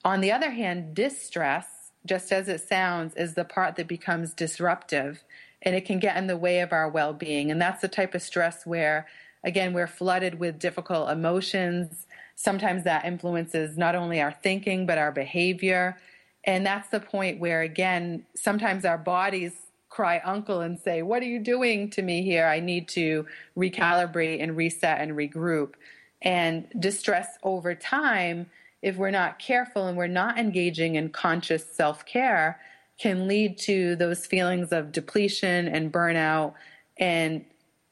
On 0.03 0.21
the 0.21 0.31
other 0.31 0.51
hand, 0.51 0.93
distress, 0.93 1.91
just 2.05 2.31
as 2.31 2.47
it 2.47 2.61
sounds, 2.61 3.15
is 3.15 3.35
the 3.35 3.45
part 3.45 3.75
that 3.77 3.87
becomes 3.87 4.33
disruptive 4.33 5.23
and 5.61 5.75
it 5.75 5.85
can 5.85 5.99
get 5.99 6.17
in 6.17 6.27
the 6.27 6.37
way 6.37 6.59
of 6.59 6.73
our 6.73 6.89
well 6.89 7.13
being. 7.13 7.49
And 7.49 7.61
that's 7.61 7.81
the 7.81 7.87
type 7.87 8.13
of 8.13 8.21
stress 8.21 8.65
where, 8.65 9.07
again, 9.43 9.73
we're 9.73 9.87
flooded 9.87 10.39
with 10.39 10.59
difficult 10.59 11.09
emotions. 11.09 12.05
Sometimes 12.35 12.83
that 12.83 13.05
influences 13.05 13.77
not 13.77 13.95
only 13.95 14.21
our 14.21 14.33
thinking, 14.33 14.85
but 14.85 14.97
our 14.97 15.11
behavior. 15.11 15.97
And 16.43 16.65
that's 16.65 16.89
the 16.89 16.99
point 16.99 17.39
where, 17.39 17.61
again, 17.61 18.25
sometimes 18.35 18.83
our 18.83 18.97
bodies 18.97 19.53
cry 19.89 20.21
uncle 20.25 20.59
and 20.59 20.77
say, 20.79 21.01
What 21.01 21.21
are 21.23 21.27
you 21.27 21.39
doing 21.39 21.89
to 21.91 22.01
me 22.01 22.23
here? 22.23 22.45
I 22.45 22.59
need 22.59 22.89
to 22.89 23.25
recalibrate 23.57 24.41
and 24.43 24.57
reset 24.57 24.99
and 24.99 25.11
regroup. 25.11 25.75
And 26.21 26.67
distress 26.79 27.37
over 27.43 27.75
time, 27.75 28.49
if 28.83 28.97
we're 28.97 29.11
not 29.11 29.39
careful 29.39 29.87
and 29.87 29.97
we're 29.97 30.07
not 30.07 30.37
engaging 30.37 30.95
in 30.95 31.09
conscious 31.09 31.65
self 31.65 32.05
care, 32.05 32.59
can 32.99 33.27
lead 33.27 33.57
to 33.57 33.95
those 33.95 34.25
feelings 34.25 34.71
of 34.71 34.91
depletion 34.91 35.67
and 35.69 35.91
burnout 35.91 36.53
and 36.99 37.43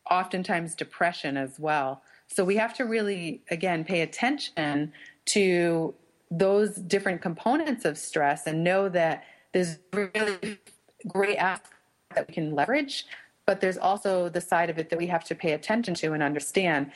oftentimes 0.10 0.76
depression 0.76 1.38
as 1.38 1.58
well. 1.60 2.04
So 2.28 2.44
we 2.44 2.58
have 2.58 2.74
to 2.76 2.84
really, 2.84 3.42
again, 3.50 3.84
pay 3.84 4.02
attention 4.02 4.92
to 5.28 5.94
those 6.30 6.76
different 6.76 7.22
components 7.22 7.86
of 7.86 7.98
stress 7.98 8.46
and 8.46 8.64
know 8.64 8.90
that 8.90 9.24
there's 9.54 9.78
really 9.94 10.60
great 11.08 11.38
aspects 11.38 11.76
that 12.16 12.28
we 12.28 12.34
can 12.34 12.54
leverage, 12.54 13.06
but 13.46 13.62
there's 13.62 13.78
also 13.78 14.28
the 14.30 14.42
side 14.42 14.70
of 14.70 14.78
it 14.78 14.90
that 14.90 15.00
we 15.00 15.08
have 15.08 15.24
to 15.26 15.36
pay 15.36 15.54
attention 15.54 15.94
to 15.96 16.12
and 16.12 16.22
understand. 16.22 16.92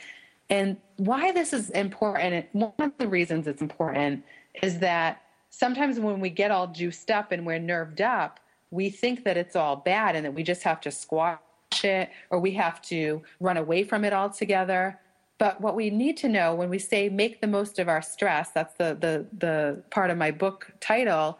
And 0.48 0.76
why 0.96 1.32
this 1.32 1.52
is 1.52 1.70
important, 1.70 2.46
one 2.52 2.72
of 2.78 2.92
the 2.98 3.08
reasons 3.08 3.46
it's 3.46 3.62
important 3.62 4.24
is 4.62 4.78
that 4.78 5.22
sometimes 5.50 5.98
when 5.98 6.20
we 6.20 6.30
get 6.30 6.50
all 6.50 6.68
juiced 6.68 7.10
up 7.10 7.32
and 7.32 7.44
we're 7.44 7.58
nerved 7.58 8.00
up, 8.00 8.40
we 8.70 8.90
think 8.90 9.24
that 9.24 9.36
it's 9.36 9.56
all 9.56 9.76
bad 9.76 10.16
and 10.16 10.24
that 10.24 10.34
we 10.34 10.42
just 10.42 10.62
have 10.62 10.80
to 10.82 10.90
squash 10.90 11.38
it 11.82 12.10
or 12.30 12.38
we 12.38 12.52
have 12.52 12.80
to 12.82 13.22
run 13.40 13.56
away 13.56 13.84
from 13.84 14.04
it 14.04 14.12
altogether. 14.12 14.98
But 15.38 15.60
what 15.60 15.74
we 15.74 15.90
need 15.90 16.16
to 16.18 16.28
know 16.28 16.54
when 16.54 16.70
we 16.70 16.78
say 16.78 17.08
make 17.08 17.40
the 17.40 17.46
most 17.46 17.78
of 17.78 17.88
our 17.88 18.02
stress, 18.02 18.50
that's 18.50 18.74
the, 18.74 18.96
the, 18.98 19.26
the 19.36 19.82
part 19.90 20.10
of 20.10 20.16
my 20.16 20.30
book 20.30 20.72
title, 20.80 21.38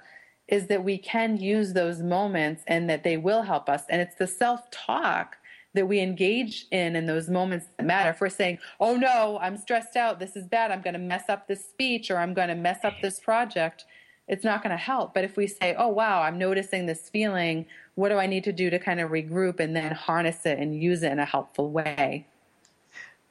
is 0.48 0.66
that 0.66 0.84
we 0.84 0.98
can 0.98 1.36
use 1.38 1.72
those 1.72 2.02
moments 2.02 2.62
and 2.66 2.88
that 2.90 3.02
they 3.02 3.16
will 3.16 3.42
help 3.42 3.68
us. 3.68 3.82
And 3.88 4.00
it's 4.00 4.14
the 4.16 4.26
self 4.26 4.70
talk 4.70 5.36
that 5.76 5.86
we 5.86 6.00
engage 6.00 6.66
in 6.72 6.96
in 6.96 7.06
those 7.06 7.28
moments 7.28 7.66
that 7.76 7.86
matter. 7.86 8.10
If 8.10 8.20
we're 8.20 8.28
saying, 8.28 8.58
oh 8.80 8.96
no, 8.96 9.38
I'm 9.40 9.56
stressed 9.56 9.96
out, 9.96 10.18
this 10.18 10.34
is 10.34 10.46
bad, 10.46 10.70
I'm 10.70 10.82
going 10.82 10.94
to 10.94 10.98
mess 10.98 11.28
up 11.28 11.46
this 11.46 11.64
speech 11.64 12.10
or 12.10 12.18
I'm 12.18 12.34
going 12.34 12.48
to 12.48 12.54
mess 12.54 12.80
up 12.82 12.94
this 13.00 13.20
project, 13.20 13.84
it's 14.28 14.44
not 14.44 14.62
going 14.62 14.72
to 14.72 14.76
help. 14.76 15.14
But 15.14 15.24
if 15.24 15.36
we 15.36 15.46
say, 15.46 15.74
oh 15.78 15.88
wow, 15.88 16.22
I'm 16.22 16.38
noticing 16.38 16.86
this 16.86 17.08
feeling, 17.08 17.66
what 17.94 18.08
do 18.08 18.16
I 18.16 18.26
need 18.26 18.44
to 18.44 18.52
do 18.52 18.70
to 18.70 18.78
kind 18.78 19.00
of 19.00 19.10
regroup 19.10 19.60
and 19.60 19.76
then 19.76 19.92
harness 19.92 20.44
it 20.44 20.58
and 20.58 20.82
use 20.82 21.02
it 21.02 21.12
in 21.12 21.18
a 21.18 21.24
helpful 21.24 21.70
way? 21.70 22.26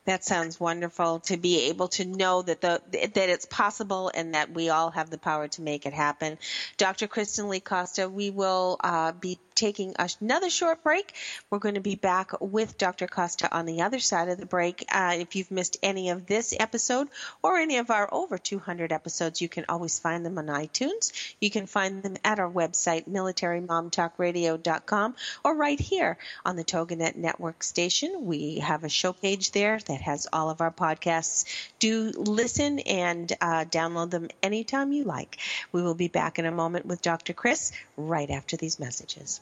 That 0.05 0.23
sounds 0.23 0.59
wonderful 0.59 1.21
to 1.21 1.37
be 1.37 1.69
able 1.69 1.87
to 1.89 2.05
know 2.05 2.43
that 2.43 2.61
the 2.61 2.81
that 2.91 3.29
it's 3.29 3.47
possible 3.47 4.11
and 4.13 4.35
that 4.35 4.51
we 4.51 4.69
all 4.69 4.91
have 4.91 5.09
the 5.09 5.17
power 5.17 5.47
to 5.49 5.61
make 5.61 5.85
it 5.85 5.93
happen. 5.93 6.37
Dr. 6.77 7.07
Kristen 7.07 7.49
Lee 7.49 7.59
Costa, 7.59 8.07
we 8.07 8.29
will 8.29 8.79
uh, 8.83 9.13
be 9.13 9.39
taking 9.55 9.95
another 9.97 10.49
short 10.49 10.83
break. 10.83 11.13
We're 11.49 11.59
going 11.59 11.75
to 11.75 11.81
be 11.81 11.95
back 11.95 12.31
with 12.41 12.77
Dr. 12.77 13.07
Costa 13.07 13.55
on 13.55 13.65
the 13.65 13.81
other 13.81 13.99
side 13.99 14.29
of 14.29 14.37
the 14.37 14.45
break. 14.45 14.85
Uh, 14.91 15.15
if 15.17 15.35
you've 15.35 15.51
missed 15.51 15.77
any 15.81 16.09
of 16.09 16.27
this 16.27 16.53
episode 16.59 17.07
or 17.41 17.57
any 17.57 17.77
of 17.77 17.89
our 17.89 18.13
over 18.13 18.37
200 18.37 18.91
episodes, 18.91 19.41
you 19.41 19.49
can 19.49 19.65
always 19.69 19.97
find 19.97 20.25
them 20.25 20.37
on 20.37 20.47
iTunes. 20.47 21.13
You 21.39 21.49
can 21.49 21.65
find 21.65 22.03
them 22.03 22.17
at 22.23 22.39
our 22.39 22.51
website, 22.51 23.09
militarymomtalkradio.com, 23.09 25.15
or 25.43 25.55
right 25.55 25.79
here 25.79 26.17
on 26.45 26.57
the 26.57 26.63
TogiNet 26.63 27.15
Network 27.15 27.63
station. 27.63 28.25
We 28.25 28.59
have 28.59 28.83
a 28.83 28.89
show 28.89 29.13
page 29.13 29.51
there 29.51 29.79
that 29.79 29.94
has 30.01 30.27
all 30.31 30.49
of 30.49 30.61
our 30.61 30.71
podcasts. 30.71 31.45
Do 31.79 32.11
listen 32.15 32.79
and 32.79 33.31
uh, 33.41 33.65
download 33.65 34.11
them 34.11 34.29
anytime 34.43 34.91
you 34.91 35.03
like. 35.03 35.37
We 35.71 35.81
will 35.81 35.95
be 35.95 36.07
back 36.07 36.39
in 36.39 36.45
a 36.45 36.51
moment 36.51 36.85
with 36.85 37.01
Dr. 37.01 37.33
Chris 37.33 37.71
right 37.97 38.29
after 38.29 38.57
these 38.57 38.79
messages. 38.79 39.41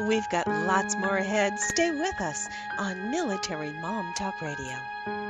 We've 0.00 0.28
got 0.30 0.46
lots 0.46 0.96
more 0.96 1.18
ahead. 1.18 1.58
Stay 1.60 1.90
with 1.90 2.20
us 2.22 2.48
on 2.78 3.10
Military 3.10 3.70
Mom 3.70 4.14
Talk 4.14 4.40
Radio. 4.40 5.29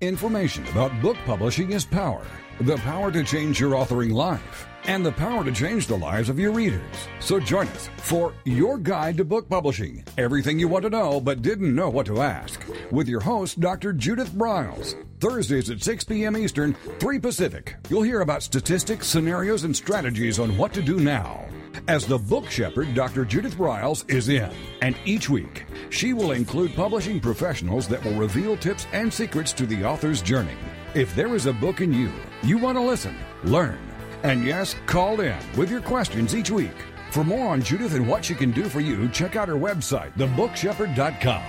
Information 0.00 0.66
about 0.68 0.98
book 1.02 1.18
publishing 1.26 1.72
is 1.72 1.84
power. 1.84 2.24
The 2.62 2.78
power 2.78 3.12
to 3.12 3.22
change 3.22 3.60
your 3.60 3.72
authoring 3.72 4.14
life 4.14 4.66
and 4.84 5.04
the 5.04 5.12
power 5.12 5.44
to 5.44 5.52
change 5.52 5.86
the 5.86 5.98
lives 5.98 6.30
of 6.30 6.38
your 6.38 6.52
readers. 6.52 6.80
So 7.18 7.38
join 7.38 7.68
us 7.68 7.90
for 7.98 8.32
Your 8.46 8.78
Guide 8.78 9.18
to 9.18 9.26
Book 9.26 9.46
Publishing 9.50 10.02
Everything 10.16 10.58
you 10.58 10.68
want 10.68 10.84
to 10.84 10.90
know 10.90 11.20
but 11.20 11.42
didn't 11.42 11.74
know 11.74 11.90
what 11.90 12.06
to 12.06 12.22
ask 12.22 12.64
with 12.90 13.08
your 13.08 13.20
host, 13.20 13.60
Dr. 13.60 13.92
Judith 13.92 14.30
Briles. 14.30 14.94
Thursdays 15.20 15.68
at 15.68 15.82
6 15.82 16.04
p.m. 16.04 16.34
Eastern, 16.34 16.72
3 16.98 17.18
Pacific. 17.18 17.76
You'll 17.90 18.00
hear 18.00 18.22
about 18.22 18.42
statistics, 18.42 19.06
scenarios, 19.06 19.64
and 19.64 19.76
strategies 19.76 20.38
on 20.38 20.56
what 20.56 20.72
to 20.72 20.80
do 20.80 20.98
now. 20.98 21.46
As 21.88 22.06
the 22.06 22.18
book 22.18 22.50
shepherd, 22.50 22.94
Dr. 22.94 23.24
Judith 23.24 23.56
Briles, 23.56 24.08
is 24.10 24.28
in, 24.28 24.50
and 24.82 24.96
each 25.04 25.28
week 25.28 25.64
she 25.90 26.12
will 26.12 26.32
include 26.32 26.74
publishing 26.74 27.20
professionals 27.20 27.88
that 27.88 28.04
will 28.04 28.14
reveal 28.14 28.56
tips 28.56 28.86
and 28.92 29.12
secrets 29.12 29.52
to 29.54 29.66
the 29.66 29.84
author's 29.84 30.22
journey. 30.22 30.56
If 30.94 31.14
there 31.14 31.34
is 31.34 31.46
a 31.46 31.52
book 31.52 31.80
in 31.80 31.92
you, 31.92 32.10
you 32.42 32.58
want 32.58 32.76
to 32.78 32.82
listen, 32.82 33.16
learn, 33.44 33.78
and 34.22 34.44
yes, 34.44 34.76
call 34.86 35.20
in 35.20 35.38
with 35.56 35.70
your 35.70 35.80
questions 35.80 36.34
each 36.34 36.50
week. 36.50 36.76
For 37.10 37.24
more 37.24 37.48
on 37.48 37.62
Judith 37.62 37.94
and 37.94 38.06
what 38.06 38.24
she 38.24 38.34
can 38.34 38.52
do 38.52 38.64
for 38.64 38.80
you, 38.80 39.08
check 39.08 39.34
out 39.34 39.48
her 39.48 39.54
website, 39.54 40.16
thebookshepherd.com. 40.16 41.42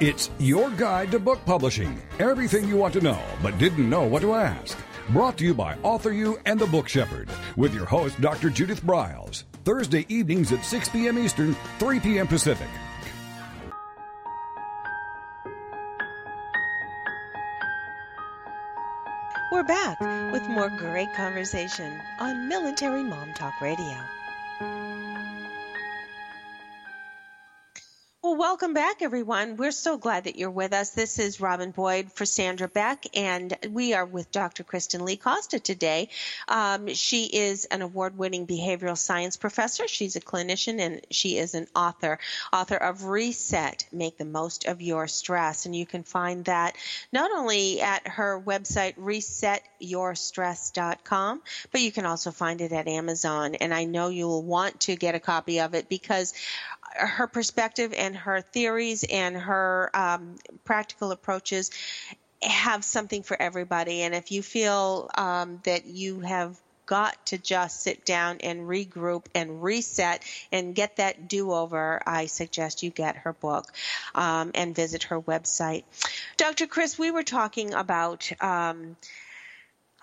It's 0.00 0.30
your 0.38 0.70
guide 0.70 1.10
to 1.12 1.18
book 1.18 1.44
publishing. 1.44 2.02
Everything 2.18 2.68
you 2.68 2.76
want 2.76 2.94
to 2.94 3.00
know 3.00 3.22
but 3.42 3.58
didn't 3.58 3.88
know 3.88 4.04
what 4.04 4.22
to 4.22 4.34
ask. 4.34 4.78
Brought 5.10 5.36
to 5.38 5.44
you 5.44 5.54
by 5.54 5.74
AuthorU 5.76 6.40
and 6.46 6.58
the 6.58 6.66
Book 6.66 6.88
Shepherd 6.88 7.28
with 7.56 7.74
your 7.74 7.84
host, 7.84 8.20
Dr. 8.20 8.48
Judith 8.48 8.82
Briles. 8.82 9.44
Thursday 9.64 10.06
evenings 10.08 10.50
at 10.52 10.64
6 10.64 10.88
p.m. 10.88 11.18
Eastern, 11.18 11.54
3 11.78 12.00
p.m. 12.00 12.26
Pacific. 12.26 12.68
We're 19.52 19.62
back 19.62 20.00
with 20.32 20.48
more 20.48 20.70
great 20.70 21.12
conversation 21.14 22.00
on 22.18 22.48
Military 22.48 23.04
Mom 23.04 23.32
Talk 23.34 23.60
Radio. 23.60 23.96
Well, 28.24 28.36
welcome 28.36 28.72
back, 28.72 29.02
everyone. 29.02 29.58
We're 29.58 29.70
so 29.70 29.98
glad 29.98 30.24
that 30.24 30.36
you're 30.36 30.50
with 30.50 30.72
us. 30.72 30.88
This 30.88 31.18
is 31.18 31.42
Robin 31.42 31.72
Boyd 31.72 32.10
for 32.10 32.24
Sandra 32.24 32.68
Beck, 32.68 33.04
and 33.14 33.54
we 33.68 33.92
are 33.92 34.06
with 34.06 34.32
Dr. 34.32 34.64
Kristen 34.64 35.04
Lee 35.04 35.18
Costa 35.18 35.60
today. 35.60 36.08
Um, 36.48 36.94
she 36.94 37.26
is 37.26 37.66
an 37.66 37.82
award 37.82 38.16
winning 38.16 38.46
behavioral 38.46 38.96
science 38.96 39.36
professor. 39.36 39.86
She's 39.86 40.16
a 40.16 40.22
clinician 40.22 40.80
and 40.80 41.02
she 41.10 41.36
is 41.36 41.54
an 41.54 41.66
author, 41.76 42.18
author 42.50 42.76
of 42.76 43.04
Reset 43.04 43.84
Make 43.92 44.16
the 44.16 44.24
Most 44.24 44.64
of 44.64 44.80
Your 44.80 45.06
Stress. 45.06 45.66
And 45.66 45.76
you 45.76 45.84
can 45.84 46.02
find 46.02 46.46
that 46.46 46.76
not 47.12 47.30
only 47.30 47.82
at 47.82 48.08
her 48.08 48.40
website, 48.40 48.96
resetyourstress.com, 48.96 51.42
but 51.72 51.80
you 51.82 51.92
can 51.92 52.06
also 52.06 52.30
find 52.30 52.62
it 52.62 52.72
at 52.72 52.88
Amazon. 52.88 53.56
And 53.56 53.74
I 53.74 53.84
know 53.84 54.08
you'll 54.08 54.42
want 54.42 54.80
to 54.80 54.96
get 54.96 55.14
a 55.14 55.20
copy 55.20 55.60
of 55.60 55.74
it 55.74 55.90
because 55.90 56.32
her 56.94 57.26
perspective 57.26 57.92
and 57.96 58.16
her 58.16 58.40
theories 58.40 59.04
and 59.04 59.36
her 59.36 59.90
um, 59.94 60.36
practical 60.64 61.10
approaches 61.10 61.70
have 62.42 62.84
something 62.84 63.22
for 63.22 63.40
everybody. 63.40 64.02
And 64.02 64.14
if 64.14 64.30
you 64.30 64.42
feel 64.42 65.10
um, 65.16 65.60
that 65.64 65.86
you 65.86 66.20
have 66.20 66.58
got 66.86 67.26
to 67.26 67.38
just 67.38 67.82
sit 67.82 68.04
down 68.04 68.38
and 68.40 68.60
regroup 68.60 69.24
and 69.34 69.62
reset 69.62 70.22
and 70.52 70.74
get 70.74 70.96
that 70.96 71.28
do 71.28 71.52
over, 71.52 72.02
I 72.06 72.26
suggest 72.26 72.82
you 72.82 72.90
get 72.90 73.16
her 73.16 73.32
book 73.32 73.72
um, 74.14 74.50
and 74.54 74.74
visit 74.74 75.04
her 75.04 75.20
website. 75.20 75.84
Dr. 76.36 76.66
Chris, 76.66 76.98
we 76.98 77.10
were 77.10 77.22
talking 77.22 77.74
about. 77.74 78.30
Um, 78.42 78.96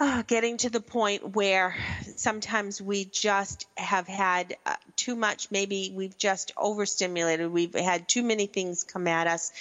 uh, 0.01 0.23
getting 0.25 0.57
to 0.57 0.71
the 0.71 0.81
point 0.81 1.35
where 1.35 1.75
sometimes 2.15 2.81
we 2.81 3.05
just 3.05 3.67
have 3.77 4.07
had 4.07 4.57
uh, 4.65 4.75
too 4.95 5.15
much, 5.15 5.51
maybe 5.51 5.93
we've 5.93 6.17
just 6.17 6.51
overstimulated, 6.57 7.51
we've 7.51 7.75
had 7.75 8.07
too 8.07 8.23
many 8.23 8.47
things 8.47 8.83
come 8.83 9.07
at 9.07 9.27
us. 9.27 9.51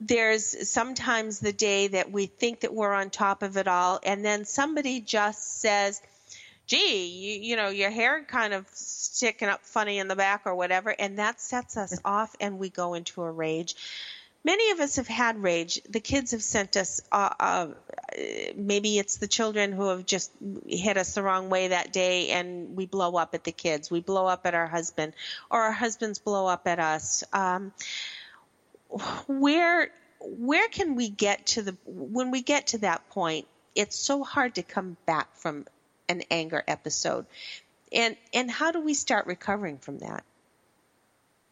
There's 0.00 0.68
sometimes 0.68 1.38
the 1.38 1.52
day 1.52 1.86
that 1.86 2.10
we 2.10 2.26
think 2.26 2.60
that 2.60 2.74
we're 2.74 2.92
on 2.92 3.10
top 3.10 3.44
of 3.44 3.56
it 3.56 3.68
all, 3.68 4.00
and 4.02 4.24
then 4.24 4.44
somebody 4.44 4.98
just 4.98 5.60
says, 5.60 6.02
gee, 6.66 7.06
you, 7.06 7.50
you 7.50 7.56
know, 7.56 7.68
your 7.68 7.90
hair 7.90 8.24
kind 8.24 8.54
of 8.54 8.66
sticking 8.72 9.46
up 9.46 9.64
funny 9.64 10.00
in 10.00 10.08
the 10.08 10.16
back 10.16 10.42
or 10.46 10.56
whatever, 10.56 10.92
and 10.98 11.20
that 11.20 11.40
sets 11.40 11.76
us 11.76 11.96
off 12.04 12.34
and 12.40 12.58
we 12.58 12.70
go 12.70 12.94
into 12.94 13.22
a 13.22 13.30
rage 13.30 13.76
many 14.46 14.70
of 14.70 14.78
us 14.78 14.96
have 14.96 15.08
had 15.08 15.42
rage. 15.42 15.80
The 15.90 15.98
kids 15.98 16.30
have 16.30 16.42
sent 16.42 16.76
us, 16.76 17.02
uh, 17.10 17.30
uh, 17.38 17.66
maybe 18.54 18.96
it's 18.96 19.16
the 19.16 19.26
children 19.26 19.72
who 19.72 19.88
have 19.88 20.06
just 20.06 20.30
hit 20.68 20.96
us 20.96 21.16
the 21.16 21.22
wrong 21.22 21.50
way 21.50 21.68
that 21.68 21.92
day, 21.92 22.30
and 22.30 22.76
we 22.76 22.86
blow 22.86 23.16
up 23.16 23.34
at 23.34 23.42
the 23.42 23.50
kids. 23.50 23.90
We 23.90 24.00
blow 24.00 24.26
up 24.26 24.46
at 24.46 24.54
our 24.54 24.68
husband, 24.68 25.14
or 25.50 25.60
our 25.60 25.72
husbands 25.72 26.20
blow 26.20 26.46
up 26.46 26.68
at 26.68 26.78
us. 26.78 27.24
Um, 27.32 27.72
where 29.26 29.90
where 30.20 30.68
can 30.68 30.94
we 30.94 31.08
get 31.08 31.46
to 31.46 31.62
the 31.62 31.76
when 31.84 32.30
we 32.30 32.40
get 32.40 32.68
to 32.68 32.78
that 32.78 33.10
point? 33.10 33.46
It's 33.74 33.96
so 33.96 34.22
hard 34.22 34.54
to 34.54 34.62
come 34.62 34.96
back 35.06 35.34
from 35.34 35.66
an 36.08 36.22
anger 36.30 36.62
episode, 36.68 37.26
and 37.92 38.16
and 38.32 38.48
how 38.48 38.70
do 38.70 38.80
we 38.80 38.94
start 38.94 39.26
recovering 39.26 39.78
from 39.78 39.98
that? 39.98 40.24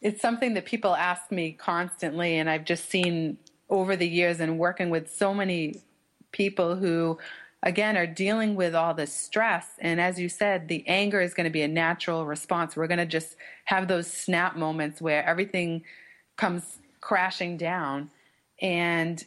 It's 0.05 0.21
something 0.21 0.53
that 0.55 0.67
people 0.67 0.95
ask 0.95 1.33
me 1.33 1.53
constantly, 1.53 2.37
and 2.37 2.49
I've 2.49 2.67
just 2.67 2.91
seen 2.91 3.39
over 3.71 3.97
the 3.97 4.07
years 4.07 4.39
and 4.39 4.59
working 4.59 4.91
with 4.91 5.13
so 5.13 5.33
many 5.33 5.81
people 6.31 6.77
who 6.77 7.19
again 7.63 7.97
are 7.97 8.07
dealing 8.07 8.55
with 8.55 8.75
all 8.75 8.93
this 8.93 9.15
stress. 9.15 9.67
And 9.79 9.99
as 9.99 10.21
you 10.21 10.29
said 10.29 10.69
the 10.69 10.85
anger 10.87 11.23
is 11.23 11.33
going 11.33 11.45
to 11.45 11.51
be 11.51 11.63
a 11.63 11.69
natural 11.69 12.27
response. 12.27 12.77
We're 12.77 12.87
going 12.87 12.99
to 12.99 13.07
just 13.07 13.37
have 13.65 13.89
those 13.89 14.07
snap 14.07 14.57
moments 14.57 15.01
where 15.01 15.25
everything 15.25 15.83
comes 16.37 16.79
crashing 17.01 17.57
down. 17.57 18.11
And 18.61 19.25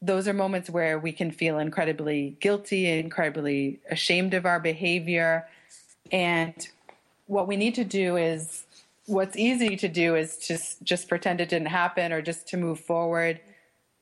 those 0.00 0.28
are 0.28 0.32
moments 0.32 0.70
where 0.70 1.00
we 1.00 1.10
can 1.10 1.32
feel 1.32 1.58
incredibly 1.58 2.36
guilty 2.40 2.86
incredibly 2.86 3.80
ashamed 3.90 4.34
of 4.34 4.46
our 4.46 4.60
behavior. 4.60 5.48
And 6.12 6.54
what 7.26 7.48
we 7.48 7.56
need 7.56 7.74
to 7.74 7.84
do 7.84 8.16
is 8.16 8.64
what's 9.12 9.36
easy 9.36 9.76
to 9.76 9.88
do 9.88 10.16
is 10.16 10.38
just 10.38 10.82
just 10.82 11.08
pretend 11.08 11.40
it 11.40 11.48
didn't 11.48 11.68
happen 11.68 12.12
or 12.12 12.22
just 12.22 12.48
to 12.48 12.56
move 12.56 12.80
forward. 12.80 13.40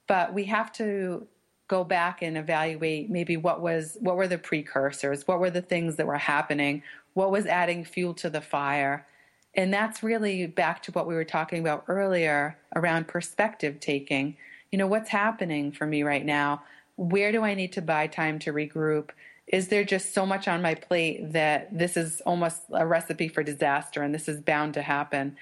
But 0.07 0.33
we 0.33 0.45
have 0.45 0.73
to 0.75 1.27
go 1.69 1.85
back 1.85 2.23
and 2.23 2.37
evaluate 2.37 3.11
maybe 3.11 3.37
what 3.37 3.61
was 3.61 3.97
what 4.01 4.17
were 4.17 4.29
the 4.29 4.39
precursors? 4.39 5.27
What 5.27 5.41
were 5.41 5.51
the 5.51 5.63
things 5.63 5.97
that 5.97 6.07
were 6.07 6.19
happening? 6.19 6.83
What 7.15 7.31
was 7.31 7.47
adding 7.47 7.85
fuel 7.85 8.15
to 8.15 8.31
the 8.31 8.41
fire? 8.41 9.07
And 9.55 9.75
that's 9.75 10.03
really 10.03 10.47
back 10.47 10.83
to 10.85 10.93
what 10.93 11.09
we 11.09 11.15
were 11.15 11.25
talking 11.25 11.61
about 11.61 11.85
earlier 11.89 12.57
around 12.77 13.09
perspective 13.09 13.81
taking. 13.81 14.37
You 14.71 14.79
know 14.79 14.87
what's 14.87 15.11
happening 15.11 15.73
for 15.73 15.87
me 15.87 16.03
right 16.05 16.25
now? 16.25 16.63
Where 16.97 17.33
do 17.33 17.43
i 17.43 17.55
need 17.55 17.73
to 17.73 17.83
buy 17.83 18.07
time 18.07 18.39
to 18.41 18.53
regroup 18.53 19.11
is 19.51 19.69
there 19.69 19.83
just 19.83 20.15
so 20.15 20.25
much 20.25 20.47
on 20.47 20.63
my 20.63 20.75
plate 20.75 21.33
that 21.33 21.77
this 21.77 21.97
is 21.97 22.21
almost 22.23 22.63
a 22.73 22.87
recipe 22.87 23.27
for 23.27 23.43
disaster 23.43 24.01
and 24.03 24.15
this 24.15 24.29
is 24.29 24.41
bound 24.41 24.75
to 24.75 24.83
happen? 24.83 25.37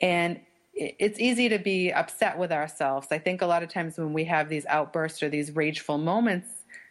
And 0.00 0.40
it's 0.72 1.20
easy 1.20 1.50
to 1.50 1.58
be 1.58 1.92
upset 1.92 2.38
with 2.38 2.50
ourselves. 2.50 3.08
I 3.10 3.18
think 3.18 3.42
a 3.42 3.46
lot 3.46 3.62
of 3.62 3.68
times 3.68 3.98
when 3.98 4.14
we 4.14 4.24
have 4.24 4.48
these 4.48 4.66
outbursts 4.66 5.22
or 5.22 5.28
these 5.28 5.54
rageful 5.54 5.98
moments 5.98 6.48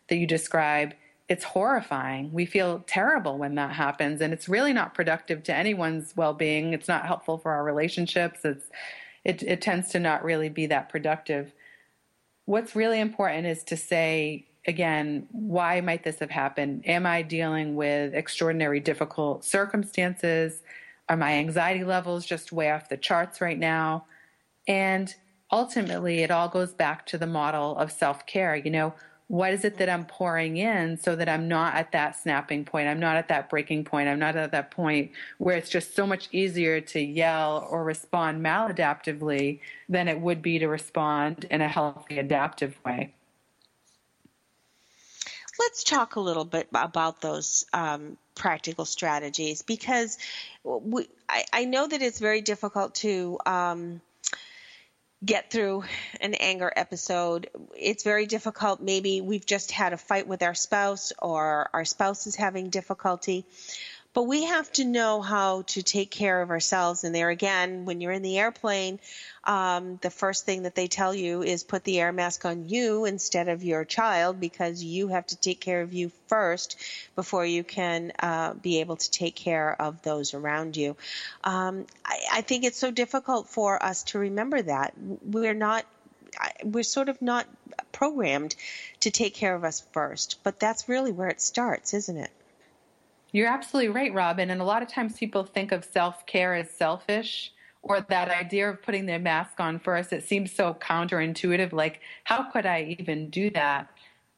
that 0.09 0.17
you 0.17 0.27
describe, 0.27 0.93
it's 1.27 1.43
horrifying. 1.43 2.31
We 2.31 2.45
feel 2.45 2.83
terrible 2.85 3.37
when 3.37 3.55
that 3.55 3.71
happens, 3.71 4.21
and 4.21 4.31
it's 4.31 4.47
really 4.47 4.73
not 4.73 4.93
productive 4.93 5.43
to 5.43 5.55
anyone's 5.55 6.15
well-being. 6.15 6.73
It's 6.73 6.87
not 6.87 7.05
helpful 7.05 7.39
for 7.39 7.51
our 7.51 7.63
relationships. 7.63 8.41
It's 8.43 8.65
it, 9.25 9.41
it 9.41 9.61
tends 9.61 9.89
to 9.91 9.99
not 9.99 10.23
really 10.23 10.49
be 10.49 10.67
that 10.67 10.89
productive. 10.89 11.53
What's 12.45 12.75
really 12.75 12.99
important 12.99 13.47
is 13.47 13.63
to 13.65 13.77
say, 13.77 14.47
again, 14.65 15.27
why 15.31 15.81
might 15.81 16.03
this 16.03 16.19
have 16.19 16.29
happened? 16.29 16.87
Am 16.87 17.05
I 17.05 17.21
dealing 17.21 17.75
with 17.75 18.13
extraordinary 18.13 18.79
difficult 18.79 19.43
circumstances? 19.43 20.61
Are 21.09 21.17
my 21.17 21.33
anxiety 21.33 21.83
levels 21.83 22.25
just 22.25 22.51
way 22.51 22.71
off 22.71 22.89
the 22.89 22.97
charts 22.97 23.41
right 23.41 23.59
now? 23.59 24.05
And 24.67 25.13
ultimately, 25.51 26.19
it 26.19 26.31
all 26.31 26.47
goes 26.47 26.73
back 26.73 27.05
to 27.07 27.17
the 27.17 27.27
model 27.27 27.77
of 27.77 27.91
self 27.91 28.25
care. 28.25 28.55
You 28.55 28.71
know, 28.71 28.93
what 29.27 29.51
is 29.51 29.65
it 29.65 29.77
that 29.77 29.89
I'm 29.89 30.05
pouring 30.05 30.55
in 30.57 30.97
so 30.97 31.15
that 31.17 31.27
I'm 31.27 31.49
not 31.49 31.75
at 31.75 31.91
that 31.91 32.15
snapping 32.15 32.63
point? 32.63 32.87
I'm 32.87 32.99
not 32.99 33.17
at 33.17 33.27
that 33.27 33.49
breaking 33.49 33.83
point. 33.83 34.07
I'm 34.07 34.19
not 34.19 34.37
at 34.37 34.51
that 34.51 34.71
point 34.71 35.11
where 35.39 35.57
it's 35.57 35.69
just 35.69 35.93
so 35.93 36.07
much 36.07 36.29
easier 36.31 36.79
to 36.79 37.01
yell 37.01 37.67
or 37.69 37.83
respond 37.83 38.43
maladaptively 38.43 39.59
than 39.89 40.07
it 40.07 40.21
would 40.21 40.41
be 40.41 40.57
to 40.59 40.67
respond 40.67 41.45
in 41.51 41.59
a 41.59 41.67
healthy, 41.67 42.17
adaptive 42.17 42.77
way 42.85 43.13
let's 45.59 45.83
talk 45.83 46.15
a 46.15 46.19
little 46.19 46.45
bit 46.45 46.67
about 46.73 47.21
those 47.21 47.65
um, 47.73 48.17
practical 48.35 48.85
strategies 48.85 49.61
because 49.61 50.17
we, 50.63 51.07
I, 51.29 51.45
I, 51.53 51.65
know 51.65 51.87
that 51.87 52.01
it's 52.01 52.19
very 52.19 52.41
difficult 52.41 52.95
to 52.95 53.37
um, 53.45 54.01
get 55.23 55.51
through 55.51 55.83
an 56.19 56.33
anger 56.33 56.71
episode. 56.75 57.49
It's 57.77 58.03
very 58.03 58.25
difficult. 58.25 58.81
Maybe 58.81 59.21
we've 59.21 59.45
just 59.45 59.71
had 59.71 59.93
a 59.93 59.97
fight 59.97 60.27
with 60.27 60.43
our 60.43 60.55
spouse 60.55 61.13
or 61.19 61.69
our 61.73 61.85
spouse 61.85 62.27
is 62.27 62.35
having 62.35 62.69
difficulty. 62.69 63.45
But 64.13 64.23
we 64.23 64.43
have 64.45 64.71
to 64.73 64.85
know 64.85 65.21
how 65.21 65.63
to 65.63 65.81
take 65.81 66.11
care 66.11 66.41
of 66.41 66.51
ourselves. 66.51 67.03
And 67.03 67.15
there 67.15 67.29
again, 67.29 67.85
when 67.85 67.99
you're 67.99 68.11
in 68.11 68.21
the 68.21 68.37
airplane, 68.37 68.99
um, 69.43 69.97
the 70.01 70.11
first 70.11 70.45
thing 70.45 70.63
that 70.63 70.75
they 70.75 70.87
tell 70.87 71.15
you 71.15 71.41
is 71.41 71.63
put 71.63 71.83
the 71.83 71.99
air 71.99 72.11
mask 72.11 72.45
on 72.45 72.69
you 72.69 73.05
instead 73.05 73.49
of 73.49 73.63
your 73.63 73.85
child 73.85 74.39
because 74.39 74.83
you 74.83 75.07
have 75.07 75.25
to 75.27 75.35
take 75.35 75.59
care 75.59 75.81
of 75.81 75.93
you 75.93 76.11
first 76.27 76.77
before 77.15 77.45
you 77.45 77.63
can 77.63 78.11
uh, 78.19 78.53
be 78.53 78.79
able 78.81 78.97
to 78.97 79.11
take 79.11 79.35
care 79.35 79.81
of 79.81 80.01
those 80.03 80.33
around 80.33 80.77
you. 80.77 80.95
Um, 81.43 81.85
I, 82.05 82.19
I 82.33 82.41
think 82.41 82.63
it's 82.65 82.77
so 82.77 82.91
difficult 82.91 83.49
for 83.49 83.83
us 83.83 84.03
to 84.03 84.19
remember 84.19 84.61
that. 84.61 84.93
We're 85.23 85.55
not 85.55 85.85
we're 86.63 86.83
sort 86.83 87.09
of 87.09 87.21
not 87.21 87.45
programmed 87.91 88.55
to 89.01 89.11
take 89.11 89.35
care 89.35 89.55
of 89.55 89.63
us 89.63 89.83
first, 89.91 90.39
but 90.43 90.59
that's 90.59 90.89
really 90.89 91.11
where 91.11 91.27
it 91.27 91.41
starts, 91.41 91.93
isn't 91.93 92.17
it? 92.17 92.31
You're 93.33 93.47
absolutely 93.47 93.89
right, 93.89 94.13
Robin. 94.13 94.51
And 94.51 94.61
a 94.61 94.63
lot 94.63 94.83
of 94.83 94.87
times 94.87 95.17
people 95.17 95.43
think 95.43 95.71
of 95.71 95.83
self 95.83 96.25
care 96.25 96.53
as 96.53 96.69
selfish 96.69 97.51
or 97.81 97.99
that 97.99 98.29
idea 98.29 98.69
of 98.69 98.81
putting 98.81 99.07
their 99.07 99.19
mask 99.19 99.59
on 99.59 99.79
first, 99.79 100.13
it 100.13 100.23
seems 100.23 100.53
so 100.53 100.73
counterintuitive. 100.75 101.73
Like, 101.73 101.99
how 102.23 102.43
could 102.43 102.65
I 102.65 102.95
even 102.97 103.29
do 103.29 103.49
that? 103.49 103.89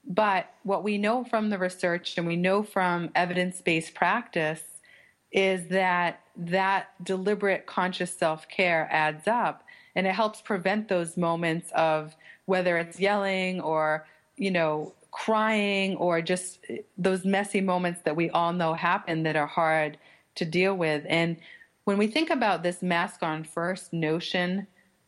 But 0.08 0.52
what 0.64 0.84
we 0.84 0.98
know 0.98 1.24
from 1.24 1.50
the 1.50 1.60
research 1.60 2.18
and 2.18 2.26
we 2.26 2.38
know 2.38 2.64
from 2.64 3.12
evidence 3.14 3.62
based 3.62 3.94
practice 3.94 4.64
is 5.32 5.68
that 5.68 6.22
that 6.38 6.88
deliberate 7.04 7.66
conscious 7.66 8.16
self 8.16 8.48
care 8.48 8.88
adds 8.92 9.28
up 9.28 9.64
and 9.96 10.08
it 10.08 10.16
helps 10.16 10.42
prevent 10.42 10.88
those 10.88 11.18
moments 11.18 11.70
of 11.76 12.16
whether 12.46 12.78
it's 12.78 13.00
yelling 13.00 13.60
or, 13.60 14.08
you 14.38 14.52
know, 14.52 14.94
crying 15.16 15.96
or 15.96 16.22
just 16.22 16.60
eh, 16.70 16.80
those 16.98 17.24
messy 17.24 17.62
moments 17.62 18.02
that 18.02 18.18
we 18.18 18.30
all 18.32 18.52
know 18.52 18.74
happen 18.74 19.24
that 19.24 19.38
are 19.38 19.48
hard 19.48 19.98
to 20.36 20.44
deal 20.44 20.76
with. 20.76 21.06
And 21.08 21.38
when 21.86 21.98
we 21.98 22.08
think 22.08 22.30
about 22.30 22.64
this 22.64 22.82
mask 22.82 23.24
on 23.24 23.46
first 23.46 23.94
notion, 23.94 24.68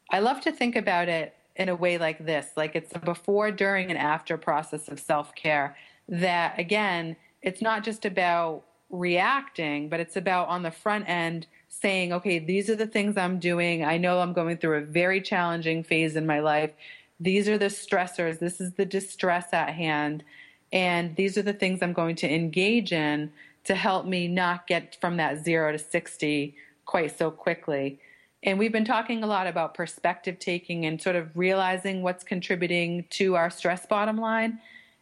I 0.10 0.20
love 0.20 0.40
to 0.42 0.52
think 0.52 0.78
about 0.78 1.10
it 1.10 1.36
in 1.58 1.68
a 1.68 1.76
way 1.76 1.98
like 1.98 2.26
this 2.26 2.52
like 2.56 2.76
it's 2.76 2.96
a 2.96 3.00
before, 3.00 3.52
during, 3.52 3.90
and 3.90 4.00
after 4.00 4.38
process 4.38 4.88
of 4.88 5.00
self 5.00 5.36
care. 5.36 5.76
That 6.08 6.58
again, 6.58 7.18
it's 7.42 7.62
not 7.62 7.84
just 7.84 8.06
about 8.06 8.64
reacting, 8.90 9.90
but 9.90 10.00
it's 10.00 10.16
about 10.16 10.48
on 10.48 10.64
the 10.64 10.72
front 10.72 11.10
end 11.10 11.48
saying, 11.68 12.14
okay, 12.14 12.40
these 12.40 12.70
are 12.70 12.78
the 12.78 12.88
things 12.88 13.18
I'm 13.18 13.40
doing. 13.40 13.84
I 13.84 13.98
know 13.98 14.20
I'm 14.20 14.32
going 14.32 14.58
through 14.58 14.78
a 14.78 14.86
very 14.86 15.20
challenging 15.20 15.84
phase 15.84 16.16
in 16.16 16.26
my 16.26 16.40
life. 16.40 16.72
These 17.20 17.48
are 17.50 17.58
the 17.58 17.66
stressors. 17.66 18.40
This 18.40 18.62
is 18.62 18.74
the 18.74 18.86
distress 18.86 19.48
at 19.54 19.70
hand. 19.70 20.24
And 20.72 21.16
these 21.16 21.38
are 21.38 21.42
the 21.42 21.54
things 21.54 21.82
I'm 21.82 21.94
going 21.94 22.16
to 22.18 22.34
engage 22.34 22.92
in 22.92 23.32
to 23.64 23.76
help 23.76 24.06
me 24.06 24.28
not 24.28 24.68
get 24.68 24.98
from 25.00 25.18
that 25.18 25.44
zero 25.44 25.72
to 25.72 25.80
60 25.80 26.56
quite 26.86 27.18
so 27.18 27.32
quickly. 27.32 28.00
And 28.44 28.60
we've 28.60 28.72
been 28.72 28.86
talking 28.86 29.24
a 29.24 29.28
lot 29.28 29.48
about 29.48 29.74
perspective 29.74 30.40
taking 30.40 30.86
and 30.86 31.02
sort 31.02 31.16
of 31.16 31.36
realizing 31.36 32.02
what's 32.02 32.24
contributing 32.24 33.06
to 33.12 33.36
our 33.36 33.50
stress 33.50 33.86
bottom 33.86 34.18
line. 34.18 34.60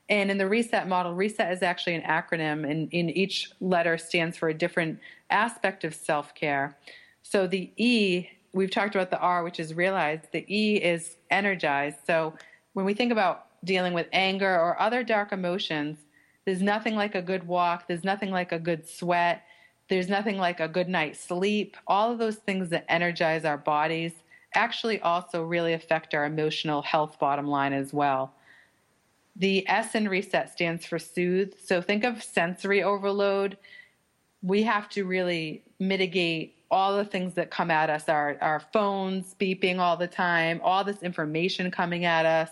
And 0.08 0.32
in 0.32 0.38
the 0.38 0.48
reset 0.48 0.88
model, 0.88 1.14
reset 1.14 1.52
is 1.52 1.64
actually 1.64 1.96
an 1.96 2.04
acronym, 2.04 2.70
and 2.70 2.88
in 2.92 3.10
each 3.10 3.50
letter 3.60 3.98
stands 3.98 4.38
for 4.38 4.50
a 4.50 4.54
different 4.54 5.00
aspect 5.30 5.84
of 5.84 5.96
self 5.96 6.34
care. 6.36 6.78
So 7.24 7.48
the 7.48 7.72
E, 7.76 8.30
we've 8.56 8.72
talked 8.72 8.96
about 8.96 9.12
the 9.12 9.20
R, 9.20 9.44
which 9.44 9.60
is 9.60 9.74
realized. 9.74 10.32
The 10.32 10.46
E 10.48 10.78
is 10.78 11.18
energized. 11.30 11.98
So 12.08 12.34
when 12.72 12.86
we 12.86 12.94
think 12.94 13.12
about 13.12 13.48
dealing 13.66 13.94
with 13.94 14.08
anger 14.14 14.50
or 14.50 14.80
other 14.80 15.04
dark 15.04 15.34
emotions, 15.34 15.98
there's 16.46 16.62
nothing 16.62 16.96
like 16.96 17.16
a 17.16 17.22
good 17.22 17.46
walk, 17.46 17.88
there's 17.88 18.06
nothing 18.06 18.32
like 18.32 18.54
a 18.54 18.60
good 18.60 18.88
sweat, 18.88 19.44
there's 19.90 20.08
nothing 20.08 20.38
like 20.38 20.62
a 20.62 20.70
good 20.70 20.88
night's 20.88 21.20
sleep. 21.20 21.76
All 21.86 22.12
of 22.12 22.18
those 22.18 22.38
things 22.38 22.70
that 22.70 22.86
energize 22.88 23.44
our 23.44 23.58
bodies 23.58 24.14
actually 24.54 25.02
also 25.02 25.44
really 25.44 25.74
affect 25.74 26.14
our 26.14 26.26
emotional 26.26 26.82
health 26.82 27.20
bottom 27.20 27.48
line 27.48 27.74
as 27.74 27.92
well. 27.92 28.34
The 29.36 29.68
S 29.68 29.96
in 29.96 30.08
reset 30.08 30.50
stands 30.50 30.86
for 30.86 30.98
soothe. 30.98 31.54
So 31.62 31.82
think 31.82 32.06
of 32.06 32.24
sensory 32.24 32.82
overload. 32.84 33.58
We 34.42 34.64
have 34.64 34.88
to 34.90 35.04
really 35.04 35.64
mitigate 35.78 36.55
all 36.76 36.98
the 36.98 37.06
things 37.06 37.34
that 37.36 37.50
come 37.50 37.72
at 37.72 37.90
us 37.90 38.10
our, 38.10 38.38
our 38.42 38.60
phones 38.60 39.34
beeping 39.40 39.80
all 39.80 39.96
the 39.96 40.08
time, 40.08 40.60
all 40.62 40.84
this 40.84 41.02
information 41.02 41.72
coming 41.72 42.04
at 42.04 42.26
us. 42.26 42.50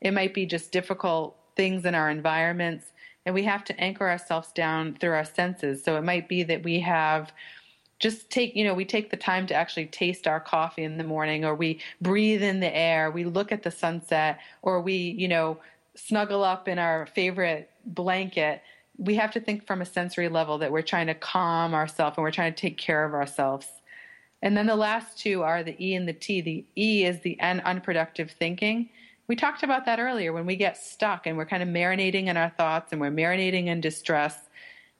It 0.00 0.12
might 0.12 0.34
be 0.34 0.44
just 0.44 0.70
difficult 0.70 1.36
things 1.56 1.86
in 1.86 1.94
our 1.94 2.10
environments 2.10 2.86
and 3.26 3.34
we 3.34 3.42
have 3.44 3.64
to 3.64 3.80
anchor 3.80 4.08
ourselves 4.08 4.52
down 4.52 4.94
through 4.94 5.12
our 5.12 5.24
senses. 5.24 5.82
So 5.82 5.96
it 5.96 6.04
might 6.04 6.28
be 6.28 6.42
that 6.42 6.62
we 6.62 6.80
have 6.80 7.32
just 7.98 8.28
take, 8.28 8.54
you 8.54 8.64
know, 8.64 8.74
we 8.74 8.84
take 8.84 9.10
the 9.10 9.16
time 9.16 9.46
to 9.46 9.54
actually 9.54 9.86
taste 9.86 10.26
our 10.26 10.40
coffee 10.40 10.84
in 10.84 10.98
the 10.98 11.04
morning, 11.04 11.44
or 11.44 11.54
we 11.54 11.80
breathe 12.02 12.42
in 12.42 12.60
the 12.60 12.76
air, 12.76 13.10
we 13.10 13.24
look 13.24 13.50
at 13.50 13.62
the 13.62 13.70
sunset, 13.70 14.40
or 14.60 14.80
we, 14.80 14.94
you 14.94 15.28
know, 15.28 15.58
snuggle 15.94 16.44
up 16.44 16.68
in 16.68 16.78
our 16.78 17.06
favorite 17.06 17.70
blanket. 17.86 18.62
We 18.98 19.16
have 19.16 19.32
to 19.32 19.40
think 19.40 19.66
from 19.66 19.82
a 19.82 19.86
sensory 19.86 20.28
level 20.28 20.58
that 20.58 20.72
we're 20.72 20.82
trying 20.82 21.08
to 21.08 21.14
calm 21.14 21.74
ourselves 21.74 22.16
and 22.16 22.22
we're 22.22 22.30
trying 22.30 22.54
to 22.54 22.60
take 22.60 22.78
care 22.78 23.04
of 23.04 23.14
ourselves. 23.14 23.66
And 24.42 24.56
then 24.56 24.66
the 24.66 24.76
last 24.76 25.18
two 25.18 25.42
are 25.42 25.62
the 25.62 25.76
E 25.84 25.94
and 25.94 26.06
the 26.06 26.12
T. 26.12 26.40
The 26.40 26.64
E 26.76 27.04
is 27.04 27.20
the 27.20 27.40
N, 27.40 27.60
unproductive 27.60 28.30
thinking 28.30 28.90
we 29.26 29.36
talked 29.36 29.62
about 29.62 29.86
that 29.86 30.00
earlier 30.00 30.32
when 30.32 30.46
we 30.46 30.56
get 30.56 30.76
stuck 30.76 31.26
and 31.26 31.36
we're 31.36 31.46
kind 31.46 31.62
of 31.62 31.68
marinating 31.68 32.26
in 32.26 32.36
our 32.36 32.50
thoughts 32.50 32.92
and 32.92 33.00
we're 33.00 33.10
marinating 33.10 33.66
in 33.66 33.80
distress 33.80 34.48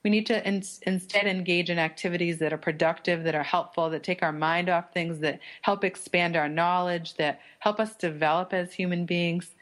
we 0.02 0.10
need 0.10 0.26
to 0.26 0.46
in, 0.46 0.62
instead 0.82 1.26
engage 1.26 1.70
in 1.70 1.78
activities 1.78 2.38
that 2.38 2.52
are 2.52 2.58
productive 2.58 3.24
that 3.24 3.34
are 3.34 3.42
helpful 3.42 3.88
that 3.90 4.02
take 4.02 4.22
our 4.22 4.32
mind 4.32 4.68
off 4.68 4.92
things 4.92 5.18
that 5.20 5.40
help 5.62 5.84
expand 5.84 6.36
our 6.36 6.48
knowledge 6.48 7.14
that 7.14 7.40
help 7.58 7.80
us 7.80 7.94
develop 7.94 8.52
as 8.52 8.72
human 8.72 9.06
beings 9.06 9.54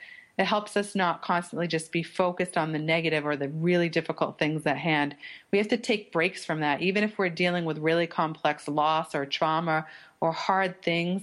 it 0.42 0.46
helps 0.46 0.76
us 0.76 0.94
not 0.94 1.22
constantly 1.22 1.66
just 1.66 1.92
be 1.92 2.02
focused 2.02 2.58
on 2.58 2.72
the 2.72 2.78
negative 2.78 3.24
or 3.24 3.36
the 3.36 3.48
really 3.48 3.88
difficult 3.88 4.38
things 4.38 4.66
at 4.66 4.76
hand 4.76 5.16
we 5.52 5.58
have 5.58 5.68
to 5.68 5.76
take 5.76 6.12
breaks 6.12 6.44
from 6.44 6.60
that 6.60 6.82
even 6.82 7.02
if 7.02 7.16
we're 7.16 7.28
dealing 7.28 7.64
with 7.64 7.78
really 7.78 8.06
complex 8.06 8.68
loss 8.68 9.14
or 9.14 9.24
trauma 9.24 9.86
or 10.20 10.32
hard 10.32 10.82
things 10.82 11.22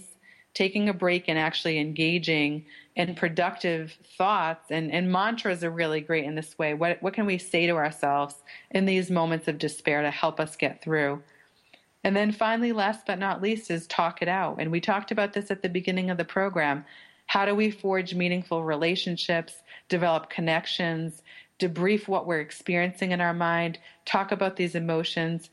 taking 0.53 0.89
a 0.89 0.93
break 0.93 1.25
and 1.27 1.37
actually 1.37 1.79
engaging 1.79 2.65
in 2.95 3.15
productive 3.15 3.97
thoughts 4.17 4.71
and, 4.71 4.91
and 4.91 5.11
mantras 5.11 5.63
are 5.63 5.71
really 5.71 6.01
great 6.01 6.25
in 6.25 6.35
this 6.35 6.57
way. 6.57 6.73
What, 6.73 7.01
what 7.01 7.13
can 7.13 7.25
we 7.25 7.37
say 7.37 7.65
to 7.67 7.77
ourselves 7.77 8.35
in 8.71 8.85
these 8.85 9.09
moments 9.09 9.47
of 9.47 9.57
despair 9.57 10.01
to 10.01 10.11
help 10.11 10.39
us 10.39 10.55
get 10.55 10.81
through? 10.81 11.21
And 12.03 12.15
then 12.15 12.31
finally, 12.31 12.71
last 12.71 13.05
but 13.05 13.19
not 13.19 13.41
least, 13.41 13.71
is 13.71 13.87
talk 13.87 14.21
it 14.21 14.27
out. 14.27 14.57
And 14.59 14.71
we 14.71 14.81
talked 14.81 15.11
about 15.11 15.33
this 15.33 15.51
at 15.51 15.61
the 15.61 15.69
beginning 15.69 16.09
of 16.09 16.17
the 16.17 16.25
program. 16.25 16.85
How 17.29 17.45
do 17.45 17.53
we 17.53 17.69
forge 17.69 18.15
meaningful 18.15 18.63
relationships, 18.63 19.53
develop 19.87 20.31
connections, 20.31 21.21
debrief 21.59 22.07
what 22.07 22.25
we're 22.25 22.39
experiencing 22.39 23.11
in 23.11 23.21
our 23.21 23.35
mind, 23.35 23.77
talk 24.03 24.31
about 24.31 24.55
these 24.55 24.73
emotions, 24.73 25.51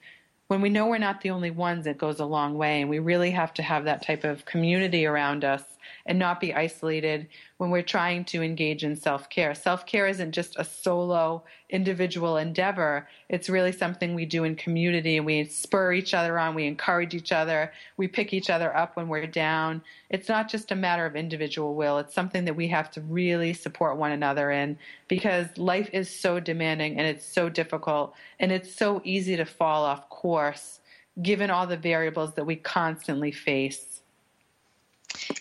when 0.49 0.63
we 0.63 0.71
know 0.71 0.87
we're 0.87 0.97
not 0.97 1.21
the 1.21 1.29
only 1.29 1.51
ones, 1.51 1.87
it 1.87 1.99
goes 1.99 2.19
a 2.19 2.25
long 2.25 2.57
way. 2.57 2.81
And 2.81 2.89
we 2.89 2.99
really 2.99 3.31
have 3.33 3.53
to 3.55 3.63
have 3.63 3.85
that 3.85 4.03
type 4.07 4.25
of 4.25 4.47
community 4.47 5.05
around 5.05 5.45
us 5.45 5.63
and 6.07 6.19
not 6.19 6.41
be 6.41 6.55
isolated 6.55 7.29
when 7.59 7.71
we're 7.71 7.83
trying 7.83 8.25
to 8.25 8.43
engage 8.43 8.85
in 8.85 8.97
self 8.97 9.29
care. 9.31 9.55
Self 9.55 9.87
care 9.87 10.07
isn't 10.07 10.33
just 10.33 10.57
a 10.59 10.65
solo 10.65 11.45
individual 11.71 12.37
endeavor, 12.37 13.09
it's 13.29 13.49
really 13.49 13.73
something 13.73 14.15
we 14.15 14.25
do 14.25 14.45
in 14.45 14.55
community. 14.55 15.17
And 15.17 15.27
we 15.27 15.45
spur 15.45 15.93
each 15.93 16.15
other 16.15 16.39
on, 16.39 16.55
we 16.55 16.67
encourage 16.67 17.15
each 17.15 17.33
other, 17.33 17.73
we 17.97 18.09
pick 18.09 18.33
each 18.33 18.51
other 18.51 18.77
up 18.77 18.97
when 18.97 19.09
we're 19.09 19.27
down. 19.27 19.83
It's 20.11 20.29
not 20.29 20.49
just 20.49 20.71
a 20.71 20.77
matter 20.77 21.07
of 21.07 21.17
individual 21.17 21.75
will, 21.75 21.99
it's 21.99 22.15
something 22.15 22.45
that 22.45 22.57
we 22.57 22.69
have 22.69 22.91
to 22.93 23.01
really 23.01 23.53
support 23.53 23.97
one 23.97 24.13
another 24.13 24.51
in 24.51 24.79
because 25.09 25.47
life 25.57 25.91
is 25.93 26.09
so 26.09 26.41
demanding 26.41 26.99
and 26.99 27.07
it's 27.07 27.27
so 27.27 27.49
difficult 27.49 28.15
and 28.39 28.53
it's 28.53 28.75
so 28.75 29.01
easy 29.05 29.37
to 29.37 29.45
fall 29.45 29.85
off 29.85 30.09
course 30.09 30.81
given 31.23 31.51
all 31.51 31.67
the 31.67 31.77
variables 31.77 32.35
that 32.35 32.45
we 32.45 32.57
constantly 32.57 33.33
face 33.33 33.86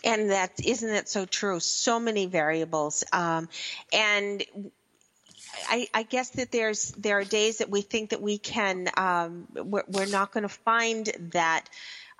and 0.03 0.31
that 0.31 0.51
isn't 0.63 0.89
that 0.89 1.09
so 1.09 1.25
true? 1.25 1.59
So 1.59 1.99
many 1.99 2.25
variables. 2.25 3.03
Um, 3.11 3.49
and 3.93 4.43
I, 5.69 5.87
I, 5.93 6.03
guess 6.03 6.29
that 6.31 6.51
there's 6.51 6.91
there 6.91 7.19
are 7.19 7.23
days 7.23 7.59
that 7.59 7.69
we 7.69 7.81
think 7.81 8.09
that 8.09 8.21
we 8.21 8.37
can 8.37 8.89
um, 8.97 9.47
we're, 9.53 9.83
we're, 9.87 10.05
not 10.05 10.31
going 10.31 10.43
to 10.43 10.49
find 10.49 11.09
that 11.31 11.69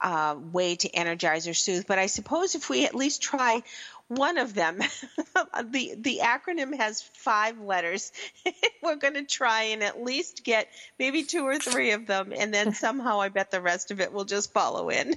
uh, 0.02 0.36
way 0.52 0.76
to 0.76 0.90
energize 0.90 1.48
or 1.48 1.54
soothe. 1.54 1.86
But 1.88 2.00
i 2.00 2.06
suppose 2.06 2.56
if 2.56 2.70
we 2.70 2.86
at 2.86 2.96
least 2.96 3.22
try 3.22 3.64
one 4.08 4.38
of 4.38 4.54
them. 4.54 4.78
the 5.66 5.96
the 5.98 6.20
acronym 6.22 6.76
has 6.78 7.02
five 7.02 7.60
letters. 7.60 8.12
We're 8.84 8.98
going 8.98 9.16
to 9.16 9.24
try 9.24 9.64
and 9.64 9.84
at 9.84 10.04
least 10.04 10.44
get 10.44 10.68
maybe 11.00 11.24
two 11.24 11.44
or 11.44 11.58
three 11.58 11.92
of 11.92 12.06
them, 12.06 12.34
and 12.36 12.54
then 12.54 12.74
somehow 12.74 13.22
I 13.22 13.30
bet 13.30 13.52
the 13.52 13.62
rest 13.62 13.92
of 13.92 14.00
it 14.00 14.14
will 14.14 14.26
just 14.26 14.54
follow 14.54 14.90
in. 14.90 15.16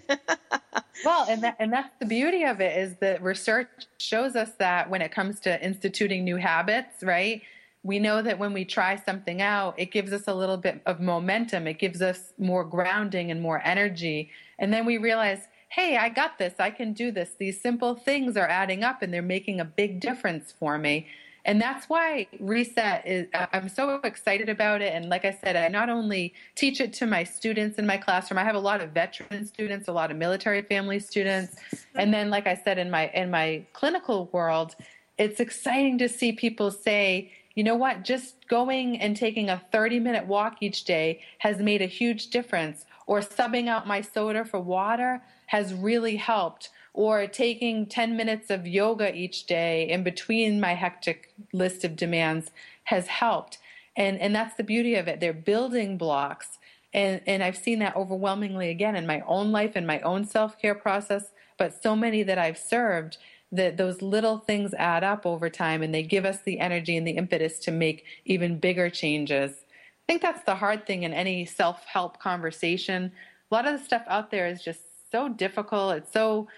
well, 1.05 1.27
and 1.29 1.43
that 1.43 1.57
and 1.59 1.73
that's 1.73 1.91
the 1.99 2.07
beauty 2.07 2.45
of 2.45 2.61
it 2.61 2.77
is 2.77 2.97
that 3.01 3.23
research 3.23 3.69
shows 3.99 4.37
us 4.37 4.51
that 4.59 4.89
when 4.91 5.03
it 5.03 5.13
comes 5.13 5.41
to 5.41 5.65
instituting 5.65 6.25
new 6.25 6.37
habits, 6.37 7.03
right? 7.03 7.43
We 7.85 8.01
know 8.01 8.21
that 8.23 8.39
when 8.39 8.53
we 8.53 8.65
try 8.65 8.97
something 8.97 9.41
out, 9.41 9.79
it 9.79 9.93
gives 9.93 10.13
us 10.13 10.25
a 10.27 10.35
little 10.35 10.57
bit 10.57 10.83
of 10.85 11.01
momentum. 11.01 11.67
It 11.69 11.79
gives 11.79 12.03
us 12.03 12.33
more 12.37 12.65
grounding 12.65 13.31
and 13.31 13.41
more 13.41 13.63
energy. 13.65 14.31
And 14.59 14.73
then 14.73 14.85
we 14.85 14.99
realize, 14.99 15.39
hey, 15.69 15.97
I 15.97 16.09
got 16.09 16.39
this, 16.39 16.55
I 16.59 16.71
can 16.71 16.93
do 16.93 17.11
this. 17.11 17.31
These 17.39 17.61
simple 17.61 17.95
things 17.95 18.37
are 18.37 18.49
adding 18.49 18.83
up 18.83 19.03
and 19.03 19.13
they're 19.13 19.23
making 19.23 19.61
a 19.61 19.65
big 19.65 20.01
difference 20.01 20.55
for 20.59 20.79
me. 20.79 21.07
And 21.45 21.61
that's 21.61 21.89
why 21.89 22.27
Reset 22.41 23.07
is, 23.07 23.27
I'm 23.33 23.69
so 23.69 24.01
excited 24.05 24.49
about 24.49 24.83
it. 24.83 24.93
And 24.93 25.09
like 25.09 25.25
I 25.25 25.31
said, 25.43 25.57
I 25.57 25.69
not 25.69 25.89
only 25.89 26.35
teach 26.57 26.81
it 26.81 26.93
to 26.95 27.07
my 27.07 27.25
students 27.25 27.79
in 27.79 27.87
my 27.87 27.97
classroom, 27.97 28.39
I 28.39 28.45
have 28.45 28.55
a 28.55 28.61
lot 28.61 28.83
of 28.83 28.91
veteran 28.91 29.47
students, 29.47 29.89
a 29.89 29.93
lot 29.93 30.11
of 30.11 30.17
military 30.17 30.63
family 30.63 31.01
students. 31.01 31.57
And 31.95 32.13
then, 32.13 32.29
like 32.29 32.47
I 32.47 32.55
said, 32.55 32.77
in 32.77 32.91
my, 32.91 33.09
in 33.15 33.31
my 33.31 33.65
clinical 33.73 34.29
world, 34.33 34.75
it's 35.17 35.41
exciting 35.41 35.97
to 35.99 36.09
see 36.09 36.33
people 36.33 36.71
say, 36.71 37.33
you 37.55 37.65
know 37.65 37.77
what? 37.77 38.05
Just 38.05 38.47
going 38.49 39.01
and 39.01 39.17
taking 39.17 39.49
a 39.49 39.63
30 39.73 40.01
minute 40.01 40.27
walk 40.27 40.59
each 40.61 40.85
day 40.85 41.21
has 41.39 41.59
made 41.59 41.83
a 41.83 41.87
huge 41.87 42.29
difference. 42.29 42.85
Or 43.09 43.21
subbing 43.21 43.69
out 43.69 43.87
my 43.87 44.03
soda 44.03 44.45
for 44.45 44.61
water 44.61 45.23
has 45.47 45.73
really 45.73 46.17
helped. 46.17 46.69
Or 46.93 47.27
taking 47.27 47.87
10 47.87 48.17
minutes 48.17 48.51
of 48.51 48.67
yoga 48.67 49.15
each 49.15 49.47
day 49.47 49.89
in 49.89 50.03
between 50.03 50.61
my 50.61 50.75
hectic 50.75 51.33
list 51.53 51.85
of 51.85 51.97
demands 51.97 52.51
has 52.85 53.07
helped. 53.07 53.59
And, 53.97 54.21
and 54.21 54.35
that's 54.35 54.57
the 54.57 54.63
beauty 54.63 54.95
of 54.95 55.09
it. 55.09 55.21
They're 55.21 55.33
building 55.33 55.97
blocks. 55.97 56.59
And, 56.93 57.23
and 57.27 57.43
I've 57.43 57.57
seen 57.57 57.79
that 57.79 57.97
overwhelmingly 57.97 58.69
again 58.69 58.95
in 58.95 59.07
my 59.07 59.23
own 59.27 59.53
life 59.53 59.73
and 59.75 59.87
my 59.87 60.01
own 60.01 60.27
self 60.27 60.61
care 60.61 60.75
process, 60.75 61.33
but 61.57 61.83
so 61.83 61.97
many 61.97 62.23
that 62.25 62.39
I've 62.39 62.59
served 62.59 63.17
that 63.51 63.79
those 63.79 64.03
little 64.03 64.39
things 64.39 64.75
add 64.75 65.03
up 65.03 65.25
over 65.25 65.49
time 65.49 65.83
and 65.83 65.95
they 65.95 66.03
give 66.03 66.27
us 66.27 66.43
the 66.43 66.61
energy 66.61 66.97
and 66.97 67.07
the 67.07 67.13
impetus 67.13 67.59
to 67.61 67.71
make 67.71 68.05
even 68.27 68.59
bigger 68.59 68.91
changes. 68.91 69.65
I 70.09 70.13
think 70.13 70.23
that's 70.23 70.45
the 70.45 70.55
hard 70.55 70.87
thing 70.87 71.03
in 71.03 71.13
any 71.13 71.45
self 71.45 71.85
help 71.85 72.19
conversation. 72.19 73.13
A 73.51 73.55
lot 73.55 73.67
of 73.67 73.79
the 73.79 73.85
stuff 73.85 74.03
out 74.09 74.31
there 74.31 74.47
is 74.47 74.63
just 74.63 74.81
so 75.13 75.29
difficult. 75.29 75.97
It's 75.97 76.13
so 76.13 76.49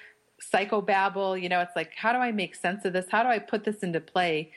psychobabble. 0.53 1.41
You 1.41 1.49
know, 1.49 1.61
it's 1.61 1.75
like, 1.75 1.93
how 1.97 2.13
do 2.13 2.21
I 2.21 2.31
make 2.31 2.55
sense 2.55 2.85
of 2.85 2.93
this? 2.93 3.07
How 3.11 3.25
do 3.25 3.29
I 3.29 3.41
put 3.41 3.65
this 3.65 3.83
into 3.83 4.01
play? 4.01 4.53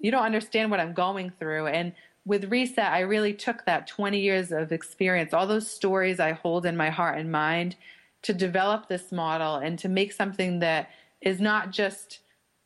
You 0.00 0.10
don't 0.10 0.24
understand 0.24 0.70
what 0.70 0.80
I'm 0.80 0.92
going 0.92 1.32
through. 1.38 1.68
And 1.68 1.94
with 2.26 2.50
Reset, 2.50 2.92
I 2.92 3.00
really 3.00 3.32
took 3.32 3.64
that 3.64 3.86
20 3.86 4.20
years 4.20 4.52
of 4.52 4.70
experience, 4.70 5.32
all 5.32 5.46
those 5.46 5.70
stories 5.70 6.20
I 6.20 6.32
hold 6.32 6.66
in 6.66 6.76
my 6.76 6.90
heart 6.90 7.18
and 7.18 7.32
mind, 7.32 7.76
to 8.22 8.34
develop 8.34 8.88
this 8.88 9.12
model 9.12 9.56
and 9.56 9.78
to 9.78 9.88
make 9.88 10.12
something 10.12 10.58
that 10.58 10.90
is 11.22 11.40
not 11.40 11.70
just 11.70 12.18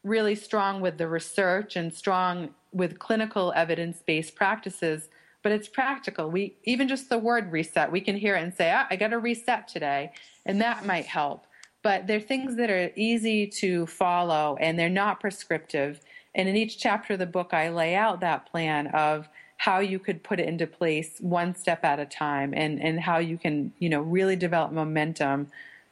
really 0.02 0.34
strong 0.34 0.80
with 0.80 0.98
the 0.98 1.06
research 1.06 1.76
and 1.76 1.92
strong 1.92 2.48
with 2.72 2.98
clinical 2.98 3.52
evidence 3.54 4.02
based 4.04 4.34
practices, 4.34 5.10
but 5.42 5.52
it's 5.52 5.68
practical. 5.68 6.30
We 6.30 6.56
even 6.64 6.88
just 6.88 7.08
the 7.08 7.18
word 7.18 7.50
reset, 7.52 7.90
we 7.90 8.00
can 8.00 8.16
hear 8.16 8.36
it 8.36 8.42
and 8.42 8.54
say, 8.54 8.72
ah, 8.74 8.86
I 8.90 8.96
got 8.96 9.08
to 9.08 9.18
reset 9.18 9.68
today, 9.68 10.12
and 10.44 10.60
that 10.60 10.86
might 10.86 11.06
help. 11.06 11.46
But 11.82 12.06
they're 12.06 12.20
things 12.20 12.56
that 12.56 12.70
are 12.70 12.90
easy 12.94 13.46
to 13.46 13.86
follow 13.86 14.56
and 14.60 14.78
they're 14.78 14.90
not 14.90 15.18
prescriptive. 15.18 16.00
And 16.34 16.46
in 16.46 16.56
each 16.56 16.78
chapter 16.78 17.14
of 17.14 17.18
the 17.18 17.26
book, 17.26 17.54
I 17.54 17.70
lay 17.70 17.94
out 17.94 18.20
that 18.20 18.50
plan 18.50 18.88
of 18.88 19.28
how 19.56 19.78
you 19.78 19.98
could 19.98 20.22
put 20.22 20.40
it 20.40 20.46
into 20.46 20.66
place 20.66 21.16
one 21.20 21.54
step 21.54 21.84
at 21.84 21.98
a 21.98 22.06
time 22.06 22.52
and, 22.54 22.80
and 22.80 23.00
how 23.00 23.18
you 23.18 23.38
can, 23.38 23.72
you 23.78 23.88
know, 23.88 24.00
really 24.02 24.36
develop 24.36 24.72
momentum 24.72 25.48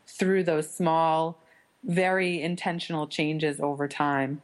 through 0.06 0.42
those 0.42 0.70
small 0.70 1.38
very 1.84 2.42
intentional 2.42 3.06
changes 3.06 3.60
over 3.60 3.88
time. 3.88 4.42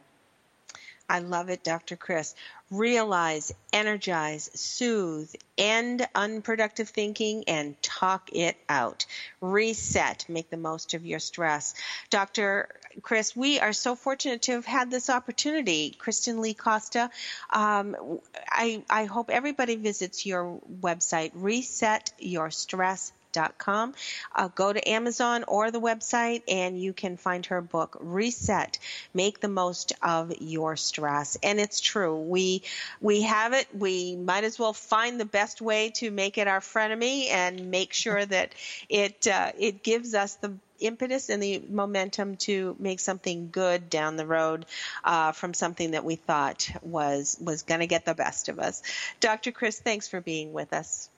I 1.09 1.19
love 1.19 1.49
it, 1.49 1.63
Dr. 1.63 1.95
Chris. 1.95 2.33
Realize, 2.71 3.53
energize, 3.71 4.49
soothe, 4.53 5.33
end 5.57 6.07
unproductive 6.15 6.89
thinking, 6.89 7.43
and 7.47 7.81
talk 7.81 8.29
it 8.33 8.57
out. 8.67 9.05
Reset, 9.39 10.25
make 10.27 10.49
the 10.49 10.57
most 10.57 10.93
of 10.93 11.05
your 11.05 11.19
stress. 11.19 11.75
Dr. 12.09 12.69
Chris, 13.01 13.35
we 13.35 13.59
are 13.59 13.73
so 13.73 13.95
fortunate 13.95 14.43
to 14.43 14.53
have 14.53 14.65
had 14.65 14.89
this 14.89 15.09
opportunity. 15.09 15.95
Kristen 15.97 16.41
Lee 16.41 16.53
Costa, 16.53 17.09
um, 17.51 18.19
I, 18.49 18.83
I 18.89 19.05
hope 19.05 19.29
everybody 19.29 19.75
visits 19.75 20.25
your 20.25 20.59
website, 20.81 21.33
resetyourstress.com 21.35 23.11
com. 23.57 23.93
Uh, 24.33 24.49
go 24.49 24.71
to 24.71 24.89
Amazon 24.89 25.43
or 25.47 25.71
the 25.71 25.79
website 25.79 26.43
and 26.47 26.79
you 26.79 26.93
can 26.93 27.17
find 27.17 27.45
her 27.47 27.61
book, 27.61 27.97
Reset. 27.99 28.77
Make 29.13 29.39
the 29.39 29.47
most 29.47 29.93
of 30.01 30.33
your 30.39 30.75
stress. 30.75 31.37
And 31.43 31.59
it's 31.59 31.79
true. 31.79 32.19
We, 32.19 32.63
we 33.01 33.23
have 33.23 33.53
it. 33.53 33.67
We 33.73 34.15
might 34.15 34.43
as 34.43 34.59
well 34.59 34.73
find 34.73 35.19
the 35.19 35.25
best 35.25 35.61
way 35.61 35.91
to 35.95 36.11
make 36.11 36.37
it 36.37 36.47
our 36.47 36.59
frenemy 36.59 37.29
and 37.29 37.71
make 37.71 37.93
sure 37.93 38.25
that 38.25 38.53
it, 38.89 39.27
uh, 39.27 39.51
it 39.57 39.83
gives 39.83 40.13
us 40.13 40.35
the 40.35 40.53
impetus 40.79 41.29
and 41.29 41.41
the 41.41 41.63
momentum 41.69 42.35
to 42.35 42.75
make 42.79 42.99
something 42.99 43.49
good 43.51 43.89
down 43.89 44.17
the 44.17 44.25
road 44.25 44.65
uh, 45.03 45.31
from 45.31 45.53
something 45.53 45.91
that 45.91 46.03
we 46.03 46.15
thought 46.15 46.69
was 46.81 47.37
was 47.41 47.63
going 47.63 47.79
to 47.79 47.87
get 47.87 48.05
the 48.05 48.13
best 48.13 48.49
of 48.49 48.59
us. 48.59 48.81
Dr. 49.19 49.51
Chris, 49.51 49.79
thanks 49.79 50.07
for 50.07 50.21
being 50.21 50.53
with 50.53 50.73
us. 50.73 51.09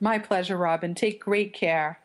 My 0.00 0.18
pleasure, 0.18 0.56
Robin. 0.56 0.94
Take 0.94 1.20
great 1.20 1.54
care. 1.54 2.00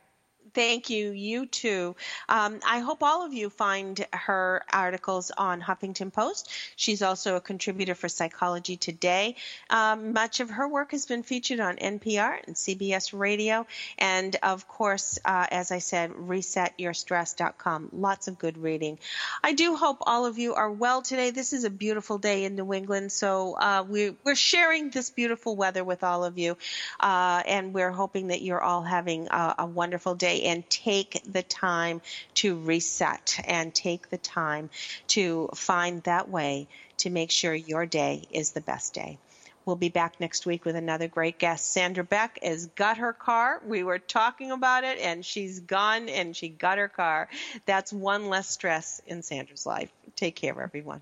Thank 0.54 0.90
you. 0.90 1.12
You 1.12 1.46
too. 1.46 1.96
Um, 2.28 2.60
I 2.68 2.80
hope 2.80 3.04
all 3.04 3.26
of 3.26 3.34
you 3.34 3.50
find 3.50 4.06
her 4.12 4.64
articles 4.72 5.32
on 5.38 5.62
Huffington 5.62 6.12
Post. 6.12 6.52
She's 6.76 7.02
also 7.02 7.36
a 7.38 7.42
contributor 7.42 7.96
for 7.96 8.10
Psychology 8.10 8.76
Today. 8.76 9.36
Um, 9.70 10.12
much 10.14 10.42
of 10.42 10.50
her 10.50 10.68
work 10.68 10.92
has 10.92 11.06
been 11.06 11.24
featured 11.24 11.60
on 11.62 11.78
NPR 11.78 12.40
and 12.46 12.56
CBS 12.56 13.18
Radio. 13.18 13.66
And 13.98 14.36
of 14.44 14.68
course, 14.68 15.20
uh, 15.24 15.48
as 15.50 15.72
I 15.72 15.80
said, 15.80 16.12
resetyourstress.com. 16.12 17.90
Lots 17.94 18.28
of 18.28 18.38
good 18.38 18.58
reading. 18.58 19.00
I 19.44 19.54
do 19.54 19.76
hope 19.76 19.98
all 20.02 20.26
of 20.26 20.38
you 20.38 20.54
are 20.56 20.72
well 20.72 21.02
today. 21.02 21.32
This 21.32 21.54
is 21.54 21.64
a 21.64 21.70
beautiful 21.70 22.18
day 22.18 22.44
in 22.44 22.56
New 22.56 22.74
England. 22.74 23.12
So 23.12 23.54
uh, 23.54 23.86
we, 23.88 24.16
we're 24.26 24.36
sharing 24.36 24.90
this 24.90 25.10
beautiful 25.10 25.56
weather 25.56 25.84
with 25.84 26.04
all 26.04 26.26
of 26.26 26.38
you. 26.38 26.58
Uh, 27.00 27.42
and 27.46 27.74
we're 27.74 27.92
hoping 27.92 28.28
that 28.28 28.42
you're 28.42 28.62
all 28.62 28.82
having 28.82 29.28
a, 29.30 29.56
a 29.60 29.66
wonderful 29.66 30.16
and 30.44 30.70
take 30.70 31.22
the 31.32 31.44
time 31.44 32.02
to 32.36 32.58
reset 32.60 33.40
and 33.46 33.74
take 33.74 34.10
the 34.10 34.18
time 34.18 34.70
to 35.08 35.50
find 35.56 36.04
that 36.04 36.30
way 36.30 36.68
to 36.98 37.10
make 37.10 37.32
sure 37.32 37.54
your 37.54 37.86
day 37.86 38.28
is 38.32 38.52
the 38.52 38.62
best 38.62 38.94
day. 38.94 39.18
We'll 39.66 39.76
be 39.76 39.90
back 39.90 40.20
next 40.20 40.46
week 40.46 40.66
with 40.66 40.76
another 40.76 41.08
great 41.08 41.38
guest. 41.38 41.72
Sandra 41.72 42.04
Beck 42.04 42.40
has 42.42 42.66
got 42.68 42.98
her 42.98 43.14
car. 43.14 43.62
We 43.66 43.84
were 43.84 44.00
talking 44.00 44.52
about 44.52 44.84
it, 44.84 44.98
and 45.00 45.24
she's 45.24 45.60
gone 45.60 46.10
and 46.10 46.36
she 46.36 46.50
got 46.50 46.80
her 46.80 46.88
car. 46.88 47.30
That's 47.66 47.94
one 47.94 48.30
less 48.30 48.50
stress 48.50 49.02
in 49.06 49.22
Sandra's 49.22 49.66
life. 49.66 49.92
Take 50.16 50.36
care, 50.36 50.60
everyone. 50.60 51.02